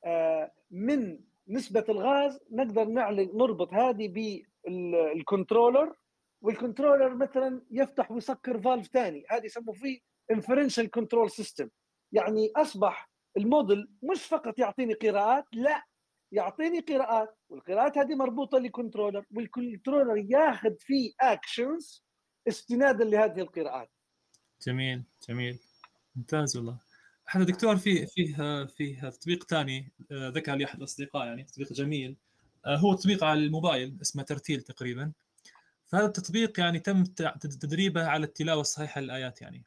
[0.04, 1.18] آه، من
[1.48, 4.08] نسبة الغاز نقدر نعلن نربط هذه
[4.64, 5.94] بال controller
[6.42, 9.24] وال controller مثلا يفتح ويسكر valve ثاني.
[9.28, 11.68] هذه يسموه فيه inferential control system
[12.12, 15.84] يعني أصبح الموديل مش فقط يعطيني قراءات لا
[16.32, 22.04] يعطيني قراءات والقراءات هذه مربوطة ل controller وال controller ياخذ فيه actions
[22.48, 23.90] استنادا لهذه القراءات.
[24.66, 25.58] جميل جميل.
[26.16, 26.78] ممتاز والله.
[27.26, 32.16] هذا دكتور في فيه فيه تطبيق ثاني آه، ذكر لي أحد الاصدقاء يعني تطبيق جميل
[32.66, 35.12] آه، هو تطبيق على الموبايل اسمه ترتيل تقريبا.
[35.86, 37.04] فهذا التطبيق يعني تم
[37.40, 39.64] تدريبه على التلاوة الصحيحة للآيات يعني.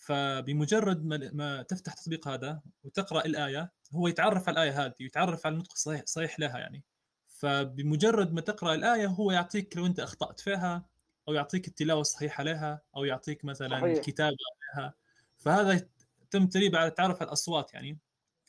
[0.00, 5.52] فبمجرد ما, ما تفتح التطبيق هذا وتقرأ الآية هو يتعرف على الآية هذه ويتعرف على
[5.52, 6.84] النطق الصحيح صحيح لها يعني.
[7.28, 10.86] فبمجرد ما تقرأ الآية هو يعطيك لو أنت أخطأت فيها
[11.28, 13.84] أو يعطيك التلاوة الصحيحة لها أو يعطيك مثلا صحيح.
[13.84, 14.36] الكتابه
[14.76, 14.94] لها
[15.38, 15.88] فهذا
[16.30, 17.98] تم تدريب على التعرف على الأصوات يعني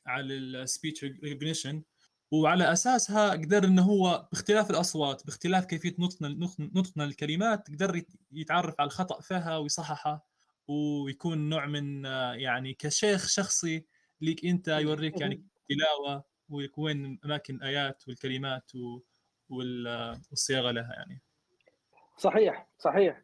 [0.05, 1.83] على ال speech recognition
[2.31, 6.29] وعلى أساسها قدر إنه هو باختلاف الأصوات باختلاف كيفية نطقنا
[6.59, 10.30] نطقنا الكلمات قدر يتعرف على الخطأ فيها ويصححها.
[10.71, 13.85] ويكون نوع من يعني كشيخ شخصي
[14.21, 16.23] ليك أنت يوريك يعني تلاوة
[16.77, 18.71] وين أماكن الآيات والكلمات
[19.49, 21.21] والصياغة لها يعني.
[22.17, 23.23] صحيح صحيح.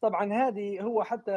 [0.00, 1.32] طبعا هذه هو حتى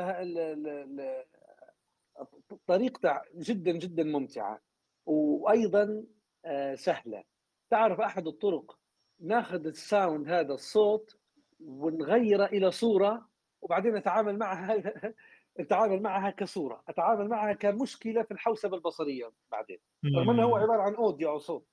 [2.68, 4.62] طريقته جدا جدا ممتعة
[5.06, 6.04] وأيضا
[6.46, 7.24] آه، سهلة.
[7.70, 8.80] تعرف أحد الطرق
[9.20, 11.18] ناخذ الساوند هذا الصوت
[11.60, 13.30] ونغيره إلى صورة
[13.64, 14.84] وبعدين نتعامل معها
[15.60, 19.78] نتعامل معها كصورة أتعامل معها كمشكلة في الحوسبة البصرية بعدين
[20.16, 21.68] رغم إنه هو عبارة عن audio أو صوت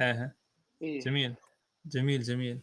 [0.00, 0.34] أها.
[0.82, 1.34] إيه؟ جميل.
[1.86, 2.60] جميل جميل.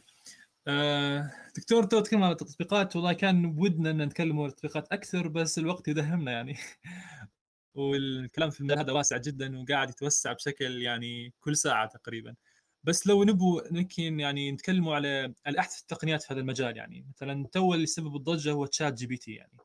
[0.67, 5.59] آه دكتور تو تكلم عن التطبيقات والله كان بودنا إن نتكلم عن التطبيقات أكثر بس
[5.59, 6.55] الوقت يدهمنا يعني.
[7.75, 12.35] والكلام في المجال هذا واسع جدا وقاعد يتوسع بشكل يعني كل ساعة تقريبا.
[12.83, 17.05] بس لو نبو يمكن يعني نتكلموا على على احدث التقنيات في هذا المجال يعني.
[17.09, 19.57] مثلا تو اللي سبب الضجة هو ChatGPT يعني.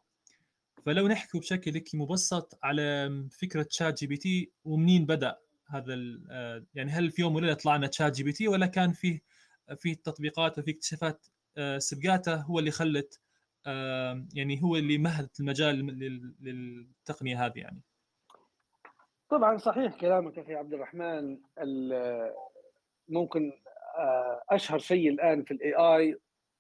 [0.87, 5.95] فلو نحكي بشكل هيك مبسط على فكرة ChatGPT ومنين بدأ هذا
[6.31, 9.23] آه، يعني هل في يوم وليله طلعنا ChatGPT ولا كان فيه
[9.77, 11.27] في تطبيقات وفي اكتشافات
[11.57, 13.21] آه، سبقاته هو اللي خلت
[14.35, 15.87] يعني هو اللي مهدت المجال
[16.41, 17.83] للتقنية هذه يعني.
[19.31, 21.39] طبعا صحيح كلامك أخي عبد الرحمن.
[23.09, 23.53] ممكن
[23.99, 26.17] آه، أشهر شيء الآن في ال AI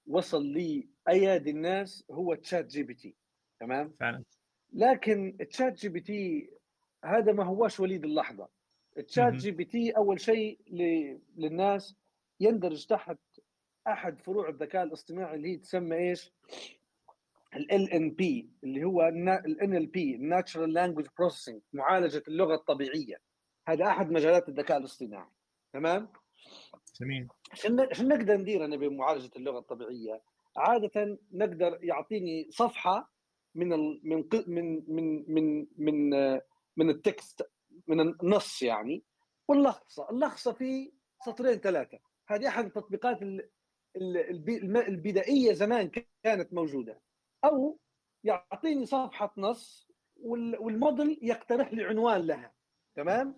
[0.06, 3.14] وصل لأيادي الناس هو ChatGPT
[3.60, 4.24] تمام؟ فعلا.
[4.72, 6.50] لكن ChatGPT
[7.04, 8.48] هذا ما هوش وليد اللحظة.
[9.06, 10.58] ChatGPT أول شيء
[11.36, 11.96] للناس
[12.40, 13.18] يندرج تحت
[13.86, 16.32] أحد فروع الذكاء الاصطناعي اللي هي تسمى إيش؟
[17.56, 23.16] ال NLP اللي هو ال NLP natural language processing معالجة اللغة الطبيعية.
[23.68, 25.30] هذا أحد مجالات الذكاء الاصطناعي
[25.72, 26.08] تمام؟
[27.00, 30.22] جميل عشان نقدر ندير أنا بمعالجه اللغة الطبيعية.
[30.56, 33.12] عادة نقدر يعطيني صفحة
[33.54, 36.10] من ال من من من من من
[36.76, 37.50] من التكست
[37.86, 39.04] من النص يعني
[39.48, 40.10] واللخصة.
[40.10, 40.92] اللخصة في
[41.24, 41.98] سطرين ثلاثة.
[42.28, 43.18] هذه أحد التطبيقات
[44.88, 45.90] البدائية زمان
[46.22, 47.00] كانت موجودة.
[47.44, 47.78] أو
[48.24, 52.52] يعطيني صفحة نص والموديل يقترح لي عنوان لها.
[52.94, 53.34] تمام؟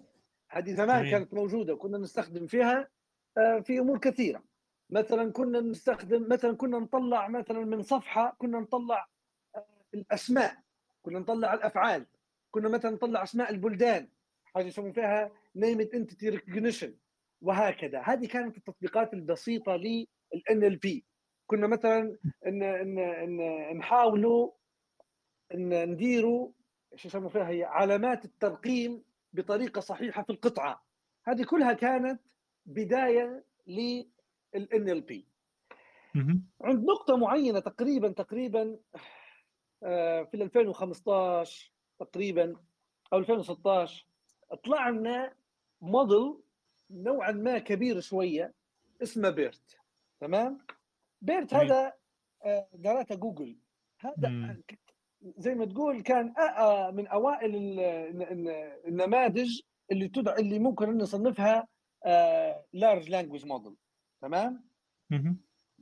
[0.48, 2.78] هذه زمان كانت موجودة وكنا نستخدم فيها.
[2.80, 2.88] آه،
[3.34, 4.42] في أمور كثيرة.
[4.90, 9.08] مثلا كنا نستخدم مثلا كنا نطلع مثلا من صفحة كنا نطلع
[9.56, 10.56] آه، الأسماء
[11.02, 12.06] كنا نطلع الأفعال.
[12.50, 14.08] كنا مثلا نطلع أسماء البلدان.
[14.44, 16.94] حاجة يسمون فيها named entity recognition
[17.40, 18.00] وهكذا.
[18.00, 20.06] هذه كانت التطبيقات البسيطة لل
[20.50, 21.04] NLP
[21.46, 22.16] كنا مثلا
[22.46, 24.50] ان ان ان نحاولوا
[25.54, 26.52] إن نديروا
[26.94, 29.02] شو يسموا فيها هي؟ علامات الترقيم
[29.32, 30.84] بطريقة صحيحة في القطعة.
[31.26, 32.20] هذه كلها كانت
[32.66, 34.08] بداية لل
[34.54, 35.26] ان ال بي
[36.60, 38.78] عند نقطة معينة تقريبا تقريبا
[39.82, 42.56] آه، في 2015 تقريبا
[43.12, 44.06] أو 2016
[44.64, 45.32] طلع لنا
[45.80, 46.36] موديل
[46.90, 48.54] نوعا ما كبير شوية
[49.02, 49.78] اسمه بيرت.
[50.20, 50.58] تمام؟
[51.22, 51.92] BERT هذا
[52.44, 52.68] آه،
[53.10, 53.56] جوجل.
[54.00, 54.56] هذا
[55.22, 56.34] زي ما تقول كان
[56.94, 57.80] من أوائل
[58.86, 59.60] النماذج
[59.92, 61.68] اللي تدع اللي ممكن نصنفها
[62.72, 63.76] large language model
[64.20, 64.64] تمام؟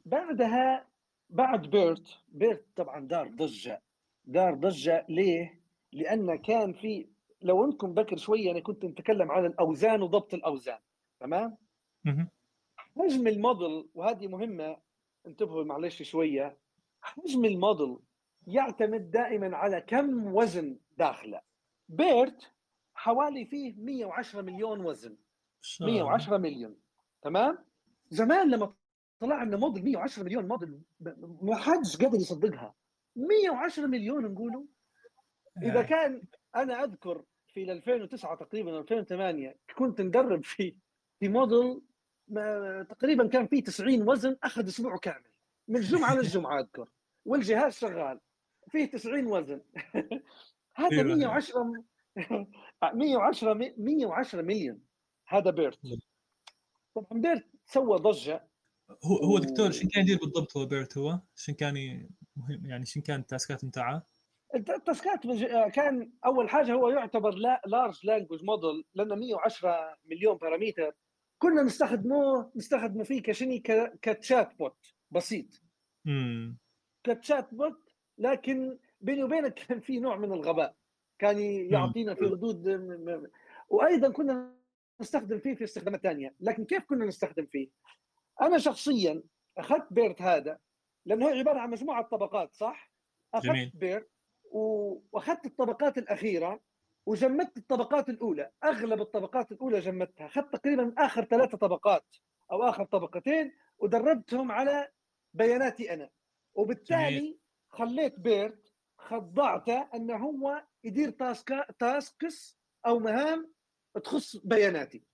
[0.04, 0.88] بعدها
[1.30, 3.82] بعد BERT BERT طبعا دار ضجة.
[4.24, 5.60] دار ضجة ليه؟
[5.92, 7.08] لأن كان في
[7.42, 10.78] لو أنكم بكر شوية أنا كنت نتكلم عن الأوزان وضبط الأوزان.
[11.20, 11.56] تمام؟
[12.76, 14.76] حجم الموديل وهذه مهمة
[15.26, 16.56] انتبهوا معلش شوية.
[17.00, 17.98] حجم الموديل
[18.46, 21.40] يعتمد دائما على كم وزن داخله.
[21.88, 22.52] بيرت
[22.94, 25.16] حوالي فيه 110 مليون وزن.
[25.80, 26.76] 110 مليون.
[27.22, 27.58] تمام؟
[28.10, 28.74] زمان لما
[29.20, 30.80] طلع لنا موديل 110 مليون موديل
[31.42, 32.74] ما حدش قادر يصدقها.
[33.16, 34.64] 110 مليون نقولوا
[35.62, 36.22] إذا كان
[36.56, 37.24] أنا أذكر
[37.54, 40.76] في 2009 تقريبا 2008 كنت ندرب في
[41.20, 41.80] في موديل
[42.88, 45.24] تقريبا كان فيه 90 وزن أخذ أسبوع كامل.
[45.68, 46.88] من جمعه للجمعة أذكر.
[47.24, 48.20] والجهاز شغال.
[48.68, 49.60] فيه 90 وزن.
[50.76, 51.84] هذا 110
[52.94, 54.87] 110 110 مليون.
[55.28, 55.78] هذا بيرت
[56.94, 58.48] طبعا بيرت سوى ضجة.
[59.04, 61.74] هو هو دكتور شو كان يدير بالضبط هو بيرت هو؟ شو كان
[62.36, 64.06] مهم؟ يعني شو كانت ال task ات بتاعه؟
[64.54, 65.20] ال task ات
[65.74, 67.34] كان أول حاجة هو يعتبر
[67.66, 70.92] large language model لأنه 110 مليون parameter
[71.38, 73.58] كنا نستخدموه نستخدمه فيه كشني
[74.02, 75.62] ك chatbot بسيط.
[76.06, 76.58] امم
[77.04, 80.74] ك chatbot لكن بيني وبينك كان في نوع من الغباء.
[81.18, 81.38] كان
[81.72, 82.68] يعطينا في ردود
[83.68, 84.57] وأيضا كنا
[85.00, 87.68] نستخدم فيه في استخدامات ثانية لكن كيف كنا نستخدم فيه؟
[88.40, 89.22] أنا شخصيا
[89.58, 90.58] أخذت بيرت هذا
[91.06, 92.92] لأنه هو عبارة عن مجموعة طبقات صح؟
[93.34, 93.72] أخذت جميل.
[93.74, 94.10] بيرت
[94.50, 96.60] وأخذت الطبقات الأخيرة
[97.06, 98.50] وجمدت الطبقات الأولى.
[98.64, 100.26] أغلب الطبقات الأولى جمدتها.
[100.26, 102.16] أخذت تقريبا آخر ثلاثة طبقات
[102.52, 104.88] أو آخر طبقتين ودربتهم على
[105.34, 106.10] بياناتي أنا.
[106.54, 107.38] وبالتالي جميل.
[107.68, 113.52] خليت بيرت خضعته أنه هو يدير تاسك تاسكس أو مهام
[114.04, 115.04] تخص بياناتي.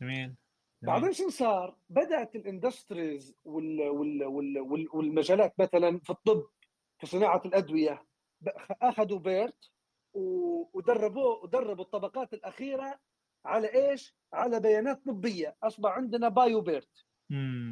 [0.00, 0.34] جميل.
[0.82, 6.46] بعدين شو صار؟ بدأت ال industries وال وال وال والمجالات مثلا في الطب
[6.98, 8.06] في صناعة الأدوية
[8.82, 9.70] أخذوا BERT
[10.12, 12.98] ودربوه ودربوا الطبقات الأخيرة
[13.44, 15.56] على إيش؟ على بيانات طبية.
[15.62, 17.04] أصبح عندنا BioBERT.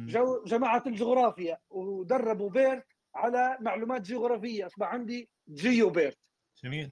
[0.05, 4.65] جو جماعة الجغرافيا ودربوا BERT على معلومات جغرافية.
[4.65, 6.29] أصبح عندي GeoBERT.
[6.63, 6.91] جميل.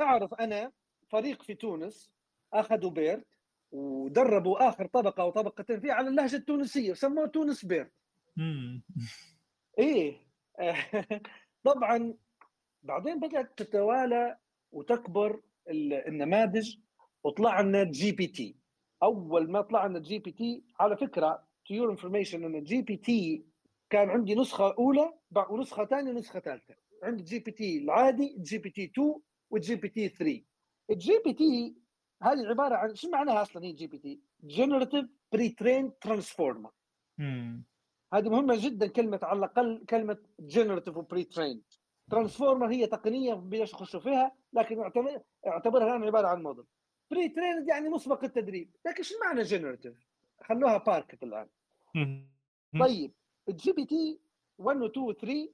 [0.00, 0.72] أعرف أنا
[1.10, 2.12] فريق في تونس
[2.52, 3.26] أخذوا BERT
[3.72, 7.92] ودربوا آخر طبقة أو طبقتين فيه على اللهجة التونسية وسموه TunBERT.
[9.78, 10.26] إيه.
[11.64, 12.14] طبعا
[12.82, 14.38] بعدين بدأت تتوالى
[14.72, 15.40] وتكبر
[16.08, 16.76] النماذج
[17.24, 18.56] وطلع لنا GPT.
[19.02, 23.44] أول ما طلع لنا GPT على فكرة to your information أن GPT
[23.90, 25.12] كان عندي نسخة أولى
[25.50, 26.74] ونسخة ثانية ونسخة ثالثة.
[27.02, 29.14] عندي جي بي تي العادي جي بي تي 2
[29.50, 30.42] والجي بي تي 3
[30.90, 31.74] الجي بي تي
[32.22, 36.70] هذه عبارة عن شو معناها أصلا هي GPT؟ generative pre-trained transformer
[38.14, 41.62] هذه مهمة جدا كلمة على الأقل كلمة generative و pre-trained
[42.10, 46.64] transformer هي تقنية بدناش نخشوا فيها لكن اعتبر اعتبرها الآن عبارة عن model
[47.10, 48.76] pre-trained يعني مسبق التدريب.
[48.86, 49.94] لكن شو معنى generative
[50.42, 51.48] خلوها parked الآن.
[52.80, 53.12] طيب
[53.48, 54.20] ال GPT
[54.58, 55.48] 1 و 2 و 3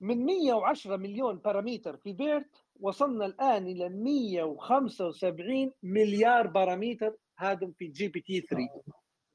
[0.00, 8.40] من 110 مليون parameter في BERT وصلنا الآن إلى 175 مليار parameter هذا في GPT
[8.40, 8.82] 3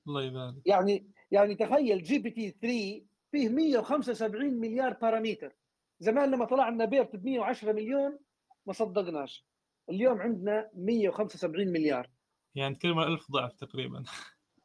[0.07, 0.55] الله يبارك.
[0.65, 5.55] يعني يعني تخيل GPT 3 فيه 175 مليار parameter
[5.99, 8.19] زمان لما طلع لنا BERT ب 110 مليون
[8.65, 9.47] ما صدقناش.
[9.89, 12.09] اليوم عندنا 175 مليار.
[12.55, 14.03] يعني تكلم ألف ضعف تقريبا.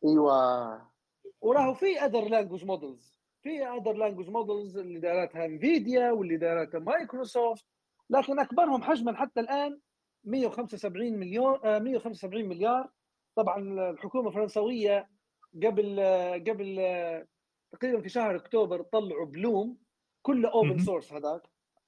[0.04, 0.92] أيوه.
[1.40, 7.66] وراهو في other language models في other language models اللي دارتها Nvidia واللي دارتها مايكروسوفت
[8.12, 9.80] لكن أكبرهم حجما حتى الآن
[10.24, 12.90] 175 مليون 175 مليار.
[13.36, 15.10] طبعا الحكومة الفرنسوية
[15.56, 16.01] قبل
[16.48, 16.76] قبل
[17.72, 19.78] تقريبا في شهر أكتوبر طلعوا BLOOM
[20.22, 21.43] كله open source هذاك.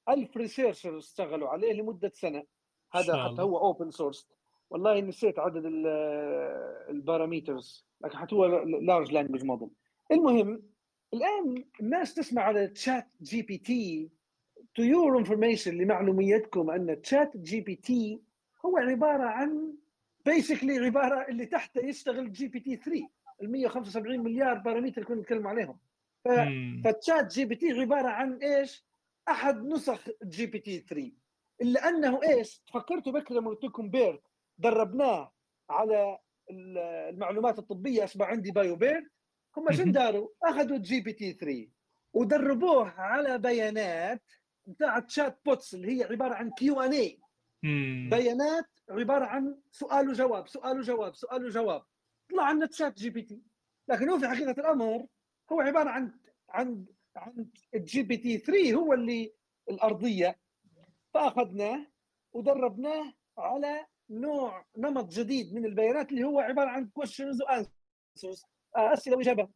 [0.08, 2.44] 1000 researcher اشتغلوا عليه لمدة سنة.
[2.92, 4.28] هذا حتى هو open source
[4.70, 5.62] والله نسيت عدد
[6.90, 9.70] ال parameters لكن حتى هو large language model
[10.12, 10.62] المهم
[11.14, 14.10] الآن الناس تسمع على ChatGPT
[14.74, 18.20] to your information لمعلوميتكم أن ChatGPT
[18.64, 19.74] هو عبارة عن
[20.26, 23.08] basically عبارة اللي تحته يشتغل GPT 3
[23.42, 25.78] ال 175 مليار parameter كنا نتكلم عليهم
[26.84, 28.84] ف ChatGPT عبارة عن إيش؟
[29.28, 31.10] أحد نسخ GPT 3
[31.62, 34.22] إلا أنه إيش؟ فكرتوا بكرة لما قلت لكم BERT
[34.58, 35.32] دربناه
[35.70, 36.18] على
[36.50, 39.04] المعلومات الطبية أصبح عندي BioBERT
[39.56, 41.68] هم شنو داروا؟ أخذوا GPT 3
[42.12, 44.22] ودربوه على بيانات
[44.66, 47.20] بتاع chatbots اللي هي عبارة عن Q and A
[48.10, 51.82] بيانات عبارة عن سؤال وجواب سؤال وجواب سؤال وجواب.
[52.30, 53.42] طلع عندنا ChatGPT
[53.88, 55.06] لكن هو في حقيقة الأمر
[55.52, 56.12] هو عبارة عن
[56.50, 56.86] عن
[57.16, 59.34] عن ال GPT 3 هو اللي
[59.70, 60.38] الأرضية.
[61.14, 61.86] فأخذناه
[62.32, 68.44] ودربناه على نوع نمط جديد من البيانات اللي هو عبارة عن questions و answers
[68.76, 69.50] أسئلة وإجابات.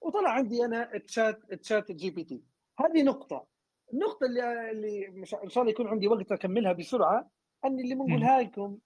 [0.00, 2.42] وطلع عندي أنا chat ChatGPT
[2.80, 3.46] هذه نقطة.
[3.92, 7.30] النقطة اللي اللي إن شاء الله يكون عندي وقت أكملها بسرعة
[7.64, 8.78] اني اللي بنقولها لكم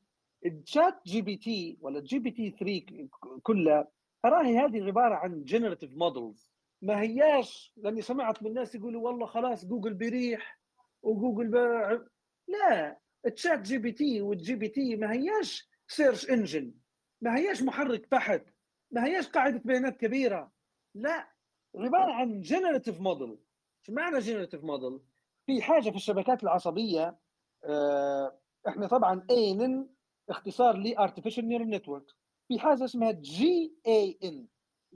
[0.46, 3.08] ال ChatGPT ولا ال GPT 3
[3.42, 3.88] كلها
[4.24, 6.50] اراهي هذه عبارة عن generative models
[6.82, 10.60] ما هياش لأني سمعت من الناس يقولوا والله خلاص جوجل بيريح
[11.02, 12.00] وجوجل بيريح.
[12.48, 16.74] لا ال ChatGPT وال GPT ما هياش search engine
[17.20, 18.42] ما هياش محرك بحث
[18.90, 20.52] ما هياش قاعدة بيانات كبيرة
[20.94, 21.28] لا
[21.76, 23.38] عبارة عن generative model
[23.86, 25.00] شو معنى generative model
[25.46, 27.16] في حاجة في الشبكات العصبية
[27.64, 28.38] آه،
[28.68, 29.88] إحنا طبعا ANN
[30.28, 32.14] اختصار ل artificial neural network.
[32.48, 34.46] في حاجة اسمها GAN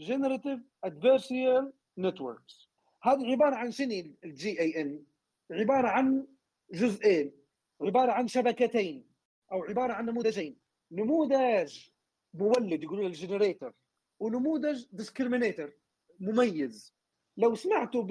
[0.00, 2.68] generative adversarial networks.
[3.02, 5.04] هذه عبارة عن شنو ال GAN
[5.50, 6.26] عبارة عن
[6.72, 7.32] جزئين.
[7.80, 9.04] عبارة عن شبكتين
[9.52, 10.56] أو عبارة عن نموذجين.
[10.90, 11.88] نموذج
[12.34, 13.74] مولد يقولوا له ال generator
[14.20, 15.72] ونموذج discriminator
[16.20, 16.97] مميز.
[17.38, 18.02] لو سمعتوا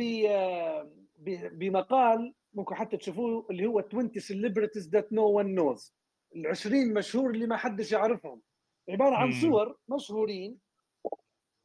[1.51, 5.91] بمقال ممكن حتى تشوفوه اللي هو 20 celebrities that no one knows.
[6.35, 8.41] ال 20 مشهور اللي ما حدش يعرفهم.
[8.89, 10.57] عبارة عن صور مشهورين.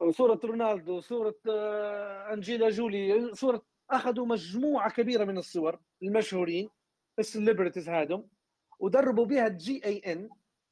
[0.09, 6.69] صورة رونالدو صورة آه، أنجيلا جولي صورة أخذوا مجموعة كبيرة من الصور المشهورين
[7.19, 8.27] ال celebrities هذم
[8.79, 10.29] ودربوا بها ال GAN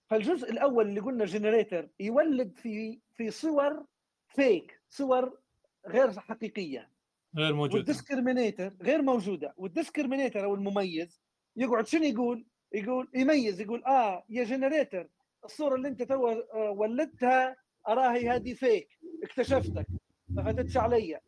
[0.10, 3.86] فالجزء الأول اللي قلنا generator يولد في في صور
[4.28, 5.41] fake صور
[5.88, 6.90] غير حقيقية.
[7.38, 7.78] غير موجودة.
[7.78, 9.54] وال discriminator غير موجودة.
[9.58, 11.22] وال discriminator أو المميز
[11.56, 15.10] يقعد شنو يقول؟ يقول يميز يقول آه يا generator
[15.46, 17.56] الصورة اللي أنت تو آه، ولدتها
[17.88, 18.88] اراهي هذه fake
[19.24, 19.88] اكتشفتك
[20.30, 21.20] ما فاتتش علي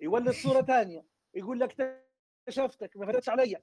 [0.00, 1.04] يولد صورة ثانية
[1.34, 2.00] يقول لك
[2.48, 3.56] اكتشفتك ما فاتتش علي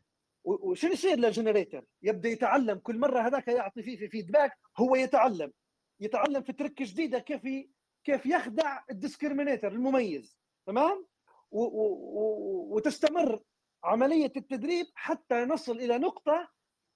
[0.44, 2.78] وشو يصير لل generator؟ يبدأ يتعلم.
[2.78, 5.52] كل مرة هذاك يعطي فيه في feedback هو يتعلم.
[6.00, 7.68] يتعلم في trick جديدة كيف
[8.06, 11.06] كيف يخدع ال discriminator المميز تمام؟
[11.52, 13.44] و و وتستمر
[13.84, 16.50] عملية التدريب حتى نصل إلى نقطة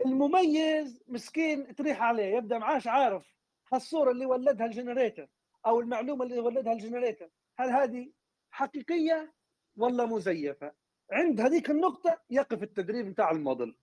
[0.06, 3.36] المميز مسكين تريح عليه يبدأ معاش عارف
[3.74, 5.28] هالصورة اللي ولدها ال generator
[5.66, 7.28] أو المعلومة اللي ولدها ال generator
[7.60, 8.12] هل هذه
[8.52, 9.34] حقيقية
[9.78, 10.72] ولا مزيفه
[11.12, 13.76] عند هذيك النقطة يقف التدريب نتاع الموديل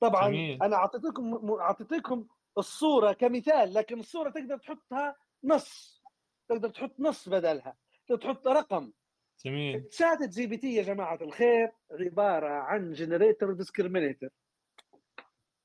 [0.00, 0.62] طبعا جميل.
[0.62, 2.26] أنا أعطيتكم أعطيتكم
[2.58, 5.97] الصورة كمثال لكن الصورة تقدر تحطها نص
[6.48, 7.76] تقدر تحط نص بدلها
[8.08, 8.92] تقدر تحط رقم.
[9.44, 9.88] جميل.
[9.90, 14.30] ChatGPT يا جماعة الخير عبارة عن generator discriminator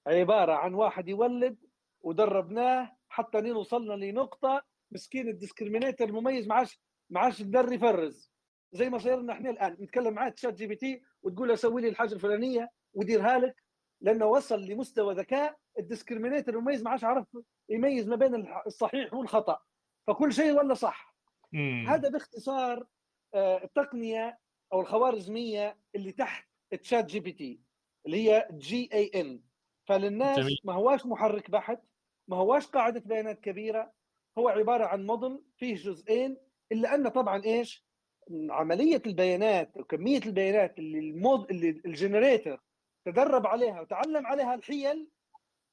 [0.07, 1.57] عبارة عن واحد يولد
[2.01, 6.80] ودربناه حتى نوصلنا لنقطة مسكين ال discriminator المميز ما عادش
[7.10, 8.31] ما عادش يقدر يفرز.
[8.72, 9.77] زي ما صاير لنا إحنا الآن.
[9.81, 13.55] نتكلم معاه ChatGPT وتقول له سوي لي الحاجة الفلانية وديرها لك
[14.01, 15.57] لأنه وصل لمستوى ذكاء.
[15.80, 17.27] ال discriminator المميز ما عادش عرف
[17.69, 19.60] يميز ما بين الصحيح والخطأ.
[20.07, 21.15] فكل شيء ولا صح
[21.51, 21.85] مم.
[21.89, 22.88] هذا باختصار
[23.34, 24.39] آه، التقنية
[24.73, 26.47] أو الخوارزمية اللي تحت
[26.81, 27.59] ChatGPT
[28.05, 29.41] اللي هي GAN
[29.88, 30.57] فللناس جميل.
[30.63, 31.80] ما هواش محرك بحث
[32.27, 33.93] ما هواش قاعدة بيانات كبيرة
[34.38, 36.38] هو عبارة عن موديل فيه جزئين
[36.71, 37.85] إلا أن طبعا إيش
[38.49, 42.63] عملية البيانات وكميه البيانات اللي المود اللي ال generator
[43.05, 45.09] تدرب عليها وتعلم عليها الحيل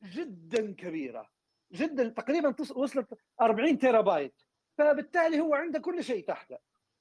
[0.02, 1.30] جدا كبيرة
[1.72, 4.42] جدا تقريبا وصلت 40 تيرا بايت
[4.78, 6.58] فبالتالي هو عنده كل شيء تحته.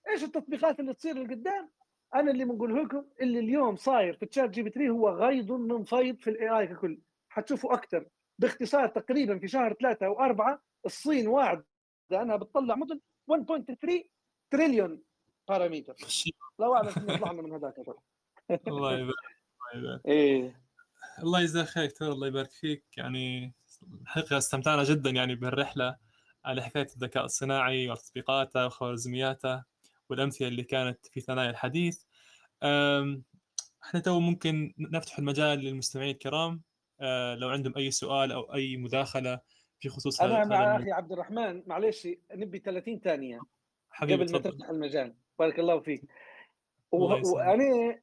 [0.09, 1.69] إيش التطبيقات اللي تصير لقدام؟
[2.15, 6.29] أنا اللي بنقوله لكم اللي اليوم صاير في ChatGPT 3 هو غيض من فيض في
[6.29, 6.99] ال AI ككل.
[7.29, 8.09] حتشوفوا أكثر.
[8.39, 11.65] باختصار تقريبا في شهر ثلاثة أو أربعة الصين واعدة
[12.11, 14.09] أنها بتطلع موديل 1.3
[14.51, 15.01] تريليون
[15.49, 15.95] parameter
[16.59, 17.75] لو أعلم كم يطلعنا من هذاك
[18.67, 19.15] الله يبارك
[19.75, 20.05] الله يبارك.
[20.07, 20.61] إيه.
[21.23, 22.83] الله يجزاك خير الله يبارك فيك.
[22.97, 23.53] يعني
[24.01, 25.95] الحقيقة استمتعنا جدا يعني بهالرحلة
[26.45, 29.63] على حكاية الذكاء الصناعي وتطبيقاته وخوارزمياته
[30.09, 32.03] والأمثلة اللي كانت في ثنايا الحديث.
[33.83, 36.61] إحنا تو ممكن نفتح المجال للمستمعين الكرام.
[37.01, 39.39] أه، لو عندهم أي سؤال أو أي مداخلة
[39.79, 43.39] في خصوص أنا مع أخي عبد الرحمن معلش نبي 30 ثانية
[43.89, 45.15] حبيبي قبل ما تفتح المجال.
[45.39, 46.01] بارك الله فيك.
[46.91, 47.99] وأنا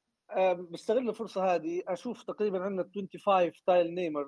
[0.71, 4.27] بستغل الفرصة هذه أشوف تقريبا عندنا 25 تايل نيمر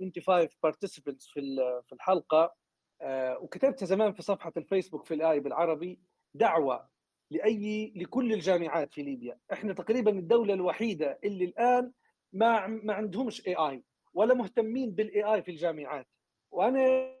[0.00, 1.40] 25 participants في
[1.86, 2.54] في الحلقة.
[3.00, 6.00] آه، وكتبتها زمان في صفحة الفيسبوك في ال AI بالعربي
[6.34, 6.88] دعوة
[7.30, 9.38] لأي لكل الجامعات في ليبيا.
[9.52, 11.92] إحنا تقريبا الدولة الوحيدة اللي الآن
[12.32, 13.84] ما ما عندهمش AI
[14.14, 16.06] ولا مهتمين بال AI في الجامعات.
[16.50, 17.14] وأنا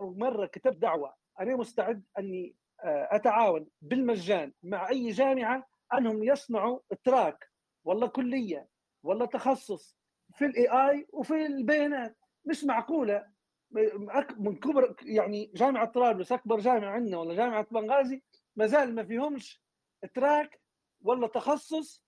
[0.00, 7.50] مرة كتبت دعوة أنا مستعد أني آه، أتعاون بالمجان مع أي جامعة أنهم يصنعوا track
[7.84, 8.68] والله كلية
[9.02, 9.99] والله تخصص
[10.34, 12.16] في ال AI وفي البيانات.
[12.44, 13.26] مش معقولة.
[14.38, 18.22] من كبر يعني جامعة طرابلس أكبر جامعة عندنا ولا جامعة بنغازي
[18.56, 19.62] ما زال ما فيهمش
[20.14, 20.60] track
[21.02, 22.04] ولا تخصص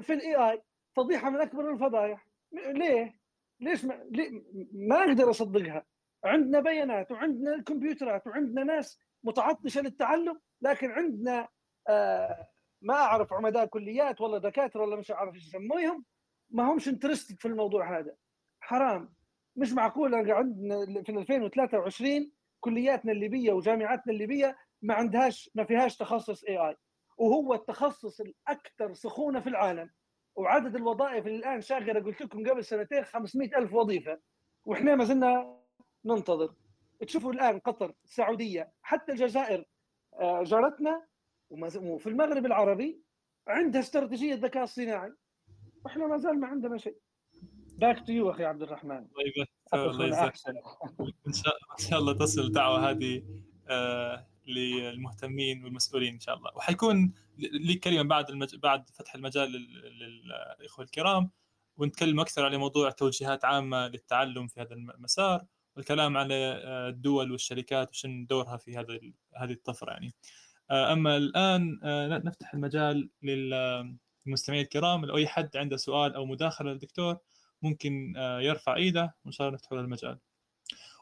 [0.00, 0.62] في ال AI
[0.96, 2.26] فضيحة من أكبر الفضايح.
[2.52, 3.20] ليه؟
[3.60, 4.42] ليش ما, ليه؟
[4.72, 5.84] ما أقدر أصدقها.
[6.24, 11.48] عندنا بيانات وعندنا كمبيوترات وعندنا ناس متعطشة للتعلم لكن عندنا
[11.88, 12.48] آه
[12.82, 16.04] ما أعرف عمداء كليات ولا دكاترة ولا مش عارف إيش يسموهم.
[16.50, 18.16] ما همش interested في الموضوع هذا.
[18.60, 19.14] حرام.
[19.56, 20.14] مش معقول.
[20.14, 26.76] عندنا في 2023 كلياتنا الليبية وجامعاتنا الليبية ما عندهاش ما فيهاش تخصص AI
[27.18, 29.90] وهو التخصص الأكثر سخونة في العالم.
[30.34, 34.20] وعدد الوظائف اللي الآن شاغرة قلت لكم قبل سنتين 500 ألف وظيفة.
[34.64, 35.60] وإحنا ما زلنا
[36.04, 36.54] ننتظر.
[37.06, 39.64] تشوفوا الآن قطر السعودية حتى الجزائر
[40.20, 41.06] آه، جارتنا
[41.50, 43.02] وفي المغرب العربي
[43.48, 45.12] عندها استراتيجية ذكاء اصطناعي.
[45.86, 46.96] وإحنا ما زال ما عندنا شيء.
[47.78, 49.06] back to you أخي عبد الرحمن.
[49.72, 50.34] أقف الله يجزاك
[51.26, 53.22] إن شاء إن شاء الله تصل الدعوه هذه
[53.68, 56.50] آه، للمهتمين والمسؤولين إن شاء الله.
[56.56, 58.56] وحيكون لي كلمة بعد المج...
[58.56, 60.24] بعد فتح المجال لل-
[60.58, 61.30] للإخوة الكرام
[61.76, 65.44] ونتكلم أكثر على موضوع توجيهات عامة للتعلم في هذا المسار
[65.76, 66.34] والكلام على
[66.64, 68.98] آه، الدول والشركات وشن دورها في هذا
[69.36, 70.14] هذه الطفرة يعني.
[70.70, 71.78] أما الآن
[72.24, 73.10] نفتح المجال
[74.26, 77.18] للمستمعين الكرام لو أي حد عنده سؤال أو مداخلة للدكتور
[77.62, 80.18] ممكن آه، يرفع إيده وإن شاء الله نفتح له المجال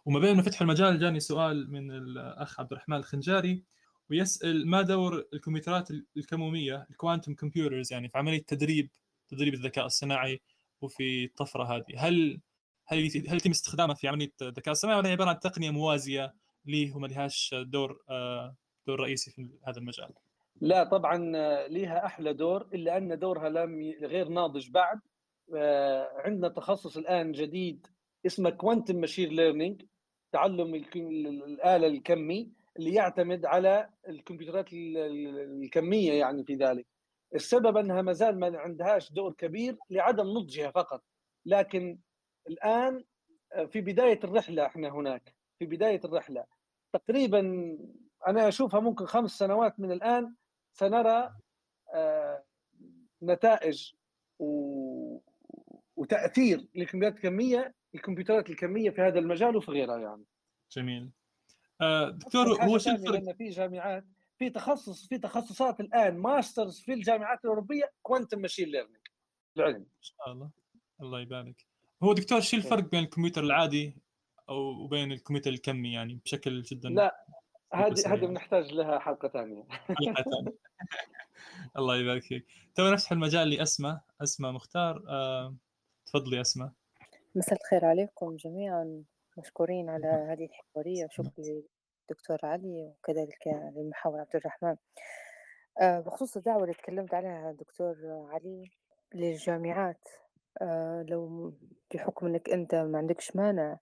[0.04, 3.64] وما بين ما فتح المجال جاني سؤال من الأخ عبد الرحمن الخنجاري
[4.10, 8.90] ويسأل ما دور الكمبيوترات الكمومية الكوانتم كمبيوترز يعني في عملية تدريب
[9.28, 10.40] تدريب الذكاء الصناعي
[10.80, 12.40] وفي الطفرة هذه؟ هل
[12.86, 12.98] هل
[13.28, 16.34] هل يتم استخدامها في عملية الذكاء الصناعي؟ ولا هي عبارة عن تقنية موازية
[16.64, 18.56] ليه وما لهاش دور آه،
[18.86, 20.12] دور رئيسي في هذا المجال؟
[20.64, 25.00] لا طبعا آه، ليها أحلى دور إلا أن دورها لم غير ناضج بعد.
[25.56, 27.86] آه، عندنا تخصص الآن جديد
[28.26, 29.82] اسمه quantum machine learning
[30.32, 36.86] تعلم الآلة الكمي اللي يعتمد على الكمبيوترات ال- ال- الكمية يعني في ذلك.
[37.34, 41.02] السبب أنها ما زال ما عندهاش دور كبير لعدم نضجها فقط.
[41.46, 41.98] لكن
[42.48, 43.04] الآن
[43.52, 46.44] آه، في بداية الرحلة إحنا هناك في بداية الرحلة.
[46.92, 47.40] تقريبا
[48.26, 50.34] أنا أشوفها ممكن خمس سنوات من الآن
[50.74, 51.34] سنرى
[51.94, 52.44] آه،
[53.22, 53.92] نتائج
[54.38, 55.18] و...
[55.96, 60.24] وتأثير للكمبيوترات الكمية الكمبيوترات الكمية في هذا المجال وفي غيرها يعني.
[60.72, 61.10] جميل.
[61.80, 64.04] آه، دكتور هو شو الفرق؟ في جامعات
[64.38, 69.06] في تخصص في تخصصات الآن masters في الجامعات الأوروبية quantum machine learning
[69.56, 69.76] العلم.
[69.76, 70.50] إن شاء الله.
[71.00, 71.66] الله يبارك.
[72.02, 73.96] هو دكتور شو الفرق بين الكمبيوتر العادي
[74.48, 77.26] أو وبين الكمبيوتر الكمي يعني بشكل جدا؟ لا
[77.74, 78.14] هذه.
[78.14, 79.64] هذه بنحتاج لها حلقة ثانية.
[79.70, 80.58] حلقة ثانية.
[81.78, 82.46] الله يبارك فيك.
[82.74, 84.00] تو نفتح المجال لأسماء.
[84.22, 85.56] أسماء مختار آه،
[86.06, 86.72] تفضلي أسماء.
[87.34, 89.04] مساء الخير عليكم جميعا.
[89.38, 91.04] مشكورين على هذه الحوارية.
[91.04, 94.76] وشكرا للدكتور علي وكذلك للمحاور عبد الرحمن.
[95.80, 97.96] آه، بخصوص الدعوة اللي تكلمت عليها دكتور
[98.32, 98.70] علي
[99.14, 100.08] للجامعات
[100.62, 101.52] آه، لو
[101.94, 103.78] بحكم إنك أنت ما عندكش مانع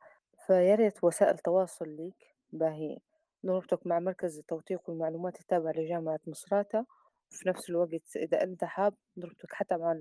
[0.46, 2.98] فيا ريت وسائل تواصل ليك باهي
[3.44, 6.86] نربطك مع مركز التوثيق والمعلومات التابع لجامعة مصراتة
[7.32, 9.96] وفي نفس الوقت إذا أنت حاب نربطك حتى مع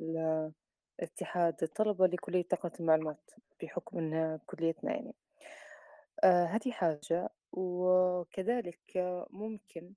[0.99, 3.31] اتحاد الطلبة لكلية تقنية المعلومات
[3.61, 5.15] بحكم إنها كليتنا يعني.
[6.23, 8.79] آه هذه حاجة وكذلك
[9.29, 9.93] ممكن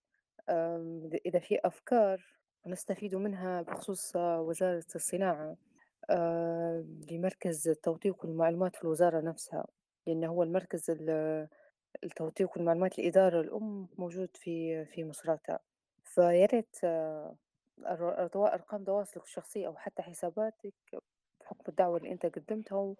[1.27, 2.27] إذا في أفكار
[2.67, 5.57] نستفيد منها بخصوص وزارة الصناعة
[6.11, 9.67] آه لمركز التوثيق والمعلومات في الوزارة نفسها
[10.07, 10.91] لأنه هو المركز
[12.05, 15.59] التوثيق والمعلومات الإدارة الأم موجود في في مصراتة
[16.05, 16.77] فيا ريت
[18.35, 20.75] أرقام تواصلك الشخصية أو حتى حساباتك
[21.41, 22.95] بحكم الدعوة اللي أنت قدمتها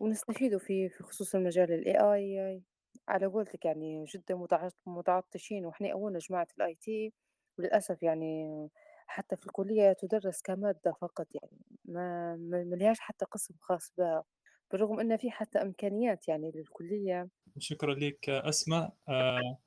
[0.00, 2.62] ونستفيدوا في في خصوص المجال ال AI
[3.08, 4.46] على قولتك يعني جدا
[4.86, 7.12] متعطشين وإحنا أولنا جماعة ال IT
[7.58, 8.68] وللأسف يعني
[9.06, 14.24] حتى في الكلية تدرس كمادة فقط يعني ما ملهاش حتى قسم خاص بها.
[14.72, 17.28] بالرغم أن في حتى إمكانيات يعني للكلية
[17.58, 19.58] شكرا لك أسماء آه،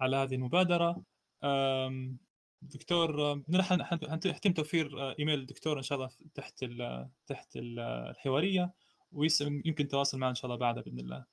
[0.00, 1.02] على هذه المبادرة
[2.62, 3.42] دكتور
[4.24, 6.64] حيتم توفير آه، إيميل الدكتور إن شاء الله تحت
[7.26, 8.72] تحت ال الحوارية
[9.12, 11.24] ويمكن التواصل معنا إن شاء الله بعدها بإذن الله.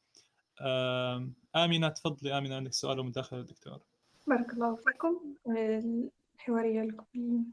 [1.56, 3.80] آمنة تفضلي آمنة عندك سؤال ومداخله الدكتور.
[4.28, 5.36] بارك الله فيكم
[6.36, 7.46] الحوارية لكم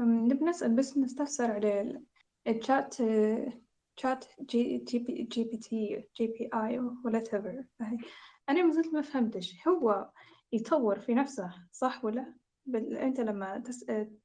[0.00, 2.00] نبي نسأل بس نستفسر على
[2.46, 2.96] الشات
[3.96, 7.64] شات جي جي بي جي بي تي جي بي اي ولا تيفر
[8.48, 9.68] أنا ما زلت ما فهمتش.
[9.68, 10.10] هو
[10.52, 12.34] يطور في نفسه صح ولا؟
[12.66, 14.16] بل أنت لما تسأل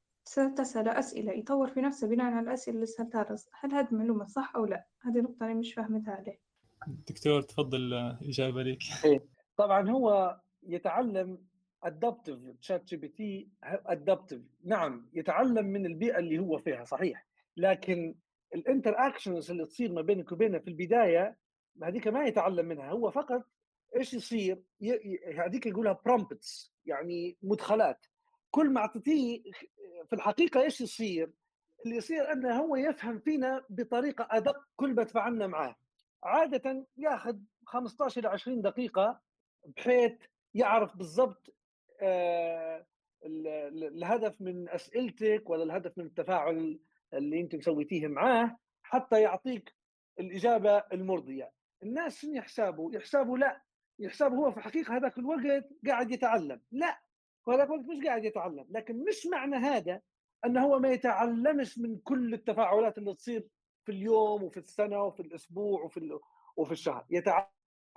[0.56, 3.36] تسأل أسئلة يطور في نفسه بناء على الأسئلة اللي سألتها.
[3.60, 6.40] هل هذه المعلومة صح أو لا؟ هذه نقطة أنا مش فاهمتها عليه.
[6.88, 9.20] دكتور تفضل إجابة لك إيه.
[9.58, 11.48] طبعا هو يتعلم
[11.84, 17.28] adaptive ChatGPT adaptive نعم يتعلم من البيئة اللي هو فيها صحيح.
[17.58, 18.16] لكن
[18.54, 21.38] ال interactions اللي تصير ما بينك وبينه في البداية
[21.84, 23.44] هذيك ما يتعلم منها هو فقط
[23.96, 24.64] إيش يصير
[25.38, 28.06] هذيك يقولها prompts يعني مدخلات
[28.52, 29.42] كل ما أعطيتيه
[30.08, 31.32] في الحقيقة إيش يصير؟
[31.86, 35.76] اللي يصير أنه هو يفهم فينا بطريقة أدق كل ما تفاعلنا معاه.
[36.24, 39.22] عادة ياخذ 15 إلى 20 دقيقة
[39.66, 40.14] بحيث
[40.54, 41.56] يعرف بالضبط
[42.02, 42.86] آه
[43.26, 46.80] الهدف من أسئلتك ولا الهدف من التفاعل
[47.14, 49.76] اللي انت سويتيه معاه حتى يعطيك
[50.20, 51.52] الإجابة المرضية.
[51.84, 53.62] الناس شنو يحسبوا؟ يحسبوا لا
[54.00, 57.02] يحسبوا هو في الحقيقة هذاك الوقت قاعد يتعلم، لا
[57.48, 60.02] وهذاك الوقت مش قاعد يتعلم لكن مش معنى هذا
[60.46, 63.48] انه هو ما يتعلمش من كل التفاعلات اللي تصير
[63.86, 66.20] في اليوم وفي السنة وفي الأسبوع وفي
[66.58, 67.06] وفي الشهر.
[67.10, 67.48] يتعلم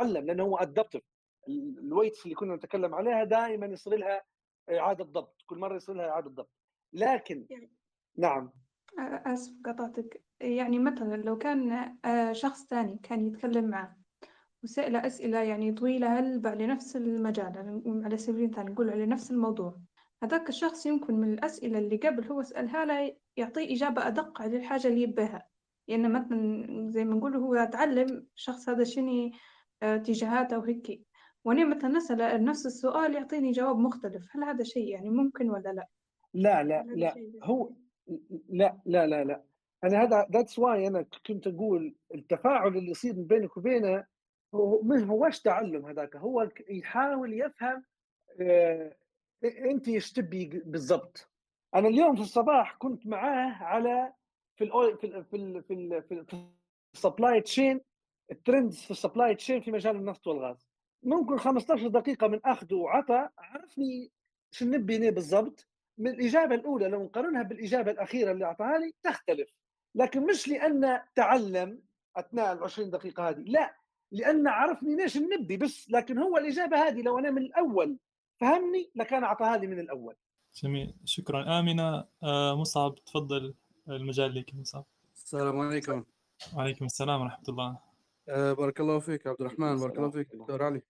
[0.01, 1.03] لأنه هو ادابتف
[1.49, 4.23] الويتس اللي كنا نتكلم عليها دائما يصير لها
[4.71, 6.51] إعادة ضبط كل مرة يصير لها إعادة ضبط.
[6.93, 7.71] لكن يعني
[8.17, 8.53] نعم.
[8.99, 10.25] آسف قطعتك.
[10.41, 13.97] يعني مثلا لو كان آه، شخص ثاني كان يتكلم معه
[14.63, 19.31] وسأله أسئلة يعني طويلة هل على نفس المجال؟ يعني على سبيل المثال نقول على نفس
[19.31, 19.81] الموضوع.
[20.23, 24.89] هذاك الشخص يمكن من الأسئلة اللي قبل هو سألها له يعطيه إجابة أدق على الحاجة
[24.89, 25.47] اللي يبيها.
[25.89, 29.31] لأن يعني مثلا زي ما نقول هو تعلم الشخص هذا شنو
[29.83, 31.07] آه، اتجاهاته وهيك.
[31.45, 35.89] وأنا مثلا نسأل نفس السؤال يعطيني جواب مختلف هل هذا شيء يعني ممكن ولا لا؟
[36.35, 37.15] لا لا لا.
[37.43, 37.71] هو
[38.49, 39.43] لا لا لا لا.
[39.85, 44.07] أنا هذا that's why أنا كنت أقول التفاعل اللي يصير بينك وبينه
[44.55, 47.85] هو ما هوش تعلم هذاك؟ هو يحاول يفهم
[48.41, 48.97] آه،
[49.45, 51.31] أنت إيش تبي بالضبط.
[51.75, 54.13] أنا اليوم في الصباح كنت معاه على
[54.57, 56.47] في ال في ال في ال في, في
[56.95, 57.81] ال supply chain
[58.31, 60.67] ال trends في ال supply chain في مجال النفط والغاز.
[61.03, 64.11] ممكن 15 دقيقة من اخذ وعطى عرفني
[64.51, 65.70] شو نبي بالضبط.
[65.99, 69.49] من الإجابة الأولى لو نقارنها بالإجابة الأخيرة اللي أعطاها لي تختلف.
[69.95, 71.83] لكن مش لأن تعلم
[72.17, 73.77] أثناء ال 20 دقيقة هذه لا.
[74.13, 77.99] لأن عرفني ليش نبي بس لكن هو الإجابة هذه لو أنا من الأول
[78.41, 80.15] فهمني لكان أعطاها لي من الأول.
[80.55, 80.95] جميل.
[81.05, 81.59] شكرا.
[81.59, 83.55] آمنة آه مصعب تفضل
[83.89, 84.85] المجال لك مصعب.
[85.15, 86.05] السلام عليكم.
[86.57, 87.79] وعليكم السلام ورحمة الله.
[88.29, 89.77] آه بارك الله فيك عبد الرحمن.
[89.77, 90.83] بارك الله فيك دكتور علي.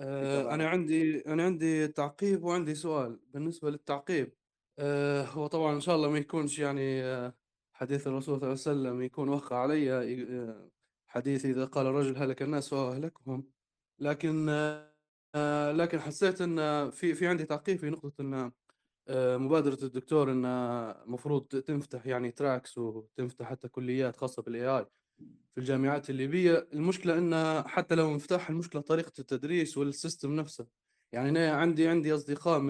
[0.00, 3.20] آه أنا عندي أنا عندي تعقيب وعندي سؤال.
[3.34, 4.32] بالنسبة للتعقيب
[4.78, 7.34] آه هو طبعا إن شاء الله ما يكونش يعني آه
[7.78, 10.70] حديث الرسول صلى الله عليه وسلم يكون وقع علي آه،
[11.08, 13.44] حديث إذا قال الرجل هلك الناس فهو أهلكهم.
[13.98, 14.46] لكن
[15.34, 18.52] آه، لكن حسيت إن في في عندي تعقيب في نقطة إن
[19.08, 20.44] آه، مبادرة الدكتور إن
[21.06, 24.86] المفروض تنفتح يعني tracks وتنفتح حتى كليات خاصة بال AI
[25.54, 26.68] في الجامعات الليبية.
[26.72, 30.66] المشكلة إن حتى لو مفتاح المشكلة طريقة التدريس وال system نفسه.
[31.12, 32.64] يعني أنا عندي عندي أصدقاء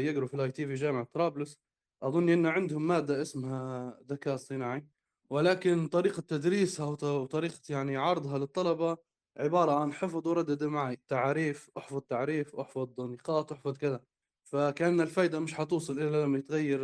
[0.00, 1.60] يقروا في ال IT في جامعة طرابلس
[2.02, 4.86] أظن إن عندهم مادة اسمها ذكاء اصطناعي
[5.30, 8.96] ولكن طريقة تدريسها وطريقة يعني عرضها للطلبة
[9.36, 14.04] عبارة عن حفظ وردد معي تعريف أحفظ تعريف أحفظ نقاط أحفظ كذا.
[14.44, 16.80] فكأن الفائده مش حتوصل إلا لما يتغير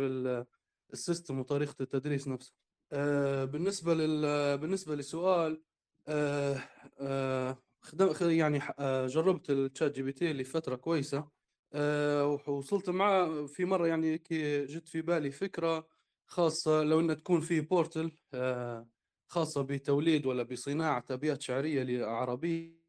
[0.93, 2.53] ال system وطريقة التدريس نفسه
[2.91, 5.61] آه بالنسبة لل بالنسبة للسؤال
[8.01, 11.29] آه يعني آه جربت ال ChatGPT لفتره كويسة
[11.73, 14.17] آه ووصلت معه في مرة يعني
[14.67, 15.87] جت في بالي فكرة
[16.27, 18.89] خاصة لو انها تكون في portal آه
[19.27, 22.79] خاصة بتوليد ولا بصناعة ابيات شعرية عربيه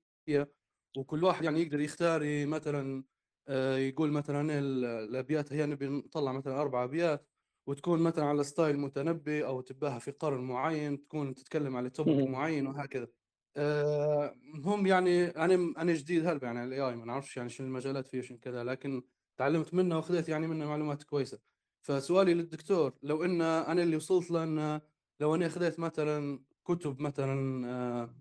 [0.96, 3.04] وكل واحد يعني يقدر يختار مثلا
[3.48, 7.28] آه، يقول مثلا الأبيات هي نبي نطلع مثلا أربع أبيات
[7.66, 12.66] وتكون مثلا على style متنبي أو تباها في قرن معين تكون تتكلم على topic معين
[12.66, 13.08] وهكذا.
[13.56, 18.06] آه، هم يعني أنا أنا جديد هلبة يعني ال AI ما نعرفش يعني شنو المجالات
[18.08, 19.02] فيه شنو كذا لكن
[19.36, 21.38] تعلمت منه وأخذت يعني منه معلومات كويسة.
[21.82, 24.80] فسؤالي للدكتور لو إن أنا اللي وصلت له إن
[25.20, 28.14] لو أنا أخذت مثلا كتب مثلا آه،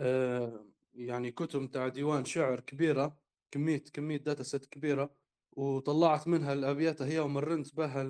[0.00, 3.18] آه، يعني كتب تاع ديوان شعر كبيرة
[3.50, 5.14] كمية كمية data set كبيرة
[5.52, 8.02] وطلعت منها الأبيات هي ومرنت بها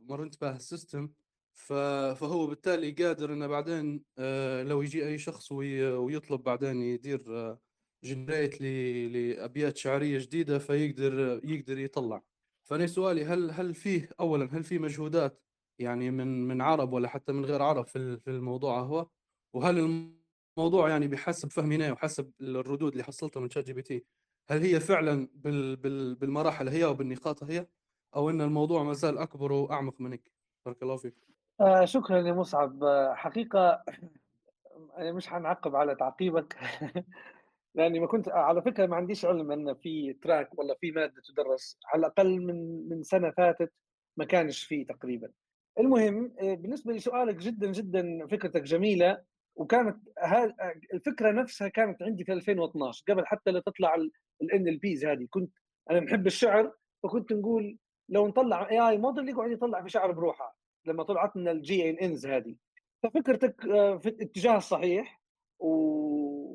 [0.00, 1.10] مرنت بها ال system
[1.56, 7.56] فهو بالتالي قادر إنه بعدين آه، لو يجي أي شخص ويطلب بعدين يدير
[8.04, 12.22] generate لأبيات شعرية جديدة فيقدر يقدر يطلع.
[12.64, 15.42] فأنا سؤالي هل هل فيه اولا هل في مجهودات
[15.78, 19.08] يعني من من عرب ولا حتى من غير عرب في في الموضوع هو؟
[19.54, 19.78] وهل
[20.58, 24.04] الموضوع يعني بحسب فهمي وحسب الردود اللي حصلتها من ChatGPT
[24.50, 27.66] هل هي فعلا بال بال بالمراحل هي وبالنقاط هي؟
[28.16, 30.32] أو إن الموضوع ما زال أكبر وأعمق من هيك
[30.66, 31.35] بارك الله فيك.
[31.60, 32.84] آه شكرا يا مصعب.
[32.84, 33.84] آه، حقيقة
[34.98, 36.56] أنا مش حنعقب على تعقيبك.
[37.74, 41.78] لأني ما كنت على فكرة ما عنديش علم إن في track ولا في مادة تدرس.
[41.86, 43.72] على الأقل من من سنة فاتت
[44.16, 45.30] ما كانش فيه تقريبا.
[45.80, 49.22] المهم آه، بالنسبة لسؤالك جدا جدا فكرتك جميلة
[49.56, 49.96] وكانت
[50.94, 53.94] الفكرة نفسها كانت عندي في 2012 قبل حتى لا تطلع
[54.42, 55.26] الان ال base هذه.
[55.30, 55.52] كنت
[55.90, 56.72] أنا محب الشعر
[57.02, 57.78] فكنت نقول
[58.08, 60.55] لو نطلع AI model يقعد يطلع في شعر بروحه.
[60.88, 62.56] لما طلعت لنا ال GANs هذه.
[63.02, 65.20] ففكرتك آه، في الاتجاه الصحيح
[65.58, 65.68] و...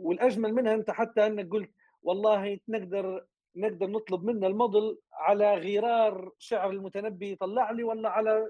[0.09, 1.71] والأجمل منها أنت حتى أنك قلت
[2.01, 3.25] والله نقدر
[3.55, 8.49] نقدر نطلب منه الموديل على غرار شعر المتنبي يطلع لي ولا على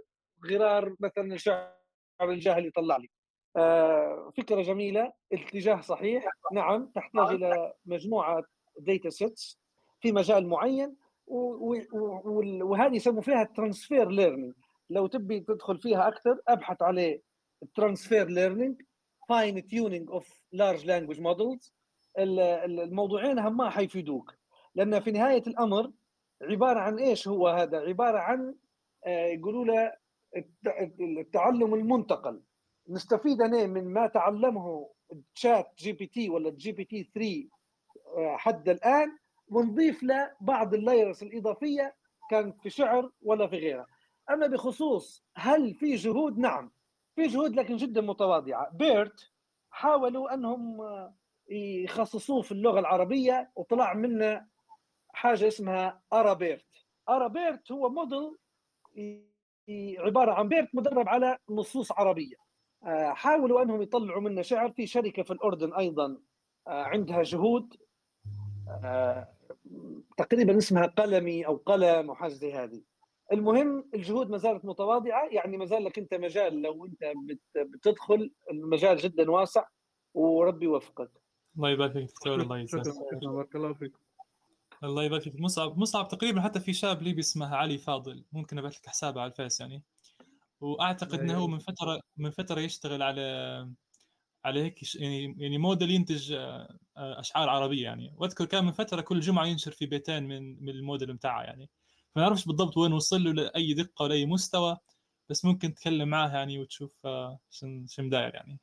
[0.51, 1.73] غرار مثلا الشعر
[2.21, 3.09] الجاهلي يطلع لي.
[3.55, 8.43] آه، فكرة جميلة اتجاه صحيح نعم تحتاج إلى مجموعة
[8.80, 9.61] data sets
[10.01, 10.95] في مجال معين
[11.27, 14.53] وهذه يسموا فيها transfer learning
[14.91, 17.22] لو تبي تدخل فيها أكثر أبحث عليه
[17.76, 18.81] transfer learning
[19.30, 21.73] fine tuning of large language models
[22.18, 24.35] الموضوعين هما حيفيدوك
[24.76, 25.91] لأن في نهاية الأمر
[26.41, 28.55] عبارة عن إيش هو هذا؟ عبارة عن
[29.05, 29.93] آه، يقولوا له
[30.99, 32.41] التعلم المنتقل.
[32.89, 34.89] نستفيد أنا من ما تعلمه
[35.35, 41.95] ChatGPT ولا GPT 3 حد الآن ونضيف له بعض ال layers الإضافية
[42.30, 43.88] كانت في شعر ولا في غيرها
[44.33, 46.71] أما بخصوص هل في جهود؟ نعم
[47.15, 48.69] في جهود لكن جدا متواضعة.
[48.73, 49.31] BERT
[49.69, 50.77] حاولوا أنهم
[51.49, 54.45] يخصصوه في اللغة العربية وطلع منه
[55.13, 56.65] حاجة اسمها AraBERT
[57.09, 58.37] AraBERT هو موديل
[59.99, 62.35] عبارة عن BERT مدرب على نصوص عربية.
[62.83, 64.71] آه، حاولوا أنهم يطلعوا منه شعر.
[64.71, 66.17] في شركة في الأردن أيضا
[66.67, 67.75] آه، عندها جهود
[68.69, 69.27] آه،
[70.17, 72.81] تقريبا اسمها قلمي أو قلم وحاجه زي هذه.
[73.31, 76.99] المهم الجهود ما زالت متواضعة يعني ما زال لك أنت مجال لو أنت
[77.55, 79.65] بتدخل المجال جدا واسع
[80.13, 81.11] وربي يوفقك.
[81.55, 82.93] الله يبارك فيك دكتور الله يسعدك.
[83.23, 83.93] بارك الله فيك.
[84.83, 85.39] الله يبارك فيك.
[85.39, 88.23] مصعب مصعب تقريبا حتى في شاب ليبي اسمه علي فاضل.
[88.31, 89.83] ممكن أبعث لك حسابه على الفيس يعني.
[90.61, 93.21] وأعتقد إنه هو من فترة من فترة يشتغل على
[94.45, 98.13] على هيك يعني يعني موديل ينتج آه، أشعار عربية يعني.
[98.17, 101.69] وأذكر كان من فترة كل جمعة ينشر في بيتين من من الموديل بتاعه يعني.
[102.15, 104.77] فما نعرفش بالضبط وين وصل له لأي دقة ولا أي مستوى
[105.29, 108.59] بس ممكن تتكلم معاه يعني وتشوف آه، شن شن داير يعني.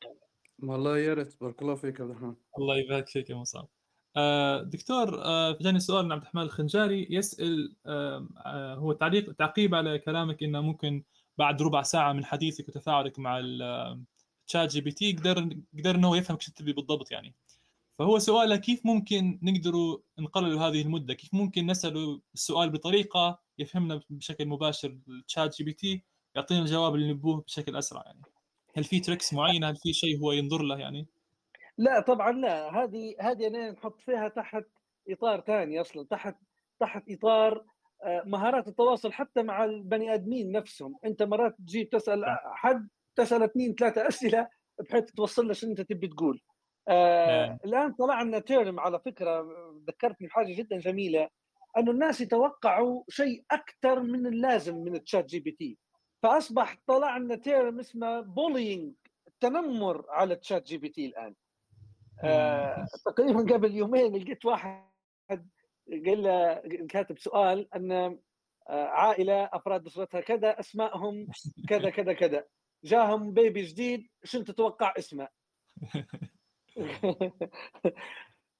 [0.62, 1.40] والله يا ريت.
[1.40, 2.34] بارك الله فيك عبد الرحمن.
[2.58, 3.68] الله يبارك فيك يا مصعب.
[4.16, 5.22] آه، دكتور
[5.60, 7.06] جاني سؤال من عبد الرحمن الخنجاري.
[7.10, 7.76] يسأل
[8.78, 11.04] هو تعليق تعقيب على كلامك إنه ممكن
[11.38, 16.72] بعد ربع ساعة من حديثك وتفاعلك مع ال ChatGPT قدر قدر إنه يفهم إيش تبي
[16.72, 17.34] بالضبط يعني.
[17.98, 24.46] فهو سؤاله كيف ممكن نقدروا نقلل هذه المدة؟ كيف ممكن نساله السؤال بطريقة يفهمنا بشكل
[24.46, 28.22] مباشر؟ ال ChatGPT يعطينا الجواب اللي نبوه بشكل أسرع يعني.
[28.76, 31.06] هل في تريكس معينة؟ هل في شيء هو ينظر له يعني؟
[31.78, 32.82] لا طبعا لا.
[32.84, 34.64] هذه هذه أنا نحط فيها تحت
[35.08, 36.36] إطار ثاني أصلا تحت
[36.80, 37.64] تحت إطار
[38.04, 40.96] آه، مهارات التواصل حتى مع البني آدمين نفسهم.
[41.04, 44.48] أنت مرات تجي تسأل حد تسأل اثنين ثلاثة أسئلة
[44.80, 46.40] بحيث توصل له أنت تبي تقول.
[46.88, 47.58] آه نعم.
[47.64, 49.46] الآن طلع لنا تيرم على فكرة
[49.88, 51.28] ذكرتني بحاجة جدا جميلة
[51.78, 55.78] انه الناس يتوقعوا شيء أكثر من اللازم من ال ChatGPT.
[56.22, 58.94] فأصبح طلع لنا term اسمه bullying
[59.26, 61.34] التنمر على ChatGPT الآن.
[62.24, 64.88] آه تقريبا قبل يومين لقيت واحد
[66.06, 66.54] قال له
[66.88, 68.18] كاتب سؤال أن
[68.68, 71.26] آه، عائلة أفراد أسرتها كذا أسمائهم
[71.68, 72.44] كذا كذا كذا.
[72.84, 75.28] جاهم baby جديد شنو تتوقع اسمه؟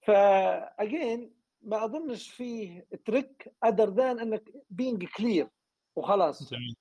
[0.07, 5.49] ف again ما أظنش فيه trick other than إنك being clear
[5.97, 6.51] وخلاص.
[6.51, 6.77] جميل.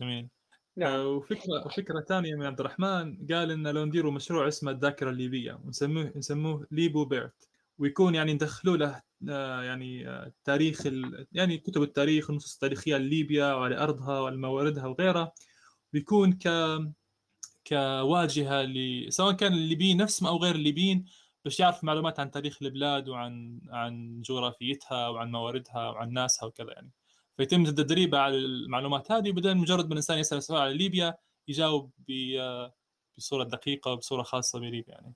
[0.00, 0.28] جميل.
[0.76, 0.92] نعم.
[0.92, 3.26] آه، وفكرة وفكرة ثانية من عبد الرحمن.
[3.26, 7.48] قال إن لو نديروا مشروع اسمه الذاكرة الليبية ونسموه نسموه LiboBERT.
[7.78, 10.86] ويكون يعني ندخلوا له آه، يعني آه، تاريخ
[11.32, 15.32] يعني كتب التاريخ النصوص التاريخيه لليبيا وعلى أرضها وعلى مواردها وغيرها.
[15.94, 16.48] ويكون ك
[17.66, 19.06] كواجهة ل...
[19.08, 21.04] سواء كان الليبيين نفسهم أو غير الليبيين
[21.44, 26.90] باش يعرف معلومات عن تاريخ البلاد وعن عن جغرافيتها وعن مواردها وعن ناسها وكذا يعني
[27.36, 31.14] فيتم التدريب على المعلومات هذه بدل مجرد ما الإنسان يسأل سؤال على ليبيا
[31.48, 31.90] يجاوب
[33.18, 35.14] بصورة دقيقة وبصورة خاصة بليبيا يعني.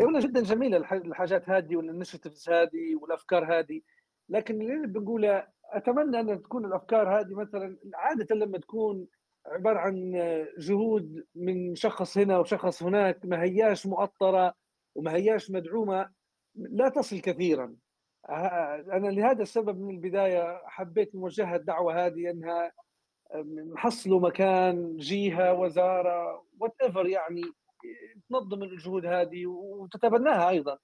[0.00, 3.80] والله جدا جميلة الحاجات هذه والانشيتيفز هذه والأفكار هذه
[4.28, 9.06] لكن اللي بنقوله أتمنى أن تكون الأفكار هذه مثلا عادة لما تكون
[9.46, 10.12] عبارة عن
[10.58, 14.54] جهود من شخص هنا وشخص هناك ما هياش مؤطرة
[14.94, 16.10] وما هياش مدعومة
[16.54, 17.76] لا تصل كثيرا.
[18.92, 22.72] أنا لهذا السبب من البداية حبيت موجهة الدعوة هذه إنها
[23.74, 27.42] نحصلوا مكان جهه وزارة whatever يعني
[28.30, 30.78] تنظم الجهود هذه وتتبناها أيضا.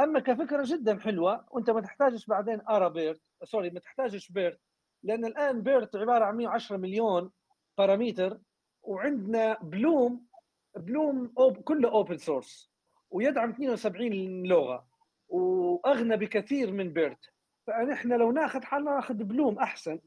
[0.00, 4.60] أما كفكرة جدا حلوة وأنت ما تحتاجش بعدين AraBERT sorry ما تحتاجش BERT
[5.02, 7.30] لأن الآن BERT عبارة عن 110 مليون
[7.78, 8.40] parameter
[8.82, 10.26] وعندنا BLOOM
[10.76, 12.70] BLOOM أوب كله open source
[13.10, 14.88] ويدعم 72 لغة.
[15.28, 17.30] وأغنى بكثير من BERT.
[17.66, 20.00] فنحن لو ناخذ حالنا ناخذ BLOOM أحسن.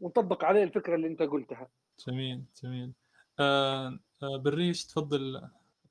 [0.00, 1.68] ونطبق عليه الفكرة اللي أنت قلتها.
[2.06, 2.92] جميل جميل.
[3.40, 5.48] آه آه بالريش تفضل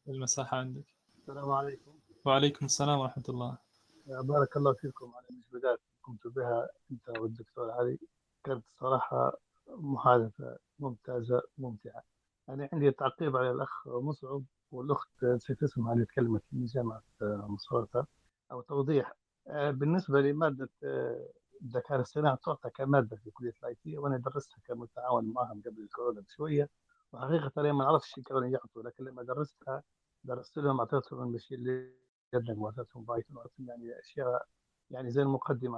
[0.08, 0.86] المساحة عندك.
[1.18, 2.00] السلام عليكم.
[2.26, 3.58] وعليكم السلام ورحمة الله.
[4.06, 5.12] بارك الله فيكم.
[5.16, 7.98] على المجهودات قمت بها أنت والدكتور علي.
[8.44, 9.38] كانت صراحة
[9.70, 12.04] محادثه ممتازة ممتعة.
[12.50, 18.06] أنا عندي تعقيب على الأخ مصعب والأخت نسيت اسمها اللي تكلمت من جامعة مصراتة
[18.52, 19.14] أو توضيح.
[19.48, 21.28] آه، بالنسبة لمادة آه،
[21.62, 26.70] الذكاء الاصطناعي تعطى كمادة في كلية ال IT وأنا درستها كمتعاون معهم قبل الكورونا بشوية.
[27.12, 29.84] وحقيقة أنا ما عرفتش كانوا يعطوا لكن لما درستها
[30.24, 31.92] درست لهم أعطيتهم ال machine
[32.36, 34.46] جدا وأعطيتهم بايثون وأعطيتهم يعني أشياء
[34.92, 35.78] يعني زي المقدمة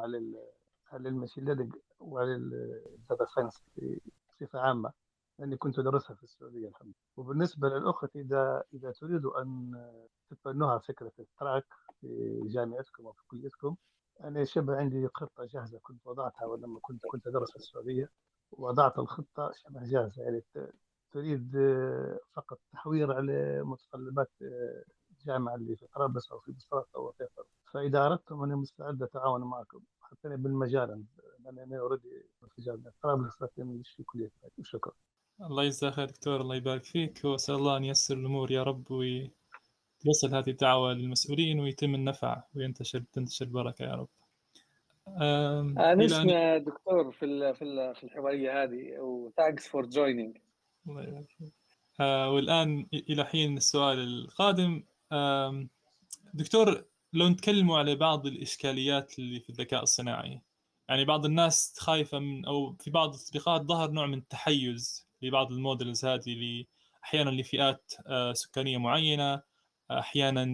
[0.92, 1.76] على ال machine learning.
[2.02, 2.52] وعلى
[3.36, 3.64] science
[4.30, 4.92] بصفة عامة
[5.40, 6.96] لأني كنت أدرسها في السعودية الحمد لله.
[7.18, 9.72] وبالنسبة للأخت إذا إذا تريدوا أن
[10.30, 11.66] تتبنوها فكرة ال track
[12.02, 13.76] في جامعتكم أو في كليتكم
[14.24, 18.10] أنا شبه عندي خطة جاهزة كنت وضعتها ولما كنت كنت أدرس في السعودية.
[18.52, 20.44] وضعت الخطة شبه جاهزة يعني
[21.12, 21.52] تريد
[22.34, 24.32] فقط تحوير على متطلبات
[25.12, 27.14] الجامعة اللي في طرابلس أو في مصراتة أو
[27.72, 31.04] فإذا أردتم أنا مستعد أتعاون معكم حتى بالمجال
[31.46, 32.94] لأن أنا already في جامعة.
[33.04, 34.32] طرابلس لكن مش في كلية
[34.64, 34.94] شكرا.
[35.42, 37.22] الله يجزاك خير دكتور الله يبارك فيك.
[37.24, 43.46] وأسأل الله أن ييسر الأمور يا رب ويوصل هذه الدعوة للمسؤولين ويتم النفع وينتشر تنتشر
[43.46, 44.10] البركه يا رب.
[45.98, 50.38] نسمع دكتور في في في الحوارية هذه و thanks for joining
[50.88, 51.54] الله يبارك فيك.
[52.00, 54.84] آه والآن إلى حين السؤال القادم.
[55.12, 55.68] آه
[56.34, 60.42] دكتور لو نتكلموا على بعض الإشكاليات اللي في الذكاء الصناعي
[60.92, 66.06] يعني بعض الناس خايفة من أو في بعض التطبيقات ظهر نوع من التحيز لبعض المودلز
[66.06, 66.66] هذه
[67.04, 69.42] أحيانا لفئات آه، سكانية معينة
[69.92, 70.46] أحيانا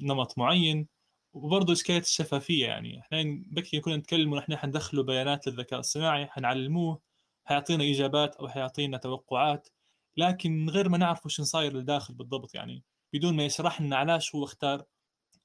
[0.00, 0.88] لنمط معين
[1.32, 3.00] وبرضه إشكالية الشفافية يعني.
[3.00, 7.00] إحنا بكي كنا نتكلم ونحن حندخلوا بيانات للذكاء الصناعي حنعلموه
[7.44, 9.68] حيعطينا إجابات أو حيعطينا توقعات
[10.16, 12.84] لكن من غير ما نعرف وش صاير للداخل بالضبط يعني.
[13.12, 14.84] بدون ما يشرح لنا علاش هو اختار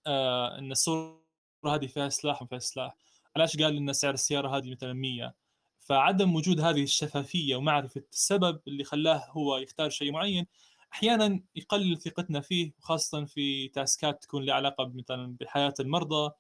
[0.08, 1.22] آه إن الصورة
[1.66, 2.96] هذه فيها سلاح وفيها سلاح
[3.36, 5.34] علاش قال إن سعر السيارة هذه مثلا 100
[5.80, 10.48] فعدم وجود هذه الشفافية ومعرفة السبب اللي خلاه هو يختار شيء معين
[10.94, 16.32] أحيانا يقلل ثقتنا فيه وخاصة في تاسكات تكون لها علاقة مثلا بحياة المرضى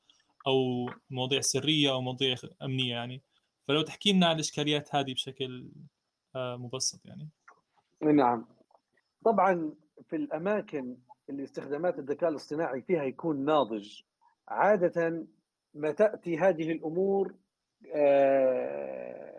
[0.48, 3.22] أو مواضيع سرية أو مواضيع أمنية يعني.
[3.68, 5.72] فلو تحكي لنا عن الإشكاليات هذه بشكل
[6.36, 7.30] آه، مبسط يعني.
[8.02, 8.46] نعم.
[9.26, 9.74] طبعا
[10.10, 10.98] في الأماكن
[11.30, 14.02] اللي استخدامات الذكاء الاصطناعي فيها يكون ناضج
[14.48, 15.26] عادة
[15.98, 17.36] تأتي هذه الأمور
[17.94, 19.32] آه،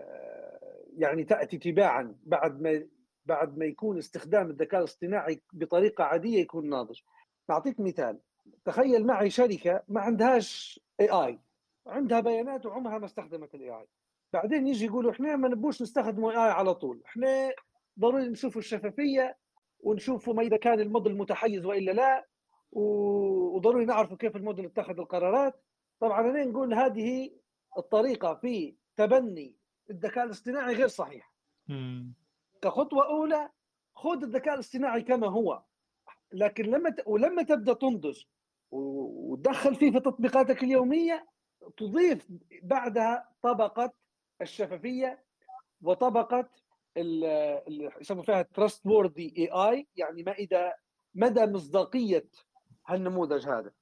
[0.97, 2.87] يعني تأتي تباعا بعد ما
[3.27, 7.01] بعد ما يكون استخدام الذكاء الاصطناعي بطريقة عادية يكون ناضج.
[7.49, 8.21] نعطيك مثال.
[8.65, 11.39] تخيل معي شركة ما عندهاش AI
[11.87, 13.87] عندها بيانات وعمرها ما استخدمت ال AI
[14.33, 17.03] بعدين يجي يقولوا إحنا ما نبوش نستخدم AI على طول.
[17.07, 17.53] إحنا
[17.99, 19.37] ضروري نشوفوا الشفافية
[19.81, 22.27] ونشوفوا ما إذا كان الموديل متحيز وإلا لا
[22.73, 25.63] وضروري نعرفوا كيف الموديل اتخذ القرارات.
[26.03, 27.31] طبعا أنا نقول هذه
[27.79, 29.57] الطريقة في تبني
[29.91, 31.35] الذكاء الاصطناعي غير صحيحه
[32.63, 33.51] كخطوة أولى
[33.95, 35.63] خذ الذكاء الاصطناعي كما هو.
[36.33, 37.03] لكن لما ت...
[37.07, 38.23] ولما تبدأ تنضج
[38.71, 41.27] وتدخل فيه في تطبيقاتك اليومية
[41.77, 42.29] تضيف
[42.63, 43.93] بعدها طبقة
[44.41, 45.25] الشفافية
[45.83, 46.51] وطبقة
[46.97, 50.75] اللي يسموا فيها تراست ووردي اي اي يعني ما اذا
[51.15, 52.29] مدى مصداقية
[52.87, 53.73] هالنموذج هذا.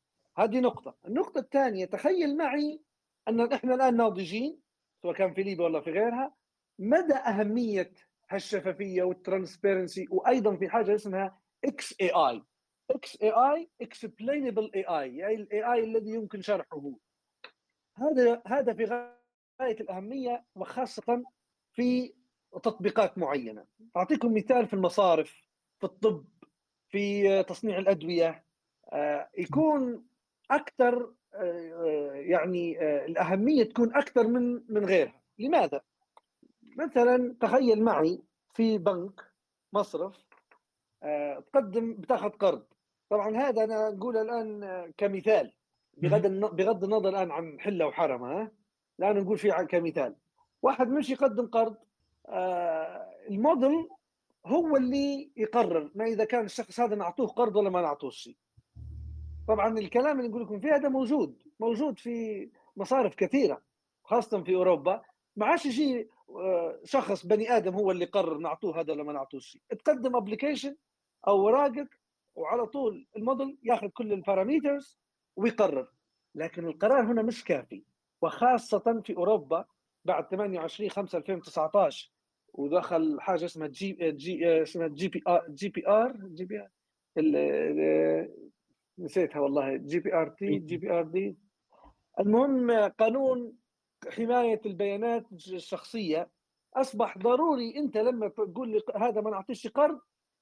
[0.40, 2.80] هذه نقطة، النقطة الثانية تخيل معي
[3.28, 4.60] أن إحنا الآن ناضجين
[5.02, 6.34] سواء كان في ليبيا ولا في غيرها
[6.78, 7.92] مدى أهمية
[8.30, 12.42] هالشفافية وال transparency وأيضا في حاجة اسمها إكس اي اي
[12.90, 16.92] إكس اي اي اكسبلينبل اي اي يعني ال AI الذي يمكن شرحه.
[17.96, 18.84] هذا هذا في
[19.60, 21.22] غاية الأهمية وخاصة
[21.72, 22.14] في
[22.52, 23.66] تطبيقات معينة.
[23.96, 25.48] أعطيكم مثال في المصارف
[25.78, 26.24] في الطب
[26.88, 28.44] في تصنيع الأدوية.
[28.92, 30.09] آه، يكون
[30.50, 35.20] أكثر آه، يعني آه، الأهمية تكون أكثر من من غيرها.
[35.38, 35.80] لماذا؟
[36.76, 38.22] مثلا تخيل معي
[38.54, 39.20] في بنك
[39.72, 40.16] مصرف
[41.02, 42.62] آه، تقدم بتاخذ قرض.
[43.10, 45.52] طبعا هذا أنا أقول الآن كمثال.
[45.96, 48.52] بغض بغض النظر الآن عن حلة وحرم ها؟
[48.98, 50.16] الان نقول فيه كمثال.
[50.62, 51.76] واحد مش يقدم قرض
[53.28, 53.88] الموديل
[54.46, 58.36] هو اللي يقرر ما إذا كان الشخص هذا نعطوه قرض ولا ما نعطوه شيء
[59.50, 63.62] طبعا الكلام اللي نقول لكم فيه هذا موجود موجود في مصارف كثيرة
[64.04, 65.02] خاصة في أوروبا.
[65.36, 69.40] ما عادش يجي آه، شخص بني آدم هو اللي قرر نعطوه هذا ولا ما نعطوه
[69.40, 69.62] شيء.
[69.78, 70.76] تقدم application
[71.28, 72.00] أو اوراقك
[72.34, 74.98] وعلى طول الموديل ياخذ كل ال parameters
[75.36, 75.88] ويقرر.
[76.34, 77.84] لكن القرار هنا مش كافي.
[78.22, 79.64] وخاصة في أوروبا
[80.04, 82.12] بعد 28 5 2019
[82.54, 86.70] ودخل حاجة اسمها جي جي اسمها جي بي ار جي بي ار جي بي ار
[89.00, 89.76] نسيتها والله.
[89.76, 91.36] جي بي آر تي جي بي آر دي.
[92.20, 93.56] المهم قانون
[94.08, 96.30] حماية البيانات الشخصية.
[96.74, 100.00] أصبح ضروري أنت لما تقول لي هذا ما نعطيش قرض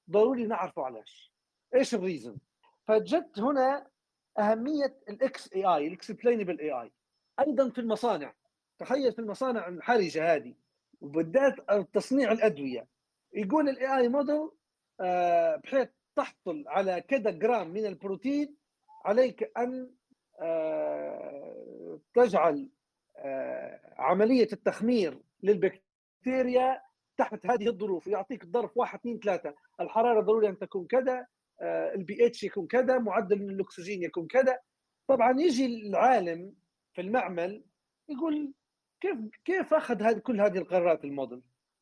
[0.09, 1.33] ضروري نعرفه علاش
[1.75, 2.37] إيش؟ ال reason؟
[2.83, 3.87] فجت هنا
[4.39, 6.91] أهمية ال XAI ال explainable AI
[7.39, 8.33] أيضا في المصانع.
[8.79, 10.55] تخيل في المصانع الحرجة هذه.
[11.01, 11.55] وبالذات
[11.93, 12.87] تصنيع الأدوية.
[13.33, 14.49] يقول ال AI model
[15.63, 18.55] بحيث تحصل على كذا جرام من البروتين
[19.05, 19.91] عليك أن
[20.41, 22.69] آه، تجعل
[23.17, 26.81] آه، عملية التخمير للبكتيريا
[27.17, 28.07] تحت هذه الظروف.
[28.07, 29.55] يعطيك الظرف واحد اثنين ثلاثة.
[29.79, 31.27] الحرارة ضروري أن تكون كذا
[31.61, 34.59] آه، البي اتش يكون كذا معدل من الأكسجين يكون كذا.
[35.07, 36.55] طبعا يجي العالم
[36.93, 37.63] في المعمل
[38.09, 38.53] يقول
[39.01, 41.41] كيف كيف أخذ كل هذه القرارات الموديل؟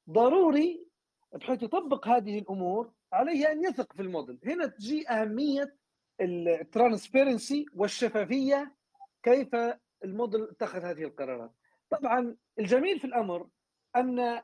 [0.10, 0.88] ضروري
[1.34, 4.40] بحيث يطبق هذه الأمور عليه أن يثق في الموديل.
[4.46, 5.76] هنا تجي أهمية
[6.22, 8.76] ال transparency والشفافية
[9.24, 9.56] كيف
[10.04, 11.52] الموديل اتخذ هذه القرارات.
[11.90, 13.48] طبعا الجميل في الأمر
[13.96, 14.42] أن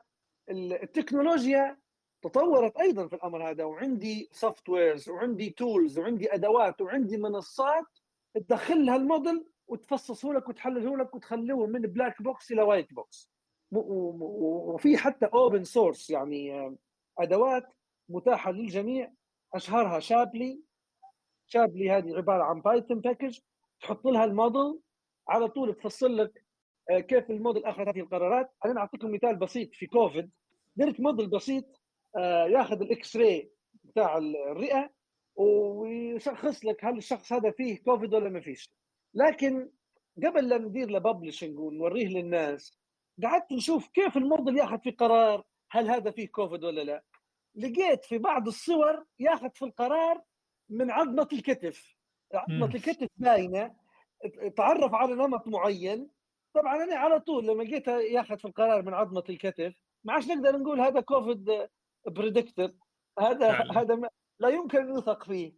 [0.50, 1.78] التكنولوجيا
[2.22, 7.86] تطورت أيضا في الأمر هذا وعندي softwares وعندي tools وعندي أدوات وعندي منصات
[8.34, 13.30] تدخلها الموديل وتفصصه لك وتحلله لك وتخليه من black box إلى white box
[13.72, 16.76] وفي حتى open source يعني
[17.18, 17.74] أدوات
[18.08, 19.12] متاحة للجميع.
[19.54, 20.60] أشهرها Shapley
[21.46, 23.38] Shapley هذه عبارة عن بايثون package
[23.80, 24.80] تحط لها الموديل.
[25.28, 26.44] على طول تفصل لك
[26.90, 28.50] آه، كيف الموديل اخذ هذه القرارات.
[28.64, 30.30] أنا أعطيكم مثال بسيط في كوفيد.
[30.76, 31.64] درت موديل بسيط
[32.16, 33.50] آه، ياخذ ال X-ray
[33.84, 34.90] بتاع الرئة
[35.36, 38.70] ويشخص لك هل الشخص هذا فيه كوفيد ولا ما فيش.
[39.14, 39.70] لكن
[40.24, 42.78] قبل لا ندير له publishing ونوريه للناس
[43.22, 47.02] قعدت نشوف كيف الموديل ياخذ في قرار هل هذا فيه كوفيد ولا لا.
[47.54, 50.22] لقيت في بعض الصور ياخذ في القرار
[50.68, 51.96] من عظمة الكتف.
[52.34, 53.74] عظمة الكتف باينة
[54.56, 56.10] تعرف على نمط معين.
[56.54, 60.58] طبعا أنا على طول لما جيت ياخذ في القرار من عظمة الكتف ما عادش نقدر
[60.58, 61.68] نقول هذا كوفيد
[62.06, 62.72] predictor
[63.18, 65.54] هذا هذا لا يمكن أن يوثق فيه.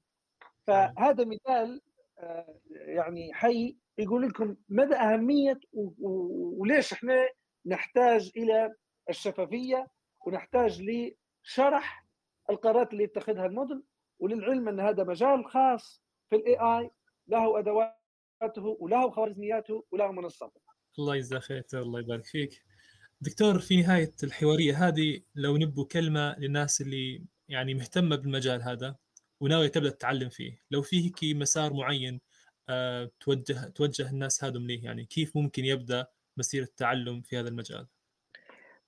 [0.66, 1.80] فهذا مثال
[2.18, 7.28] آه، يعني حي يقول لكم مدى أهمية وليش إحنا
[7.66, 8.74] نحتاج إلى
[9.10, 9.88] الشفافية
[10.26, 10.82] ونحتاج
[11.46, 12.06] لشرح
[12.50, 13.82] القرارات اللي يتخذها الموديل
[14.18, 16.90] وللعلم أن هذا مجال خاص في الاي اي
[17.28, 20.60] له أدواته وله خوارزمياته وله منصاته
[20.98, 22.62] الله يجزاك خير الله يبارك فيك.
[23.20, 28.96] دكتور في نهاية الحوارية هذه لو نبوا كلمة للناس اللي يعني مهتمة بالمجال هذا
[29.40, 32.20] وناوية تبدأ تتعلم فيه لو في هيك مسار معين
[32.68, 36.06] آه، توجه توجه الناس هذم ليه؟ يعني كيف ممكن يبدأ
[36.36, 37.86] مسيرة التعلم في هذا المجال؟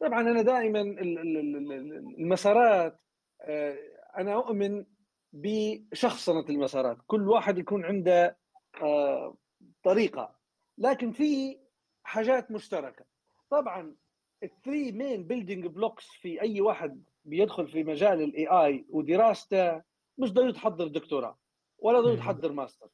[0.00, 3.00] طبعا أنا دائما ال- ال- ال- ال- المسارات
[3.42, 3.76] آه،
[4.18, 4.84] أنا أؤمن
[5.32, 6.98] بشخصنه المسارات.
[7.06, 8.38] كل واحد يكون عنده
[8.82, 9.36] آه،
[9.84, 10.34] طريقة.
[10.78, 11.58] لكن في
[12.02, 13.04] حاجات مشتركة.
[13.50, 13.94] طبعا
[14.42, 19.82] ال three main building blocks في أي واحد بيدخل في مجال ال AI ودراسته
[20.18, 21.38] مش ضروري تحضر دكتوراه
[21.78, 22.16] ولا ضروري.
[22.16, 22.88] تحضر ماستر.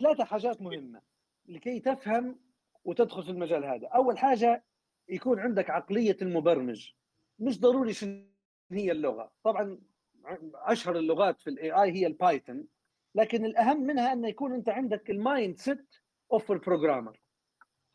[0.00, 1.00] ثلاثة حاجات مهمة
[1.46, 2.38] لكي تفهم
[2.84, 3.86] وتدخل في المجال هذا.
[3.88, 4.64] أول حاجة
[5.08, 6.92] يكون عندك عقلية المبرمج.
[7.38, 8.24] مش ضروري شنو
[8.70, 9.32] هي اللغة.
[9.44, 9.80] طبعا
[10.54, 12.66] أشهر اللغات في ال AI هي ال Python
[13.14, 17.20] لكن الأهم منها انه يكون أنت عندك ال mindset of ال programmer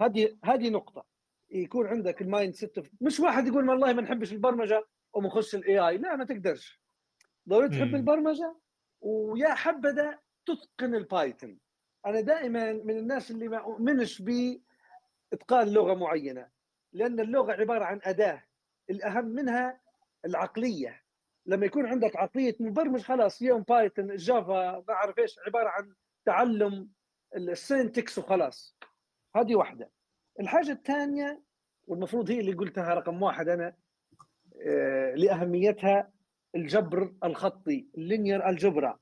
[0.01, 1.05] هذه هذه نقطة.
[1.51, 6.15] يكون عندك ال mindset مش واحد يقول والله ما نحبش البرمجة ومخش ال AI لا
[6.15, 6.81] ما تقدرش.
[7.49, 7.95] ضروري تحب.
[7.95, 8.55] البرمجة
[9.01, 11.59] ويا حبذا تتقن ال Python
[12.05, 16.58] أنا دائما من الناس اللي ما أؤمنش بإتقان لغة معينة.
[16.93, 18.43] لأن اللغة عبارة عن أداة.
[18.89, 19.81] الأهم منها
[20.25, 21.03] العقلية.
[21.45, 25.93] لما يكون عندك عقلية مبرمج خلاص يوم Python Java ما أعرف إيش عبارة عن
[26.25, 26.89] تعلم
[27.35, 28.77] ال syntax وخلاص.
[29.35, 29.91] هذه واحدة.
[30.39, 31.41] الحاجة الثانية
[31.87, 33.75] والمفروض هي اللي قلتها رقم واحد أنا
[34.67, 36.11] آه، لأهميتها
[36.55, 38.99] الجبر الخطي ال linear algebra.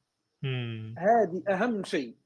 [0.97, 2.17] هذه أهم شيء.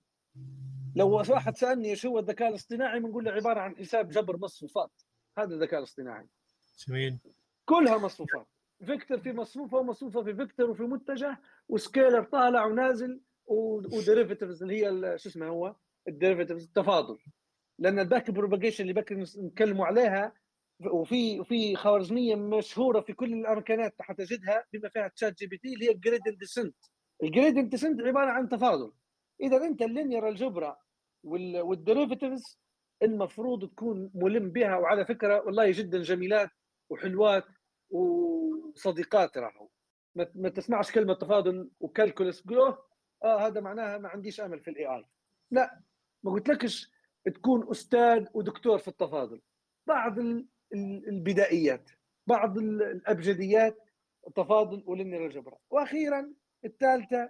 [0.95, 4.91] لو واحد سألني إيش هو الذكاء الاصطناعي بنقول له عبارة عن حساب جبر مصفوفات.
[5.37, 6.27] هذا الذكاء الاصطناعي.
[6.87, 7.17] جميل.
[7.65, 8.47] كلها مصفوفات
[8.85, 14.85] vector في مصفوفه ومصفوفه في vector وفي متجه و scalar طالع ونازل و derivatives اللي
[14.85, 15.75] هي شو اسمه هو؟
[16.07, 17.17] ال derivatives التفاضل.
[17.79, 20.33] لأن ال backpropagation اللي بكر نتكلموا عليها
[20.79, 26.39] وفي وفي خوارزمية مشهورة في كل الامكانات حتجدها بما فيها ChatGPT اللي هي ال gradient
[26.39, 26.75] descent
[27.23, 28.91] ال gradient descent عبارة عن تفاضل.
[29.41, 30.77] إذا أنت ال linear algebra
[31.23, 32.60] وال derivatives
[33.03, 36.49] المفروض تكون ملم بها وعلى فكرة والله جدا جميلات
[36.89, 37.43] وحلوات
[37.89, 39.69] وصديقات راهو
[40.15, 42.85] ما تسمعش كلمة تفاضل و calculus تقول "أوه،
[43.23, 45.05] آه هذا معناها ما عنديش أمل في الاي اي
[45.51, 45.81] لا
[46.23, 46.91] ما قلت لكش
[47.25, 49.41] تكون أستاذ ودكتور في التفاضل.
[49.87, 51.89] بعض ال- ال- البدائيات
[52.27, 53.77] بعض ال- الأبجديات
[54.27, 56.33] التفاضل ولينير الجبر وأخيرا
[56.65, 57.29] الثالثة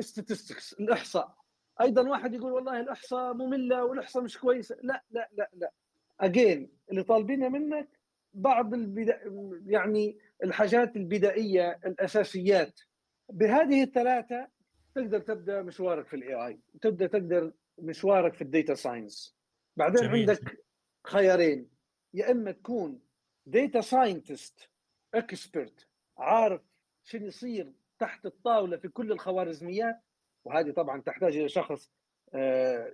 [0.00, 1.36] statistics الإحصاء.
[1.80, 4.76] أيضا واحد يقول والله الأحصاء مملة والأحصاء مش كويسة.
[4.82, 5.72] لا لا لا لا.
[6.20, 7.88] اجين اللي طالبينها منك
[8.34, 9.20] بعض البدا...
[9.66, 12.80] يعني الحاجات البدائية الأساسيات.
[13.28, 14.48] بهذه الثلاثة
[14.94, 19.36] تقدر تبدأ مشوارك في ال AI تبدأ تقدر مشوارك في ال data science.
[19.76, 20.30] بعدين جميل.
[20.30, 20.64] عندك
[21.06, 21.68] خيارين.
[22.14, 23.00] يا إما تكون
[23.46, 24.70] data scientist
[25.14, 25.88] expert
[26.18, 26.62] عارف
[27.04, 30.00] شو يصير تحت الطاولة في كل الخوارزميات
[30.48, 31.90] وهذه طبعا تحتاج إلى شخص
[32.34, 32.92] آه،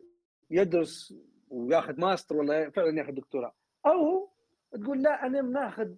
[0.51, 1.14] يدرس
[1.51, 3.55] وياخذ ماستر ولا فعلا ياخذ دكتوراه.
[3.86, 4.28] أو
[4.72, 5.89] تقول لا أنا بناخذ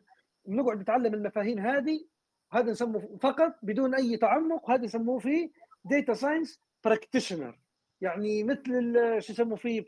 [0.44, 2.04] بنقعد نتعلم المفاهيم هذه
[2.52, 5.50] هذا نسموه فقط بدون أي تعمق هذا يسموه فيه
[5.84, 7.58] data science practitioner
[8.00, 9.84] يعني مثل شو يسموه فيه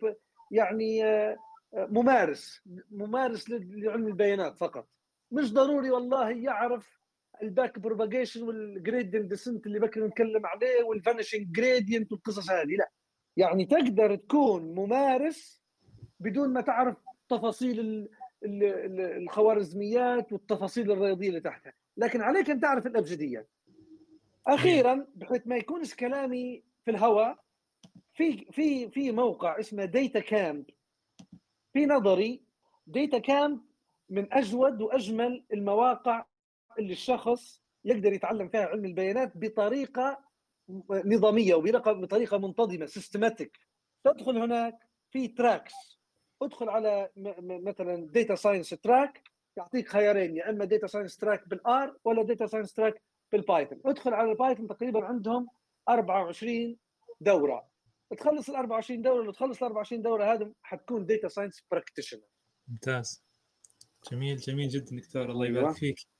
[0.50, 1.36] يعني آه،
[1.74, 4.88] ممارس ممارس لعلم البيانات فقط.
[5.30, 6.97] مش ضروري والله يعرف
[7.42, 12.90] ال backpropagation وال gradient descent اللي بكر نتكلم عليه وال vanishing gradient والقصص هذه لا.
[13.36, 15.62] يعني تقدر تكون ممارس
[16.20, 16.96] بدون ما تعرف
[17.28, 18.08] تفاصيل ال-
[18.44, 21.72] ال- ال- الخوارزميات والتفاصيل الرياضية اللي تحتها.
[21.96, 23.48] لكن عليك أن تعرف الابجديات
[24.46, 27.38] أخيرا بحيث ما يكونش كلامي في الهواء
[28.14, 30.64] في في في موقع اسمه ديتا كامب
[31.72, 32.42] في نظري
[32.86, 33.60] ديتا كامب
[34.10, 36.24] من أجود وأجمل المواقع
[36.78, 40.24] اللي الشخص يقدر يتعلم فيها علم البيانات بطريقة
[40.90, 43.58] نظامية وبطريقه بطريقة منتظمة systematic
[44.04, 44.78] تدخل هناك
[45.10, 45.98] في tracks
[46.42, 49.22] ادخل على مثلا data science track
[49.56, 53.02] يعطيك خيارين يا إما data science track بال R ولا data science track
[53.32, 55.48] بال Python ادخل على ال Python تقريبا عندهم
[55.88, 56.76] 24
[57.20, 57.68] دورة.
[58.18, 62.22] تخلص ال 24 دورة لو تخلص ال 24 دورة هذه حتكون data science practitioner
[62.68, 63.24] ممتاز.
[64.12, 65.58] جميل جميل جدا دكتور الله أيوة.
[65.58, 65.98] يبارك فيك.
[65.98, 66.17] آه،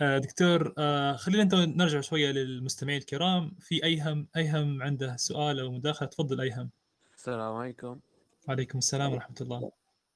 [0.00, 3.56] دكتور آه، خلينا انت نرجع شوية للمستمعين الكرام.
[3.60, 6.70] في أيهم أيهم عنده سؤال أو مداخلة؟ تفضل أيهم.
[7.14, 8.00] السلام عليكم.
[8.48, 9.70] وعليكم السلام ورحمة الله.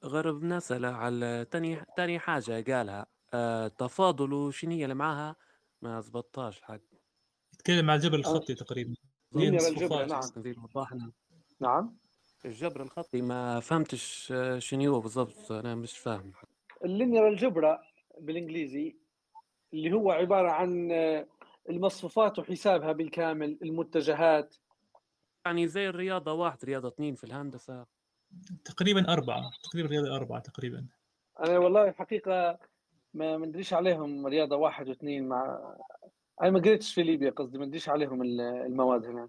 [0.05, 3.06] غرب بنسأل على تاني تاني حاجة قالها.
[3.35, 5.36] آه تفاضل وشنو هي اللي معاها؟
[5.82, 6.81] ما زبطاش حق
[7.59, 8.94] تكلم عن الجبر الخطي تقريبا.
[9.36, 11.12] الجبر نعم.
[11.61, 11.97] نعم.
[12.44, 16.32] الجبر الخطي ما فهمتش آه، شنو هو بالضبط؟ أنا مش فاهم.
[16.85, 17.78] اللينير الجبرا
[18.20, 18.97] بالإنجليزي
[19.75, 21.27] اللي هو عبارة عن آه،
[21.71, 24.57] المصفوفات وحسابها بالكامل المتجهات.
[25.47, 27.87] يعني زي الرياضة واحد رياضة اثنين في الهندسة.
[28.65, 30.87] تقريبا أربعة تقريبا رياضة أربعة تقريبا.
[31.41, 32.59] أنا والله الحقيقة
[33.15, 35.75] ما مدريش عليهم رياضة واحد واثنين مع
[36.43, 39.29] أنا ما قريتش في ليبيا قصدي ما ادريش عليهم ال- المواد هناك.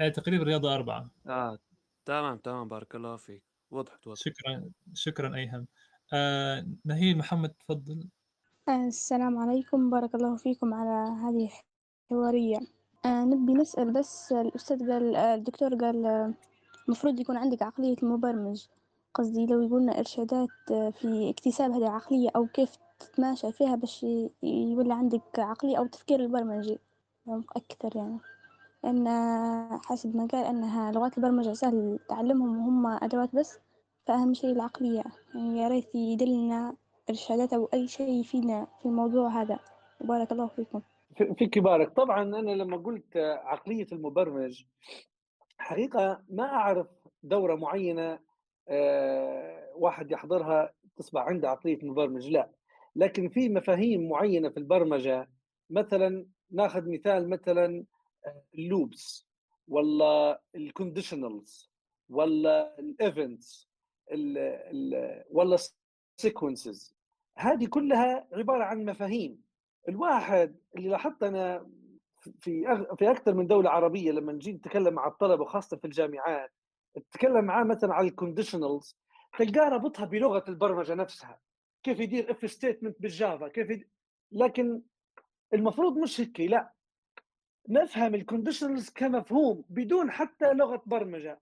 [0.00, 1.10] هي تقريبا رياضة أربعة.
[1.26, 1.58] آه
[2.04, 3.42] تمام تمام بارك الله فيك.
[3.70, 4.18] وضحت وضحت.
[4.28, 5.66] شكرا شكرا أيهم.
[6.12, 8.08] آه نهيل محمد تفضل.
[8.68, 9.90] السلام عليكم.
[9.90, 11.50] بارك الله فيكم على هذه
[12.10, 12.58] الحوارية
[13.04, 16.34] آه، نبي نسأل بس الأستاذ قال آه، الدكتور قال آه،
[16.86, 18.66] المفروض يكون عندك عقلية المبرمج
[19.14, 24.06] قصدي لو يقولنا إرشادات آه، في اكتساب هذه العقلية أو كيف تتماشى فيها باش
[24.42, 26.78] يولي عندك عقلية أو تفكير البرمجي.
[27.56, 28.18] أكثر يعني.
[28.84, 33.58] لأن آه، حسب ما قال أنها لغات البرمجة سهل تعلمهم وهم أدوات بس
[34.06, 35.04] فأهم شيء العقلية.
[35.34, 36.74] يعني يا ريت يدلنا
[37.10, 39.58] إرشادات أو أي شيء يفيدنا في الموضوع هذا.
[40.00, 40.82] وبارك الله فيكم.
[41.16, 41.92] في في كبارك.
[41.96, 44.64] طبعا أنا لما قلت آه، عقلية المبرمج
[45.58, 46.86] حقيقة ما أعرف
[47.22, 48.18] دورة معينة
[48.68, 52.50] آه، واحد يحضرها تصبح عنده عقلية مبرمج لا.
[52.96, 55.28] لكن في مفاهيم معينة في البرمجة
[55.70, 57.84] مثلا ناخذ مثال مثلا
[58.54, 59.28] ال loops
[59.68, 61.70] ولا ال conditionals
[62.08, 63.68] ولا ال events
[65.30, 65.56] ولا
[66.16, 66.97] sequences
[67.38, 69.42] هذه كلها عبارة عن مفاهيم.
[69.88, 71.70] الواحد اللي لاحظت أنا
[72.40, 76.52] في أغ- في أكثر من دولة عربية لما نجي نتكلم مع الطلبة خاصه في الجامعات
[76.98, 78.96] نتكلم معاه مثلا على ال conditionals
[79.38, 81.40] تلقاه رابطها بلغة البرمجة نفسها.
[81.82, 83.88] كيف يدير if statement بال Java كيف يدير
[84.32, 84.82] لكن
[85.54, 86.72] المفروض مش هيك لا.
[87.68, 91.40] نفهم ال conditionals كمفهوم بدون حتى لغة برمجة.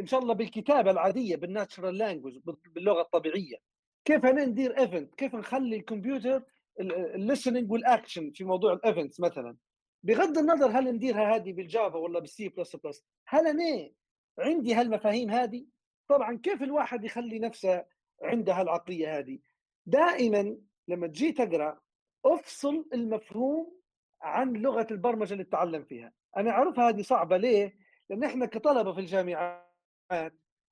[0.00, 2.38] إن شاء الله بالكتابة العادية بال natural language
[2.74, 3.56] باللغة الطبيعية.
[4.04, 6.42] كيف أنا ندير event كيف نخلي الكمبيوتر
[6.80, 9.56] ال listening وال action في موضوع ال events مثلا؟
[10.02, 13.90] بغض النظر هل نديرها هذه بال Java ولا بالسي بلس بلس هل أنا
[14.38, 15.66] عندي هالمفاهيم هذه؟
[16.08, 17.84] طبعا كيف الواحد يخلي نفسه
[18.22, 19.38] عنده هالعقلية هذه؟
[19.86, 20.56] دائما
[20.88, 21.80] لما تجي تقرأ
[22.24, 23.80] أفصل المفهوم
[24.22, 26.12] عن لغة البرمجة اللي تتعلم فيها.
[26.36, 27.76] أنا اعرفها هذه صعبة ليه؟
[28.10, 29.64] لأن إحنا كطلبة في الجامعات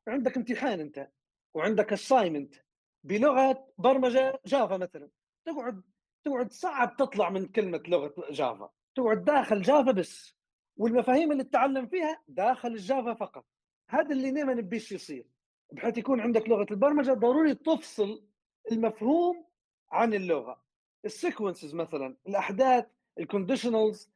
[0.09, 1.09] عندك امتحان أنت
[1.55, 2.55] وعندك assignment
[3.05, 5.09] بلغة برمجة Java مثلا.
[5.45, 5.83] تقعد
[6.25, 8.71] تقعد صعب تطلع من كلمة لغة Java.
[8.95, 10.37] تقعد داخل Java بس.
[10.77, 13.47] والمفاهيم اللي تتعلم فيها داخل ال Java فقط.
[13.89, 15.27] هذا اللي ما نبيش يصير.
[15.73, 18.27] بحيث يكون عندك لغة البرمجة ضروري تفصل
[18.73, 19.47] المفهوم
[19.93, 20.63] عن اللغة.
[21.05, 22.87] ال sequences مثلا الأحداث
[23.19, 24.13] ال conditionals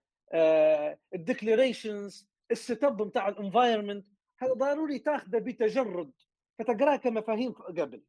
[1.15, 4.07] ال declarations ال setup بتاع ال environment
[4.39, 6.13] هذا ضروري تاخذه بتجرد.
[6.59, 8.03] فتقراه كمفاهيم قبل.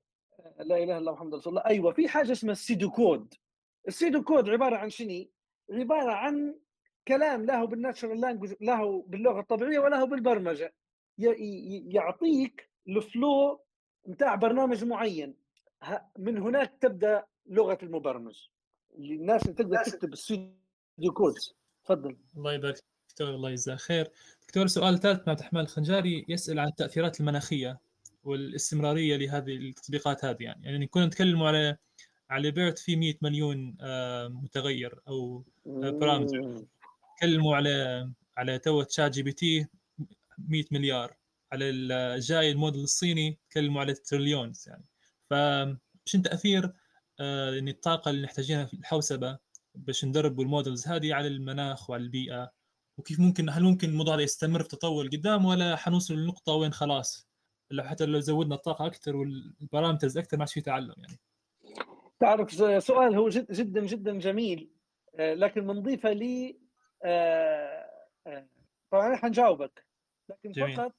[0.58, 1.66] لا إله إلا الله محمد رسول الله.
[1.70, 3.34] أيوه في حاجة اسمها ال pseudo code
[3.88, 5.26] ال pseudo code عبارة عن شنو؟
[5.72, 6.56] عبارة عن
[7.08, 10.74] كلام لا هو بال natural language لا هو باللغة الطبيعية ولا هو بالبرمجة.
[11.18, 13.62] ي- ي- يعطيك ال flow
[14.06, 15.36] بتاع برنامج معين.
[15.84, 18.48] ه- من هناك تبدأ لغة المبرمج.
[18.96, 21.34] الناس اللي تقدر تكتب ال pseudo code
[21.86, 22.18] تفضل.
[22.38, 24.12] الله يبارك فيك دكتور الله يجزاه خير.
[24.48, 27.80] دكتور سؤال ثالث من عبد الرحمن الخنجاري يسأل عن التأثيرات المناخية.
[28.28, 30.66] والاستمرارية لهذه التطبيقات هذه يعني.
[30.66, 31.78] يعني كنا نتكلم على
[32.30, 36.68] على BERT في 100 مليون آه، متغير أو parameter مم.
[37.18, 39.68] تكلموا على على تو ChatGPT
[40.38, 41.18] 100 مليار.
[41.52, 44.86] على الجاي الموديل الصيني تكلموا على trillions يعني.
[45.30, 46.74] فشن تأثير
[47.20, 49.38] آه، يعني الطاقة اللي نحتاجينها في الحوسبة
[49.76, 52.52] باش ندربوا ال models هذه على المناخ وعلى البيئة؟
[52.98, 57.27] وكيف ممكن هل ممكن الموضوع هذا يستمر في تطور قدام ولا حنوصل للنقطه وين خلاص؟
[57.72, 61.20] لو حتى لو زودنا الطاقة أكثر والبارامترز أكثر ما عادش في تعلم يعني.
[62.20, 62.52] تعرف
[62.84, 64.70] سؤال هو جد جدا جدا جميل.
[65.16, 66.60] آه، لكن بنضيفه لي
[67.04, 67.90] آه،
[68.28, 68.48] آه،
[68.92, 69.86] طبعا أنا حنجاوبك
[70.30, 70.76] لكن جميل.
[70.78, 70.94] فقط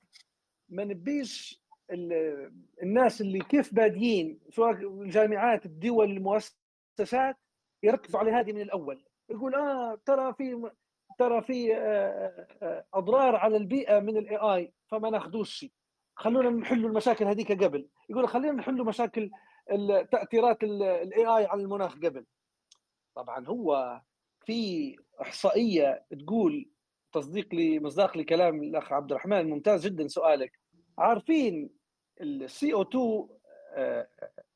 [0.68, 4.70] ما نبيش ال- الناس اللي كيف بادين سواء
[5.02, 7.36] الجامعات الدول المؤسسات
[7.82, 9.04] يركزوا على هذه من الأول.
[9.30, 10.70] يقول آه ترى في
[11.18, 11.76] ترى في
[12.94, 15.50] أضرار على البيئة من ال AI فما ناخذوش.
[15.50, 15.72] شيء
[16.18, 17.88] خلونا نحلوا المشاكل هذيك قبل.
[18.08, 19.30] يقول خلينا نحلوا مشاكل
[20.12, 22.26] تأثيرات ال AI على المناخ قبل.
[23.14, 24.00] طبعا هو
[24.44, 26.70] في إحصائية تقول
[27.12, 30.60] تصديق لي مصداق لكلام الأخ عبد الرحمن ممتاز جدا سؤالك.
[30.98, 31.70] عارفين
[32.20, 33.28] ال CO2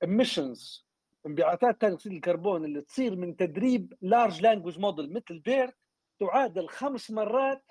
[0.05, 0.83] emissions
[1.27, 5.77] انبعاثات ثاني أكسيد الكربون اللي تصير من تدريب large language model مثل BERT
[6.21, 7.65] تعادل خمس مرات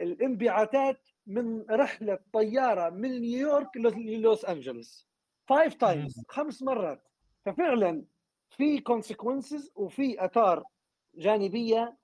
[0.00, 5.08] الانبعاثات من رحلة طيارة من نيويورك للوس انجلوس
[5.48, 7.08] five times خمس مرات.
[7.44, 8.04] ففعلا
[8.50, 10.64] في consequences وفي آثار
[11.14, 11.96] جانبية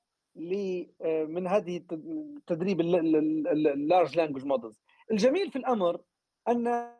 [1.26, 6.01] من هذه التدريب ال large language models الجميل في الأمر
[6.48, 6.94] أن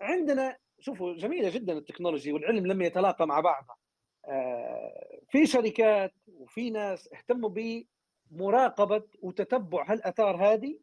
[0.00, 3.76] عندنا شوفوا جميلة جدا ال technology والعلم لما يتلاقى مع بعضها
[4.24, 7.50] آه، في شركات وفي ناس اهتموا
[8.30, 10.78] بمراقبة وتتبع هالآثار هذه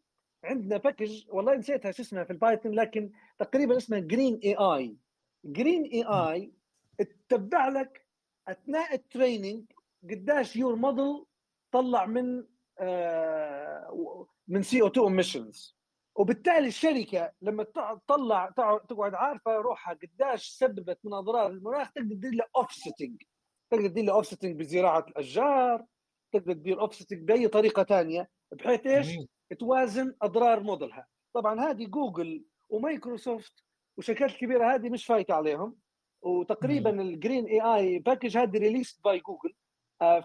[0.46, 5.84] عندنا package والله نسيتها شو اسمها في ال Python لكن تقريبا اسمها Green AI Green
[5.84, 6.52] AI
[6.98, 8.06] تتبع لك
[8.48, 9.66] أثناء ال training
[10.10, 11.26] قداش your model
[11.72, 12.44] طلع من
[12.80, 15.76] آه، من CO2 emissions
[16.16, 17.64] وبالتالي الشركة لما
[18.08, 18.50] تطلع
[18.90, 23.24] تقعد عارفة روحها قداش سببت من أضرار المناخ تقدر تدير له offsetting
[23.70, 25.86] تقدر تدير له offsetting بزراعة الأشجار
[26.32, 29.08] تقدر تدير offsetting بأي طريقة ثانية بحيث إيش؟
[29.54, 31.08] توازن أضرار موديلها.
[31.34, 33.64] طبعا هذه Google و Microsoft
[33.98, 35.76] وشركات كبيره هذه مش فايتة عليهم.
[36.22, 39.54] وتقريبا ال Green AI package هذه released by Google.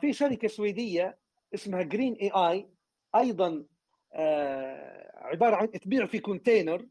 [0.00, 1.18] في شركة سويدية
[1.54, 2.68] اسمها Green AI.
[3.16, 3.64] أيضا
[4.12, 6.86] آه عبارة عن تبيع في container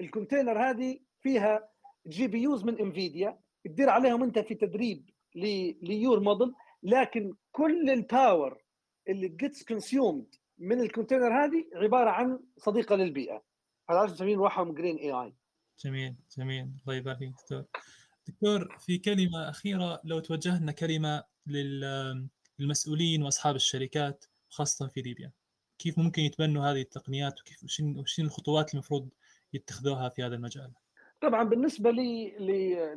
[0.00, 1.68] ال container هذه فيها
[2.06, 5.10] GPUs من NVIDIA تدير عليهم أنت في تدريب
[5.82, 6.54] ل your model.
[6.82, 8.62] لكن كل ال power
[9.08, 13.42] اللي gets consumed من ال container هذه عبارة عن صديقة للبيئة.
[13.90, 15.34] هذا مسمين روحهم Green AI
[15.84, 16.70] جميل جميل.
[16.82, 17.64] الله يبارك فيك دكتور.
[18.28, 25.32] دكتور في كلمة أخيرة لو توجهنا كلمة للمسؤولين وأصحاب الشركات خاصة في ليبيا.
[25.78, 27.64] كيف ممكن يتبنوا هذه التقنيات وكيف
[27.98, 29.08] وشين الخطوات المفروض
[29.52, 30.72] يتخذوها في هذا المجال؟
[31.20, 32.36] طبعا بالنسبة لي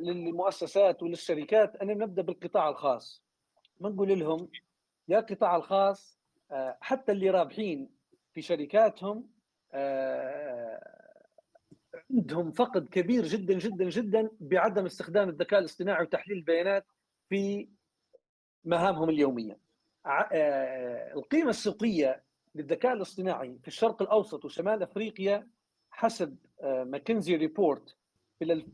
[0.00, 3.22] للمؤسسات وللشركات أنا نبدأ بالقطاع الخاص.
[3.80, 4.48] ما نقول لهم
[5.08, 6.15] يا القطاع الخاص
[6.80, 7.88] حتى اللي رابحين
[8.32, 9.28] في شركاتهم
[9.72, 10.96] آه،
[12.10, 16.86] عندهم فقد كبير جدا جدا جدا بعدم استخدام الذكاء الاصطناعي وتحليل البيانات
[17.28, 17.68] في
[18.64, 19.58] مهامهم اليومية.
[20.06, 22.22] آه، القيمة السوقية
[22.54, 25.48] للذكاء الاصطناعي في الشرق الأوسط وشمال أفريقيا
[25.90, 27.96] حسب McKinsey report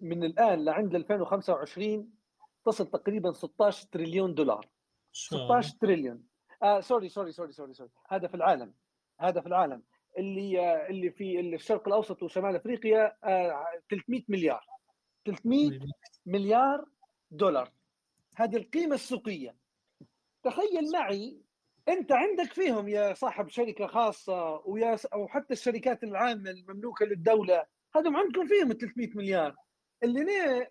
[0.01, 2.11] من الآن لعند 2025
[2.65, 4.69] تصل تقريبا 16 تريليون دولار.
[5.13, 6.23] 16 تريليون.
[6.63, 7.91] آه sorry sorry sorry sorry sorry.
[8.09, 8.75] هذا في العالم.
[9.21, 9.83] هذا في العالم.
[10.19, 14.67] اللي آه اللي في الشرق الأوسط وشمال أفريقيا آه 300 مليار.
[15.27, 15.81] 300
[16.27, 16.85] مليار
[17.31, 17.73] دولار.
[18.37, 19.57] هذه القيمة السوقية.
[20.43, 21.43] تخيل معي
[21.89, 28.17] أنت عندك فيهم يا صاحب شركة خاصة ويا أو حتى الشركات العامة المملوكة للدولة هذم
[28.17, 29.57] عندكم فيهم 300 مليار.
[30.03, 30.69] اللي أنا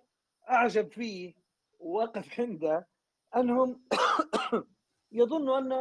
[0.49, 1.33] أعجب فيه
[1.79, 2.87] ووقف عنده
[3.35, 3.81] أنهم
[5.11, 5.71] يظنوا أن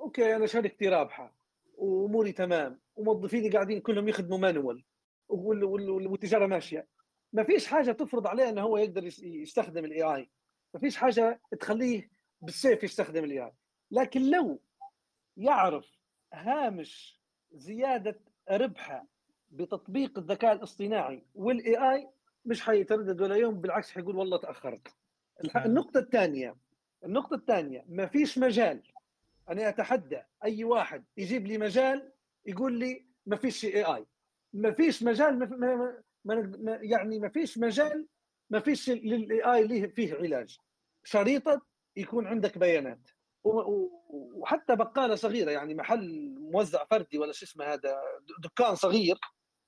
[0.00, 1.34] أوكي أنا شركتي رابحة
[1.76, 4.84] وأموري تمام وموظفيني قاعدين كلهم يخدموا مانوال
[5.28, 6.86] والتجارة ماشية.
[7.32, 10.30] ما فيش حاجة تفرض عليه إنه هو يقدر يستخدم ال AI
[10.74, 12.10] ما فيش حاجة تخليه
[12.40, 13.52] بالسيف يستخدم ال AI
[13.90, 14.60] لكن لو
[15.36, 15.86] يعرف
[16.32, 17.20] هامش
[17.52, 18.20] زيادة
[18.50, 19.06] ربحه
[19.50, 22.08] بتطبيق الذكاء الاصطناعي وال AI
[22.44, 24.88] مش حيتردد ولا يوم بالعكس حيقول والله تأخرت.
[25.56, 26.56] النقطة الثانية
[27.04, 28.82] النقطة الثانية ما فيش مجال.
[29.48, 32.12] أنا أتحدى أي واحد يجيب لي مجال
[32.46, 34.06] يقول لي ما فيش AI
[34.52, 35.46] ما فيش مجال ما
[36.24, 38.08] ما ما يعني ما فيش مجال
[38.50, 40.58] ما فيش لل AI اللي فيه علاج.
[41.04, 41.62] شريطة
[41.96, 43.10] يكون عندك بيانات.
[43.44, 48.00] وحتى بقالة صغيرة يعني محل موزع فردي ولا شو اسمه هذا
[48.38, 49.18] دكان صغير.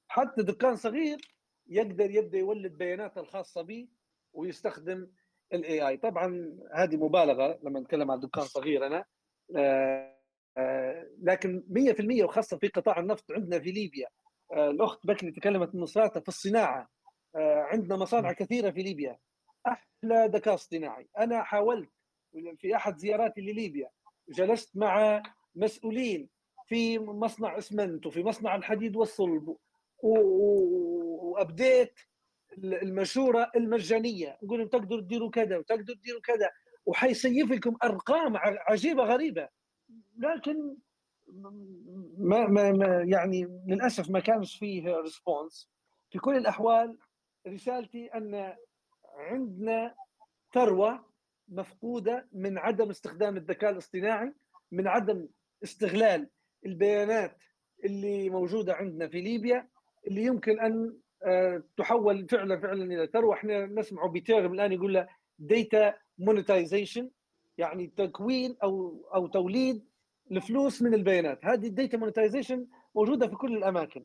[0.08, 1.18] حتى دكان صغير
[1.66, 3.88] يقدر يبدأ يولد بياناته الخاصة به
[4.32, 5.10] ويستخدم
[5.52, 9.04] ال AI طبعا هذه مبالغة لما نتكلم عن دكان صغير أنا.
[9.56, 10.16] آه،
[10.56, 14.08] آه، لكن 100% وخاصة في قطاع النفط عندنا في ليبيا.
[14.52, 16.88] آه، الأخت بكري تكلمت من نصراتها في الصناعة.
[17.34, 19.18] عندنا مصانع كثيرة في ليبيا.
[19.66, 21.90] أحلى ذكاء اصطناعي أنا حاولت
[22.58, 23.90] في أحد زياراتي لليبيا.
[24.28, 25.22] جلست مع
[25.54, 26.28] مسؤولين
[26.66, 29.56] في مصنع اسمنت وفي مصنع الحديد والصلب
[31.22, 32.00] وأبديت
[32.58, 34.38] المشورة المجانية.
[34.42, 36.50] نقول لهم تقدروا تديروا كذا وتقدروا تديروا كذا.
[36.86, 39.48] وحيسيف لكم أرقام عجيبة غريبة.
[40.18, 40.76] لكن
[42.18, 45.70] ما, ما, ما يعني للأسف ما كانش فيه ريسبونس
[46.10, 46.98] في كل الأحوال
[47.48, 48.54] رسالتي أن
[49.16, 49.94] عندنا
[50.54, 51.04] ثروة
[51.48, 54.34] مفقودة من عدم استخدام الذكاء الاصطناعي
[54.72, 55.28] من عدم
[55.64, 56.28] استغلال
[56.66, 57.36] البيانات
[57.84, 59.68] اللي موجودة عندنا في ليبيا
[60.06, 60.96] اللي يمكن أن
[61.76, 65.08] تحول فعلا فعلا إلى ثروه إحنا نسمع بتيرم الآن يقول له
[65.38, 67.10] Data monetization
[67.58, 69.84] يعني تكوين أو أو توليد
[70.32, 71.44] الفلوس من البيانات.
[71.44, 74.04] هذه ال data monetization موجودة في كل الأماكن.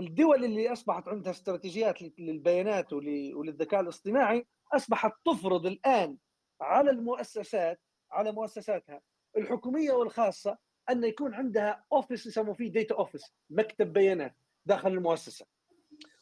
[0.00, 6.16] الدول اللي أصبحت عندها استراتيجيات للبيانات وللذكاء الاصطناعي أصبحت تفرض الآن
[6.60, 7.80] على المؤسسات
[8.10, 9.00] على مؤسساتها
[9.36, 10.58] الحكومية والخاصة
[10.90, 14.34] أن يكون عندها office يسموا فيه data office مكتب بيانات
[14.66, 15.46] داخل المؤسسة.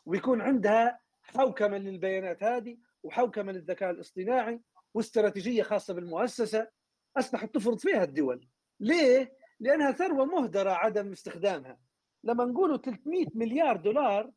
[0.07, 4.61] ويكون عندها حوكمة للبيانات هذه وحوكمة للذكاء الاصطناعي
[4.95, 6.69] واستراتيجية خاصة بالمؤسسة.
[7.17, 8.49] أصبحت تفرض فيها الدول.
[8.81, 11.79] ليه؟ لأنها ثروة مهدرة عدم استخدامها.
[12.25, 14.31] لما نقولوا 300 مليار دولار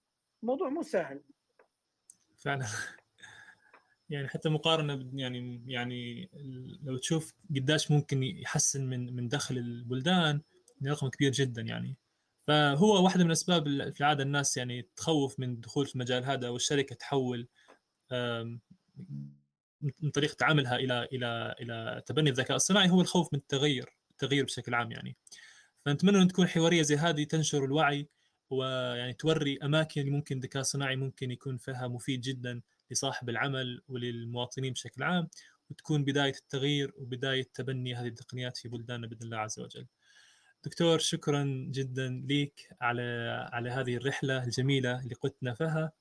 [0.43, 1.21] موضوع مو سهل.
[2.37, 2.65] فعلا.
[4.09, 6.29] يعني حتى مقارنة يعني يعني
[6.83, 10.41] لو تشوف قداش ممكن يحسن من من دخل البلدان
[10.85, 11.95] رقم كبير جدا يعني.
[12.49, 13.63] فهو واحدة من الاسباب
[13.93, 17.47] في العادة الناس يعني تخوف من الدخول في المجال هذا والشركة تحول
[19.81, 24.73] من طريقة عملها إلى إلى إلى تبني الذكاء الصناعي هو الخوف من التغير التغيير بشكل
[24.73, 25.15] عام يعني
[25.79, 28.07] فنتمنى أن تكون حوارية زي هذه تنشر الوعي
[28.49, 32.61] ويعني توري أماكن ممكن الذكاء الصناعي ممكن يكون فيها مفيد جدا
[32.91, 35.27] لصاحب العمل وللمواطنين بشكل عام
[35.69, 39.87] وتكون بداية التغيير وبداية تبني هذه التقنيات في بلداننا بإذن الله عز وجل.
[40.63, 43.01] دكتور شكرا جدا لك على
[43.53, 45.91] على هذه الرحلة الجميلة اللي قدتنا فيها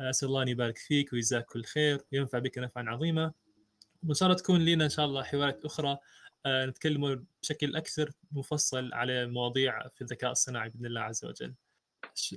[0.00, 3.32] أسأل الله أن يبارك فيك ويجزاك كل خير وينفع بك نفعا عظيما.
[4.04, 5.98] وإن شاء الله تكون لنا إن شاء الله حوارات أخرى.
[6.46, 11.54] آه، نتكلم بشكل أكثر مفصل على مواضيع في الذكاء الصناعي بإذن الله عز وجل.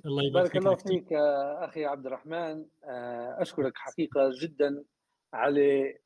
[0.06, 2.66] الله يبارك فيك الله فيك أخي عبد الرحمن.
[2.84, 4.84] آه، أشكرك حقيقة جدا
[5.34, 5.98] على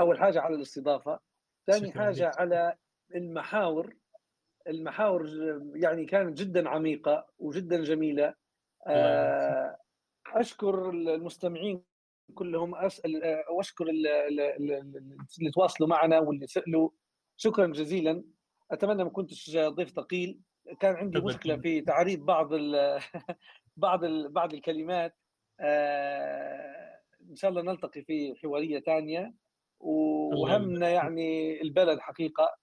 [0.00, 1.20] أول حاجة على الاستضافة
[1.66, 2.40] ثاني حاجة لك.
[2.40, 2.76] على
[3.14, 3.96] المحاور
[4.68, 5.28] المحاور
[5.74, 8.34] يعني كانت جدا عميقة وجدا جميلة.
[8.86, 9.76] آه،
[10.26, 11.84] أشكر المستمعين
[12.34, 16.90] كلهم اسال وأشكر اللي تواصلوا معنا واللي سألوا.
[17.36, 18.24] شكرا جزيلا.
[18.70, 20.40] أتمنى ما كنتش ضيف ثقيل.
[20.80, 23.00] كان عندي مشكلة في تعريب بعض ال
[23.76, 25.16] بعض ال بعض الكلمات.
[25.60, 27.00] آه
[27.30, 29.34] إن شاء الله نلتقي في حوارية ثانية
[29.80, 32.56] وهمنا يعني البلد حقيقة.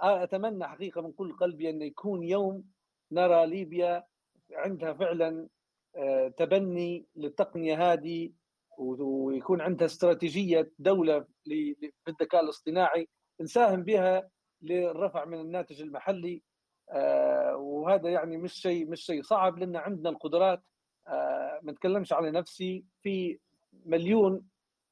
[0.00, 2.64] أتمنى حقيقة من كل قلبي أن يكون يوم
[3.12, 4.04] نرى ليبيا
[4.52, 5.48] عندها فعلا
[5.96, 8.30] آه، تبني للتقنية هذه
[8.78, 13.08] ويكون عندها استراتيجية دولة للذكاء الاصطناعي
[13.40, 14.30] نساهم بها
[14.62, 16.42] للرفع من الناتج المحلي
[16.90, 20.62] آه، وهذا يعني مش شيء مش شيء صعب لأن عندنا القدرات.
[21.08, 23.38] آه، ما نتكلمش على نفسي في
[23.86, 24.42] مليون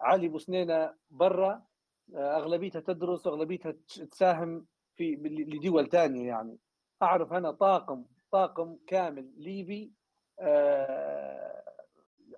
[0.00, 1.62] علي بوسنينة برا
[2.14, 3.74] أغلبيتها تدرس واغلبيتها
[4.10, 4.66] تساهم
[4.96, 6.58] في لدول ثانية يعني.
[7.02, 9.92] أعرف أنا طاقم طاقم كامل ليبي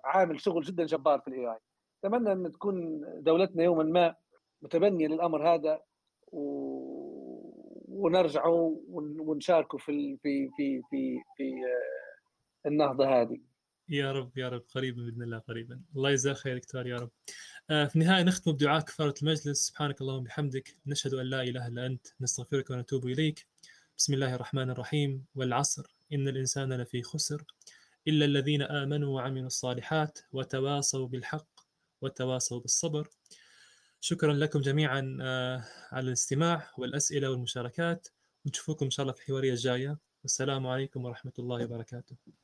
[0.05, 1.59] عامل شغل جدا جبار في الاي اي
[2.03, 4.15] أتمنى أن تكون دولتنا يوما ما
[4.61, 5.81] متبنية للأمر هذا
[6.31, 6.65] و
[7.87, 8.75] ونرجعوا
[9.19, 13.39] ونشاركوا في في في في في آه، النهضة هذه.
[13.89, 15.81] يا رب يا رب قريبا بإذن الله قريبا.
[15.95, 17.09] الله يجزاك خير دكتور يا رب.
[17.09, 19.67] آه، في النهاية نختم بدعاء كفارة المجلس.
[19.67, 22.07] سبحانك اللهم وبحمدك نشهد أن لا إله إلا أنت.
[22.21, 23.47] نستغفرك ونتوب إليك.
[23.97, 25.25] بسم الله الرحمن الرحيم.
[25.35, 25.95] والعصر.
[26.13, 27.43] إن الإنسان لفي خسر.
[28.07, 31.47] إلا الذين آمنوا وعملوا الصالحات وتواصوا بالحق
[32.01, 33.09] وتواصوا بالصبر.
[34.01, 38.07] شكرا لكم جميعا آه، على الاستماع والأسئلة والمشاركات.
[38.45, 39.97] ونشوفكم إن شاء الله في الحوارية الجاية.
[40.23, 42.15] والسلام عليكم ورحمة الله وبركاته.